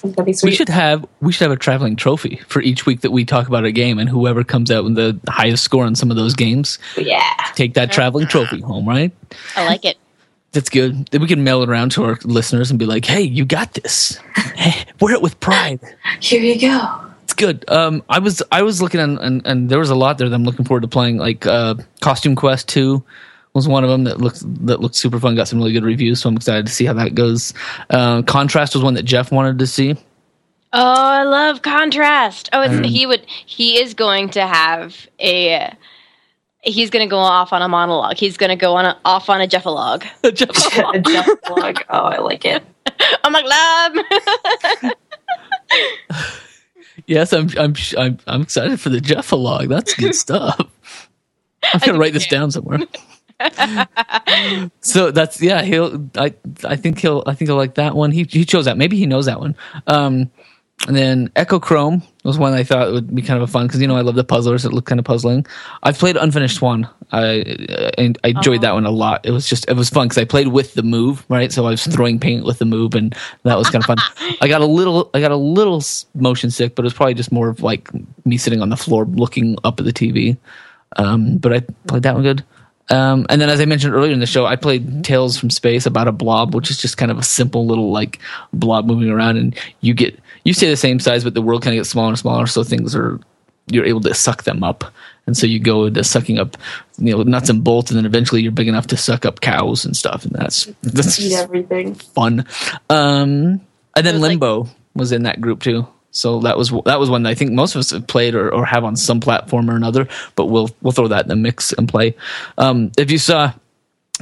that'd 0.03 0.25
be 0.25 0.33
sweet. 0.33 0.51
We 0.51 0.57
should 0.57 0.69
have 0.69 1.05
we 1.21 1.33
should 1.33 1.45
have 1.45 1.53
a 1.53 1.57
traveling 1.61 1.97
trophy 1.97 2.41
for 2.47 2.63
each 2.63 2.87
week 2.87 3.01
that 3.03 3.11
we 3.11 3.25
talk 3.25 3.49
about 3.49 3.65
a 3.65 3.73
game, 3.73 3.99
and 3.99 4.09
whoever 4.09 4.45
comes 4.45 4.71
out 4.71 4.85
with 4.85 4.95
the 4.95 5.19
highest 5.29 5.63
score 5.65 5.85
on 5.85 5.95
some 5.95 6.11
of 6.11 6.17
those 6.17 6.35
games, 6.35 6.79
yeah. 6.97 7.21
take 7.55 7.75
that 7.75 7.91
traveling 7.93 8.27
trophy 8.27 8.61
home. 8.61 8.89
Right? 8.89 9.13
I 9.57 9.67
like 9.67 9.85
it. 9.85 9.97
That's 10.53 10.69
good. 10.71 11.07
Then 11.09 11.21
we 11.21 11.29
can 11.29 11.45
mail 11.45 11.63
it 11.63 11.69
around 11.69 11.93
to 11.93 12.05
our 12.05 12.19
listeners 12.25 12.71
and 12.71 12.79
be 12.79 12.87
like, 12.87 13.05
"Hey, 13.05 13.23
you 13.23 13.45
got 13.45 13.75
this. 13.75 14.19
Hey, 14.57 14.85
wear 15.01 15.15
it 15.15 15.23
with 15.23 15.39
pride." 15.41 15.81
Here 16.21 16.41
you 16.41 16.61
go. 16.61 17.01
It's 17.41 17.47
good. 17.47 17.71
Um, 17.71 18.03
I 18.09 18.19
was 18.19 18.43
I 18.53 18.63
was 18.63 18.83
looking 18.83 19.01
and, 19.01 19.19
and 19.19 19.47
and 19.47 19.69
there 19.71 19.79
was 19.79 19.91
a 19.91 19.95
lot 19.95 20.19
there 20.19 20.29
that 20.29 20.35
I'm 20.35 20.45
looking 20.45 20.65
forward 20.65 20.83
to 20.83 20.89
playing. 20.89 21.17
Like 21.17 21.47
uh, 21.47 21.77
Costume 22.01 22.37
Quest 22.37 22.69
Two 22.69 23.03
was 23.55 23.67
one 23.67 23.83
of 23.83 23.91
them 23.91 24.05
that 24.05 24.21
looks 24.21 24.45
that 24.47 24.81
looked 24.81 24.95
super 24.95 25.19
fun. 25.19 25.37
Got 25.37 25.49
some 25.49 25.59
really 25.59 25.73
good 25.73 25.85
reviews, 25.85 26.21
so 26.21 26.29
I'm 26.29 26.37
excited 26.37 26.67
to 26.67 26.73
see 26.73 26.85
how 26.85 26.93
that 26.95 27.15
goes. 27.15 27.55
Uh, 27.89 28.23
Contrast 28.23 28.75
was 28.75 28.85
one 28.85 28.95
that 28.95 29.05
Jeff 29.05 29.33
wanted 29.33 29.59
to 29.59 29.67
see. 29.67 29.97
Oh, 30.73 30.79
I 30.83 31.25
love 31.25 31.63
contrast. 31.63 32.49
Oh, 32.53 32.63
it's, 32.63 32.87
he 32.87 33.05
would. 33.05 33.27
He 33.27 33.81
is 33.81 33.95
going 33.95 34.31
to 34.31 34.47
have 34.47 35.09
a. 35.19 35.75
He's 36.63 36.91
going 36.91 37.05
to 37.05 37.11
go 37.11 37.19
off 37.19 37.53
on 37.53 37.63
a 37.63 37.69
monologue. 37.69 38.19
He's 38.19 38.37
going 38.37 38.51
to 38.51 38.57
go 38.57 38.77
on 38.77 38.85
a, 38.85 38.97
off 39.05 39.31
on 39.31 39.41
a 39.41 39.47
Jeff-a-logue. 39.47 40.05
Jeff, 40.35 40.79
a 40.95 41.01
Jeff. 41.01 41.27
Oh, 41.89 42.05
I 42.05 42.19
like 42.19 42.45
it. 42.45 42.63
I'm 43.25 43.33
like, 43.33 43.47
love. 43.47 44.93
Yes, 47.11 47.33
I'm 47.33 47.49
I'm 47.59 47.75
I'm 47.99 48.19
I'm 48.29 48.43
excited 48.43 48.81
for 48.81 48.89
the 48.89 49.01
Jeff-a-logue. 49.01 49.69
That's 49.69 49.95
good 49.95 50.15
stuff. 50.27 51.09
I'm 51.65 51.81
gonna 51.81 51.99
write 51.99 52.13
this 52.13 52.29
down 52.29 52.53
somewhere. 52.53 52.79
so 54.81 55.11
that's 55.11 55.43
yeah. 55.43 55.63
He'll 55.63 56.09
I 56.15 56.33
I 56.63 56.77
think 56.77 57.01
he'll 57.01 57.25
I 57.27 57.35
think 57.35 57.49
he'll 57.49 57.57
like 57.57 57.75
that 57.75 57.97
one. 57.97 58.13
He 58.13 58.23
he 58.31 58.45
chose 58.45 58.67
that. 58.67 58.79
Maybe 58.79 58.97
he 58.97 59.07
knows 59.07 59.27
that 59.27 59.41
one. 59.41 59.57
Um, 59.89 60.31
and 60.87 60.97
then 60.97 61.29
Echochrome 61.31 62.03
was 62.25 62.39
one 62.39 62.53
I 62.53 62.65
thought 62.65 62.93
would 62.93 63.15
be 63.15 63.23
kind 63.23 63.41
of 63.41 63.49
a 63.49 63.53
fun 63.53 63.67
because 63.67 63.81
you 63.81 63.87
know 63.87 63.97
I 63.97 64.01
love 64.01 64.15
the 64.15 64.25
puzzlers 64.25 64.63
that 64.63 64.73
look 64.73 64.87
kind 64.87 64.99
of 64.99 65.05
puzzling. 65.05 65.47
I've 65.83 65.99
played 65.99 66.17
Unfinished 66.17 66.57
Swan. 66.57 66.89
I 67.13 67.93
I, 67.99 68.15
I 68.25 68.29
enjoyed 68.29 68.63
that 68.63 68.73
one 68.73 68.87
a 68.87 68.91
lot. 68.91 69.25
It 69.27 69.31
was 69.31 69.49
just 69.49 69.69
it 69.69 69.75
was 69.75 69.91
fun 69.91 70.09
because 70.09 70.19
I 70.19 70.25
played 70.25 70.49
with 70.49 70.75
the 70.75 70.83
move 70.83 71.25
right, 71.29 71.53
so 71.53 71.67
I 71.67 71.71
was 71.71 71.87
throwing 71.87 72.19
paint 72.19 72.45
with 72.45 72.59
the 72.59 72.65
move, 72.65 72.95
and 72.95 73.15
that 73.43 73.59
was 73.59 73.69
kind 73.69 73.85
of 73.85 73.87
fun. 73.87 73.99
I 74.41 74.49
got 74.49 74.63
a 74.63 74.67
little 74.67 75.11
I 75.13 75.21
got 75.21 75.33
a 75.33 75.37
little 75.37 75.83
motion 76.15 76.51
sick, 76.51 76.75
but 76.75 76.85
it 76.85 76.87
was 76.87 76.95
probably 76.95 77.15
just 77.15 77.33
more 77.33 77.49
of 77.49 77.63
like 77.63 77.91
me 78.25 78.39
sitting 78.39 78.63
on 78.63 78.71
the 78.71 78.77
floor 78.77 79.05
looking 79.05 79.57
up 79.65 79.81
at 79.81 79.87
the 79.87 79.93
TV. 79.93 80.39
Um, 80.97 81.37
but 81.37 81.53
I 81.53 81.61
played 81.87 82.03
that 82.05 82.15
one 82.15 82.23
good. 82.23 82.45
Um, 82.91 83.25
and 83.29 83.41
then, 83.41 83.49
as 83.49 83.61
I 83.61 83.67
mentioned 83.67 83.95
earlier 83.95 84.13
in 84.13 84.19
the 84.19 84.27
show, 84.27 84.47
I 84.47 84.57
played 84.57 85.05
Tales 85.05 85.39
from 85.39 85.49
Space 85.49 85.87
about 85.87 86.09
a 86.09 86.13
blob, 86.13 86.55
which 86.57 86.71
is 86.71 86.79
just 86.79 86.97
kind 86.97 87.13
of 87.13 87.19
a 87.19 87.23
simple 87.23 87.65
little 87.65 87.93
like 87.93 88.19
blob 88.53 88.87
moving 88.87 89.11
around, 89.11 89.37
and 89.37 89.57
you 89.81 89.95
get 89.95 90.19
you 90.45 90.53
stay 90.55 90.69
the 90.69 90.77
same 90.77 90.99
size, 91.01 91.25
but 91.25 91.35
the 91.35 91.43
world 91.43 91.63
kind 91.63 91.75
of 91.77 91.81
gets 91.81 91.91
smaller 91.91 92.09
and 92.11 92.19
smaller, 92.19 92.47
so 92.47 92.63
things 92.63 92.95
are 92.95 93.21
you're 93.67 93.85
able 93.85 94.01
to 94.01 94.15
suck 94.15 94.43
them 94.45 94.65
up, 94.65 94.85
and 95.27 95.37
so 95.37 95.47
you 95.47 95.61
go 95.61 95.85
into 95.85 96.03
sucking 96.03 96.39
up 96.39 96.57
you 96.99 97.17
know 97.17 97.23
nuts 97.23 97.49
and 97.51 97.63
bolts, 97.63 97.91
and 97.91 97.99
then 97.99 98.07
eventually 98.07 98.43
you're 98.43 98.53
big 98.53 98.69
enough 98.69 98.87
to 98.89 98.97
suck 98.97 99.25
up 99.25 99.41
cows 99.41 99.85
and 99.85 99.97
stuff, 99.97 100.25
and 100.25 100.33
that's 100.33 100.67
that's 100.83 101.21
Eat 101.21 101.35
everything. 101.35 101.95
fun. 101.95 102.47
Um, 102.89 103.61
and 103.97 104.07
then 104.07 104.15
was 104.15 104.23
like- 104.23 104.31
Limbo 104.31 104.69
was 104.95 105.13
in 105.13 105.23
that 105.25 105.41
group 105.41 105.63
too. 105.63 105.87
So 106.13 106.41
that 106.41 106.59
was 106.59 106.71
that 106.87 106.99
was 106.99 107.09
one 107.09 107.23
that 107.23 107.31
I 107.31 107.35
think 107.35 107.53
most 107.53 107.77
of 107.77 107.79
us 107.79 107.91
have 107.93 108.07
played 108.09 108.35
or, 108.35 108.53
or 108.53 108.65
have 108.67 108.83
on 108.83 108.97
some 108.97 109.21
platform 109.21 109.71
or 109.71 109.77
another. 109.77 110.09
But 110.35 110.47
we'll 110.47 110.71
we'll 110.83 110.91
throw 110.91 111.07
that 111.07 111.23
in 111.23 111.29
the 111.29 111.37
mix 111.37 111.73
and 111.73 111.89
play. 111.89 112.17
Um, 112.59 112.91
if 112.99 113.11
you 113.11 113.19
saw. 113.19 113.53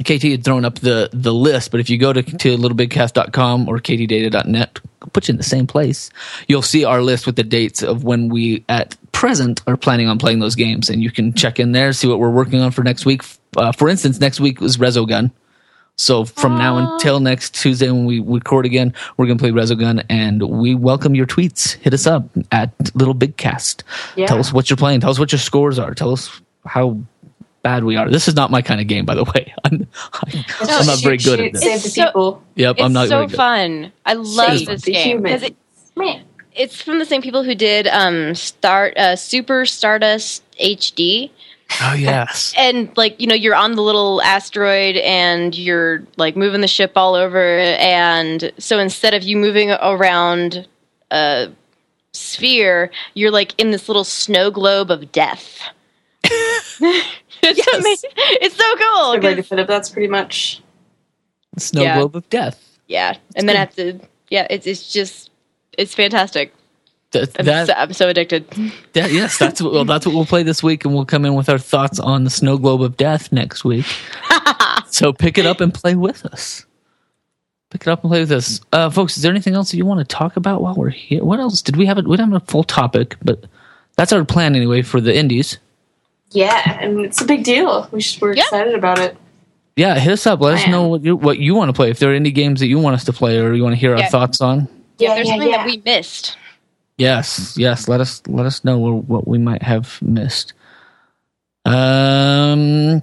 KT 0.01 0.23
had 0.23 0.43
thrown 0.45 0.63
up 0.63 0.79
the, 0.79 1.09
the 1.11 1.33
list, 1.33 1.71
but 1.71 1.81
if 1.81 1.89
you 1.89 1.97
go 1.97 2.13
to, 2.13 2.23
to 2.23 2.55
littlebigcast.com 2.55 3.67
or 3.67 3.79
ktdata.net, 3.79 4.79
put 5.09 5.27
you 5.27 5.33
in 5.33 5.37
the 5.37 5.43
same 5.43 5.67
place, 5.67 6.09
you'll 6.47 6.61
see 6.61 6.85
our 6.85 7.01
list 7.01 7.25
with 7.25 7.35
the 7.35 7.43
dates 7.43 7.83
of 7.83 8.03
when 8.03 8.29
we 8.29 8.63
at 8.69 8.95
present 9.11 9.61
are 9.67 9.77
planning 9.77 10.07
on 10.07 10.17
playing 10.17 10.39
those 10.39 10.55
games. 10.55 10.89
And 10.89 11.03
you 11.03 11.11
can 11.11 11.33
check 11.33 11.59
in 11.59 11.71
there, 11.71 11.93
see 11.93 12.07
what 12.07 12.19
we're 12.19 12.29
working 12.29 12.61
on 12.61 12.71
for 12.71 12.83
next 12.83 13.05
week. 13.05 13.23
Uh, 13.57 13.71
for 13.71 13.89
instance, 13.89 14.19
next 14.19 14.39
week 14.39 14.61
was 14.61 14.77
Resogun. 14.77 15.31
So 15.99 16.23
from 16.23 16.57
now 16.57 16.77
until 16.77 17.19
next 17.19 17.55
Tuesday 17.55 17.91
when 17.91 18.05
we 18.05 18.21
record 18.21 18.65
again, 18.65 18.93
we're 19.17 19.25
going 19.25 19.37
to 19.37 19.41
play 19.41 19.51
Resogun 19.51 20.05
and 20.09 20.41
we 20.41 20.73
welcome 20.73 21.13
your 21.13 21.25
tweets. 21.25 21.73
Hit 21.75 21.93
us 21.93 22.07
up 22.07 22.23
at 22.53 22.77
LittleBigKast. 22.77 23.83
Yeah. 24.15 24.27
Tell 24.27 24.39
us 24.39 24.53
what 24.53 24.69
you're 24.69 24.77
playing. 24.77 25.01
Tell 25.01 25.09
us 25.09 25.19
what 25.19 25.33
your 25.33 25.39
scores 25.39 25.77
are. 25.77 25.93
Tell 25.93 26.13
us 26.13 26.39
how 26.65 27.01
bad 27.63 27.83
we 27.83 27.95
are. 27.97 28.09
This 28.09 28.27
is 28.27 28.35
not 28.35 28.51
my 28.51 28.61
kind 28.61 28.79
of 28.81 28.87
game, 28.87 29.05
by 29.05 29.15
the 29.15 29.23
way. 29.23 29.53
I'm, 29.65 29.87
I'm 30.61 30.85
not 30.85 31.01
very 31.01 31.17
good 31.17 31.39
at 31.39 31.53
this. 31.53 31.61
Save 31.61 31.75
It's 31.75 31.83
the 31.83 31.89
so- 31.89 32.05
people. 32.05 32.43
Yep, 32.55 32.75
It's 32.77 32.83
I'm 32.83 32.93
not 32.93 33.07
so 33.07 33.17
very 33.17 33.27
good. 33.27 33.35
fun. 33.37 33.91
I 34.05 34.13
love 34.13 34.57
Save 34.57 34.67
this 34.67 34.85
game 34.85 35.21
because 35.23 35.43
it, 35.43 35.55
it's 36.53 36.81
from 36.81 36.99
the 36.99 37.05
same 37.05 37.21
people 37.21 37.43
who 37.43 37.55
did 37.55 37.87
um 37.87 38.35
start 38.35 38.97
uh, 38.97 39.15
Super 39.15 39.65
Stardust 39.65 40.43
HD. 40.59 41.29
Oh 41.83 41.93
yes. 41.93 42.53
and 42.57 42.95
like 42.97 43.19
you 43.21 43.27
know 43.27 43.35
you're 43.35 43.55
on 43.55 43.75
the 43.75 43.81
little 43.83 44.21
asteroid 44.23 44.95
and 44.97 45.55
you're 45.57 46.03
like 46.17 46.35
moving 46.35 46.61
the 46.61 46.67
ship 46.67 46.93
all 46.95 47.13
over 47.15 47.59
and 47.59 48.51
so 48.57 48.79
instead 48.79 49.13
of 49.13 49.23
you 49.23 49.37
moving 49.37 49.71
around 49.71 50.67
a 51.11 51.49
sphere 52.13 52.89
you're 53.13 53.29
like 53.31 53.53
in 53.59 53.69
this 53.69 53.87
little 53.87 54.03
snow 54.03 54.49
globe 54.49 54.89
of 54.89 55.11
death 55.11 55.59
it's 57.43 57.67
amazing 57.67 58.09
it's 58.15 58.55
so 58.55 58.75
cool 58.77 59.13
Good 59.15 59.23
way 59.23 59.29
to 59.35 59.41
'cause- 59.41 59.49
put 59.49 59.59
it. 59.59 59.67
That's 59.67 59.89
pretty 59.89 60.07
much. 60.07 60.61
Snow 61.57 61.81
Yeah. 61.81 61.97
globe 61.97 62.15
of 62.15 62.29
death. 62.29 62.63
yeah 62.87 63.17
and 63.35 63.47
then 63.49 63.55
i 63.55 63.59
have 63.59 63.75
to 63.75 63.99
yeah 64.29 64.47
it's, 64.49 64.65
it's 64.67 64.91
just 64.93 65.29
it's 65.77 65.93
fantastic 65.93 66.53
That, 67.11 67.29
I'm, 67.39 67.45
that, 67.45 67.67
so, 67.67 67.73
I'm 67.75 67.93
so 67.93 68.07
addicted 68.09 68.47
that- 68.93 69.11
yes, 69.11 69.37
that's 69.37 69.61
what 69.61 69.73
well, 69.73 69.85
that's 69.85 70.05
what 70.05 70.13
we'll 70.15 70.25
play 70.25 70.43
this 70.43 70.61
week, 70.61 70.85
and 70.85 70.93
we'll 70.93 71.05
come 71.05 71.25
in 71.25 71.33
with 71.35 71.49
our 71.49 71.57
thoughts 71.57 71.99
on 71.99 72.23
the 72.23 72.29
snow 72.29 72.57
globe 72.57 72.81
of 72.83 72.97
death 72.97 73.31
next 73.31 73.63
week. 73.65 73.85
so 74.91 75.11
pick 75.11 75.37
it 75.39 75.45
up 75.47 75.59
and 75.59 75.73
play 75.73 75.95
with 75.95 76.23
us. 76.27 76.65
Pick 77.71 77.81
it 77.81 77.87
up 77.87 78.03
and 78.03 78.09
play 78.11 78.19
with 78.21 78.31
us, 78.31 78.61
uh, 78.73 78.89
folks. 78.91 79.17
Is 79.17 79.23
there 79.23 79.31
anything 79.31 79.53
else 79.55 79.71
that 79.71 79.77
you 79.77 79.85
want 79.85 79.99
to 80.07 80.15
talk 80.15 80.37
about 80.37 80.61
while 80.61 80.75
we're 80.75 80.89
here? 80.89 81.23
What 81.23 81.39
else 81.39 81.61
did 81.63 81.75
we 81.77 81.85
have? 81.87 81.97
A, 81.97 82.01
we 82.03 82.15
don't 82.17 82.31
have 82.31 82.41
a 82.43 82.45
full 82.45 82.63
topic, 82.63 83.15
but 83.23 83.45
that's 83.95 84.11
our 84.13 84.23
plan 84.25 84.55
anyway 84.55 84.81
for 84.83 85.01
the 85.01 85.15
indies. 85.15 85.57
Yeah, 86.31 86.79
and 86.81 86.99
it's 87.01 87.21
a 87.21 87.25
big 87.25 87.43
deal. 87.43 87.87
We 87.91 88.01
should, 88.01 88.21
we're 88.21 88.33
Yeah. 88.33 88.43
excited 88.43 88.75
about 88.75 88.99
it. 88.99 89.17
Yeah, 89.75 89.97
hit 89.97 90.13
us 90.13 90.27
up. 90.27 90.41
Let 90.41 90.55
us 90.55 90.67
know 90.67 90.83
am. 90.85 90.89
what 90.89 91.03
you 91.03 91.15
what 91.15 91.39
you 91.39 91.55
want 91.55 91.69
to 91.69 91.73
play. 91.73 91.89
If 91.89 91.99
there 91.99 92.11
are 92.11 92.15
any 92.15 92.31
games 92.31 92.59
that 92.59 92.67
you 92.67 92.79
want 92.79 92.95
us 92.95 93.05
to 93.05 93.13
play 93.13 93.39
or 93.39 93.53
you 93.53 93.63
want 93.63 93.73
to 93.73 93.79
hear 93.79 93.95
our 93.95 94.09
thoughts 94.09 94.41
on. 94.41 94.67
yeah, 94.97 95.09
Yeah, 95.09 95.15
there's 95.15 95.27
yeah, 95.27 95.33
something 95.33 95.49
yeah. 95.49 95.57
that 95.57 95.65
we 95.65 95.81
missed 95.85 96.37
Yes, 96.97 97.55
yes. 97.57 97.87
Let 97.87 98.01
us 98.01 98.21
let 98.27 98.45
us 98.45 98.65
know 98.65 98.77
what 98.77 99.25
we 99.25 99.37
might 99.37 99.63
have 99.63 100.01
missed. 100.01 100.51
Um. 101.65 103.01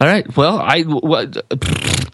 All 0.00 0.06
right. 0.08 0.36
Well, 0.36 0.58
I 0.60 0.82
what. 0.82 1.36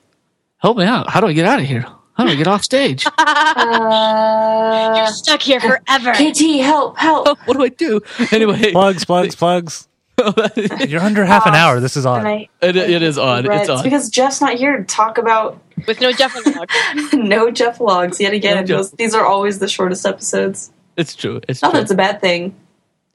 Help 0.58 0.76
me 0.78 0.84
out. 0.84 1.10
How 1.10 1.20
do 1.20 1.26
I 1.26 1.34
get 1.34 1.44
out 1.46 1.60
of 1.60 1.66
here? 1.66 1.84
How 2.14 2.24
do 2.24 2.30
I 2.30 2.34
get 2.34 2.46
off 2.48 2.64
stage? 2.64 3.06
Uh, 3.58 4.94
you're 4.96 5.06
stuck 5.08 5.40
here 5.42 5.60
forever 5.60 6.12
KT, 6.12 6.60
help, 6.60 6.96
help. 6.96 7.38
what 7.46 7.56
do 7.56 7.62
I 7.64 7.68
do? 7.68 8.00
Anyway, 8.30 8.70
Plugs, 8.72 9.04
plugs, 9.04 9.34
plugs. 9.34 9.87
It, 10.18 10.90
You're 10.90 11.00
under 11.00 11.24
half 11.24 11.46
an 11.46 11.54
uh, 11.54 11.58
hour. 11.58 11.80
This 11.80 11.96
is 11.96 12.04
And 12.06 12.26
on. 12.26 12.26
I, 12.26 12.48
it 12.60 12.76
is 12.76 13.18
odd. 13.18 13.46
Right, 13.46 13.60
It's 13.60 13.68
odd. 13.70 13.74
It's 13.74 13.82
because 13.82 14.10
Jeff's 14.10 14.40
not 14.40 14.54
here 14.54 14.76
to 14.78 14.84
talk 14.84 15.18
about 15.18 15.60
with 15.86 16.00
no 16.00 16.12
Jeff 16.12 16.34
logs. 16.46 16.74
No 17.12 17.50
Jeff 17.50 17.80
logs 17.80 18.20
yet 18.20 18.32
again. 18.32 18.56
No 18.56 18.62
Those- 18.78 18.92
these 18.92 19.14
are 19.14 19.24
always 19.24 19.58
the 19.58 19.68
shortest 19.68 20.04
episodes. 20.06 20.72
It's 20.96 21.14
true. 21.14 21.40
It's 21.48 21.62
Not 21.62 21.72
that 21.72 21.82
it's 21.82 21.90
a 21.92 21.96
bad 21.96 22.20
thing. 22.20 22.54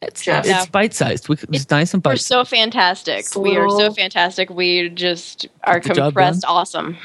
It's, 0.01 0.21
Jeff. 0.21 0.45
it's 0.45 0.65
bite 0.67 0.93
sized. 0.93 1.29
It's 1.29 1.43
It's- 1.43 1.69
nice 1.69 1.93
and 1.93 2.03
bite. 2.03 2.11
We're 2.11 2.15
so 2.17 2.43
fantastic. 2.43 3.19
It's 3.19 3.35
a 3.35 3.39
We 3.39 3.55
are 3.57 3.69
so 3.69 3.91
fantastic. 3.93 4.49
We 4.49 4.89
just 4.89 5.47
are 5.63 5.79
Get 5.79 5.95
compressed 5.95 6.43
awesome. 6.45 6.97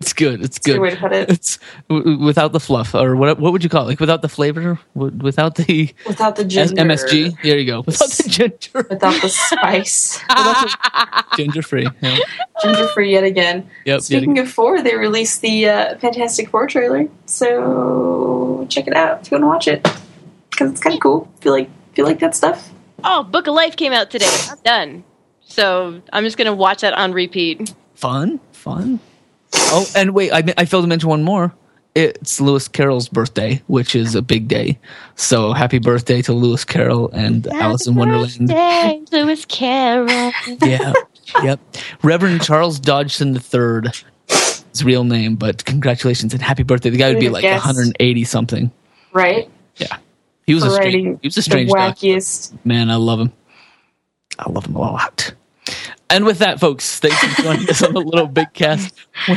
It's 0.00 0.12
good. 0.12 0.44
It's 0.44 0.58
good. 0.60 0.74
good 0.74 0.80
way 0.80 0.90
to 0.90 0.96
put 0.96 1.12
it. 1.12 1.28
It's 1.28 1.58
w- 1.88 2.04
w- 2.04 2.24
without 2.24 2.52
the 2.52 2.60
fluff, 2.60 2.94
or 2.94 3.16
what? 3.16 3.40
What 3.40 3.50
would 3.52 3.64
you 3.64 3.68
call 3.68 3.82
it? 3.82 3.88
Like 3.88 3.98
without 4.00 4.22
the 4.22 4.28
flavor, 4.28 4.78
W- 4.94 5.16
without 5.18 5.56
the 5.56 5.92
Without 6.06 6.36
the 6.36 6.44
ginger. 6.44 6.74
MSG. 6.76 7.36
There 7.42 7.58
you 7.58 7.66
go. 7.66 7.80
Without 7.84 8.08
the 8.10 8.28
ginger, 8.28 8.86
Without 8.88 9.20
the 9.20 9.28
spice. 9.28 10.20
ginger 11.36 11.62
free. 11.62 11.88
Yeah. 12.00 12.16
ginger 12.62 12.86
free 12.88 13.10
yet 13.12 13.24
again. 13.24 13.68
Yep. 13.86 14.00
Speaking 14.02 14.38
of 14.38 14.48
four, 14.48 14.80
they 14.82 14.94
released 14.96 15.40
the 15.42 15.68
uh, 15.68 15.98
Fantastic 15.98 16.48
Four 16.50 16.68
trailer, 16.68 17.08
so 17.26 18.66
check 18.70 18.86
it 18.86 18.94
out 18.94 19.22
if 19.22 19.30
you 19.32 19.36
want 19.40 19.42
to 19.42 19.46
watch 19.48 19.68
it 19.68 19.82
because 20.50 20.70
it's 20.70 20.80
kind 20.80 20.94
of 20.94 21.00
cool. 21.00 21.28
Feel 21.40 21.52
like 21.52 21.70
feel 21.94 22.04
like 22.04 22.20
that 22.20 22.36
stuff. 22.36 22.70
Oh, 23.02 23.24
Book 23.24 23.48
of 23.48 23.54
Life 23.54 23.76
came 23.76 23.92
out 23.92 24.10
today. 24.10 24.30
I'm 24.48 24.58
done. 24.64 25.04
So 25.42 26.02
I'm 26.12 26.22
just 26.24 26.36
gonna 26.36 26.54
watch 26.54 26.82
that 26.82 26.94
on 26.94 27.12
repeat. 27.12 27.74
fun, 27.94 28.38
fun. 28.52 29.00
Oh, 29.54 29.86
and 29.96 30.14
wait, 30.14 30.32
I, 30.32 30.42
I 30.56 30.64
failed 30.64 30.84
to 30.84 30.88
mention 30.88 31.08
one 31.08 31.22
more. 31.22 31.54
It's 31.94 32.40
Lewis 32.40 32.68
Carroll's 32.68 33.08
birthday, 33.08 33.60
which 33.66 33.94
is 33.96 34.14
a 34.14 34.22
big 34.22 34.46
day. 34.46 34.78
So 35.16 35.52
happy 35.52 35.78
birthday 35.78 36.22
to 36.22 36.32
Lewis 36.32 36.64
Carroll 36.64 37.10
and 37.10 37.46
Alice 37.48 37.86
in 37.88 37.96
Wonderland. 37.96 38.38
Birthday, 38.48 39.02
Lewis 39.12 39.44
Carroll. 39.46 40.32
Yeah, 40.62 40.92
yep. 41.42 41.58
Reverend 42.02 42.42
Charles 42.42 42.78
Dodgson 42.78 43.34
III, 43.34 43.90
his 44.28 44.84
real 44.84 45.02
name, 45.02 45.34
but 45.36 45.64
congratulations 45.64 46.32
and 46.34 46.42
happy 46.42 46.62
birthday. 46.62 46.90
The 46.90 46.98
guy 46.98 47.08
would 47.10 47.20
be 47.20 47.30
like 47.30 47.42
guessed? 47.42 47.64
180 47.66 48.24
something. 48.24 48.70
Right? 49.12 49.50
Yeah, 49.76 49.96
he 50.46 50.54
was 50.54 50.62
a 50.64 50.68
For 50.70 50.74
strange. 50.76 51.18
He 51.22 51.26
was 51.26 51.36
a 51.36 51.38
the 51.38 51.42
strange 51.42 51.72
guy. 51.72 51.90
wackiest. 51.90 52.56
Man, 52.64 52.90
I 52.90 52.96
love 52.96 53.18
him. 53.18 53.32
I 54.38 54.50
love 54.50 54.66
him 54.66 54.76
a 54.76 54.80
lot. 54.80 55.34
And 56.10 56.24
with 56.24 56.38
that, 56.38 56.60
folks, 56.60 57.00
thanks 57.00 57.16
for 57.18 57.42
joining 57.42 57.68
us 57.68 57.82
on 57.82 57.94
the 57.94 58.00
LittleBigKast 58.00 58.92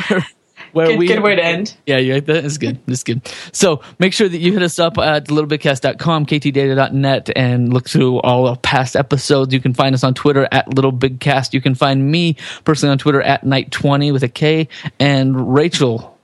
where 0.08 0.26
where 0.74 0.88
Good, 0.88 1.00
we 1.00 1.08
good 1.08 1.24
way 1.24 1.36
to 1.36 1.44
end. 1.44 1.76
Yeah, 1.86 1.98
you 1.98 2.14
like 2.14 2.26
that? 2.26 2.46
It's 2.46 2.58
good. 2.58 2.80
It's 2.88 3.04
good. 3.04 3.28
So 3.52 3.82
make 4.00 4.14
sure 4.14 4.30
that 4.30 4.38
you 4.38 4.54
hit 4.54 4.62
us 4.62 4.80
up 4.80 4.98
at 4.98 5.28
littlebigkast.com, 5.28 6.26
ktdata.net, 6.26 7.30
and 7.36 7.74
look 7.74 7.90
through 7.90 8.20
all 8.22 8.48
of 8.48 8.62
past 8.62 8.96
episodes. 8.96 9.54
You 9.54 9.60
can 9.60 9.74
find 9.74 9.94
us 9.94 10.04
on 10.04 10.14
Twitter 10.14 10.48
at 10.52 10.68
littlebigcast. 10.70 11.54
You 11.54 11.62
can 11.62 11.76
find 11.76 12.10
me 12.10 12.38
personally 12.64 12.92
on 12.92 12.98
Twitter 12.98 13.22
at 13.22 13.44
knight20 13.44 14.14
with 14.14 14.24
a 14.24 14.30
K, 14.30 14.68
and 15.00 15.54
Rachel. 15.54 16.18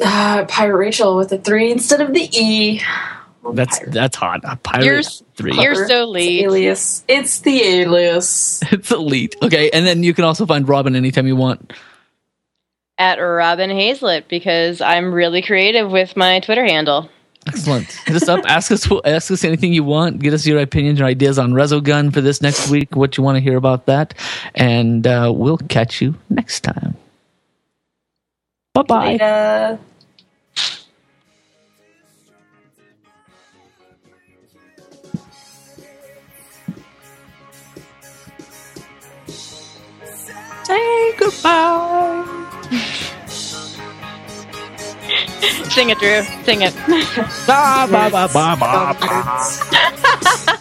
Uh, 0.00 0.44
Pirate 0.46 0.76
Rachel 0.76 1.16
with 1.16 1.32
a 1.32 1.38
three 1.38 1.72
instead 1.72 2.00
of 2.00 2.14
the 2.14 2.28
E. 2.32 2.80
That's 3.54 3.78
Pirate. 3.78 3.92
that's 3.94 4.16
hot. 4.16 4.40
A 4.44 4.56
pirate 4.56 4.84
You're, 4.84 5.02
three. 5.34 5.54
you're 5.62 5.86
so 5.88 6.02
It's 6.02 6.10
late. 6.12 6.42
alias. 6.44 7.04
It's 7.08 7.38
the 7.40 7.62
alias. 7.62 8.60
it's 8.72 8.90
elite. 8.90 9.36
Okay, 9.42 9.70
and 9.70 9.86
then 9.86 10.02
you 10.02 10.12
can 10.14 10.24
also 10.24 10.44
find 10.46 10.68
Robin 10.68 10.94
anytime 10.96 11.26
you 11.26 11.36
want. 11.36 11.72
At 12.98 13.16
Robin 13.18 13.70
Hazlett 13.70 14.28
because 14.28 14.80
I'm 14.80 15.12
really 15.14 15.40
creative 15.40 15.90
with 15.90 16.16
my 16.16 16.40
Twitter 16.40 16.64
handle. 16.64 17.08
Excellent. 17.46 17.86
Hit 17.86 18.16
us 18.16 18.28
up. 18.28 18.44
Ask 18.46 18.70
us. 18.72 18.86
Ask 19.04 19.30
us 19.30 19.44
anything 19.44 19.72
you 19.72 19.84
want. 19.84 20.18
Get 20.20 20.34
us 20.34 20.46
your 20.46 20.58
opinions 20.58 21.00
or 21.00 21.04
ideas 21.04 21.38
on 21.38 21.52
Resogun 21.52 22.12
for 22.12 22.20
this 22.20 22.42
next 22.42 22.68
week. 22.68 22.94
What 22.96 23.16
you 23.16 23.22
want 23.24 23.36
to 23.36 23.40
hear 23.40 23.56
about 23.56 23.86
that, 23.86 24.12
and 24.54 25.06
uh, 25.06 25.32
we'll 25.34 25.56
catch 25.58 26.02
you 26.02 26.14
next 26.28 26.60
time. 26.64 26.96
Bye 28.74 28.82
bye. 28.82 29.78
Say 40.68 41.16
goodbye. 41.16 42.24
Sing 45.70 45.88
it, 45.90 45.98
Drew. 45.98 46.22
Sing 46.44 46.60
it. 46.62 46.74
Bye 47.46 47.86
bye 47.90 48.10
bye 48.10 48.26
bye 48.26 48.56
bye. 48.56 48.96
Birds. 49.00 50.52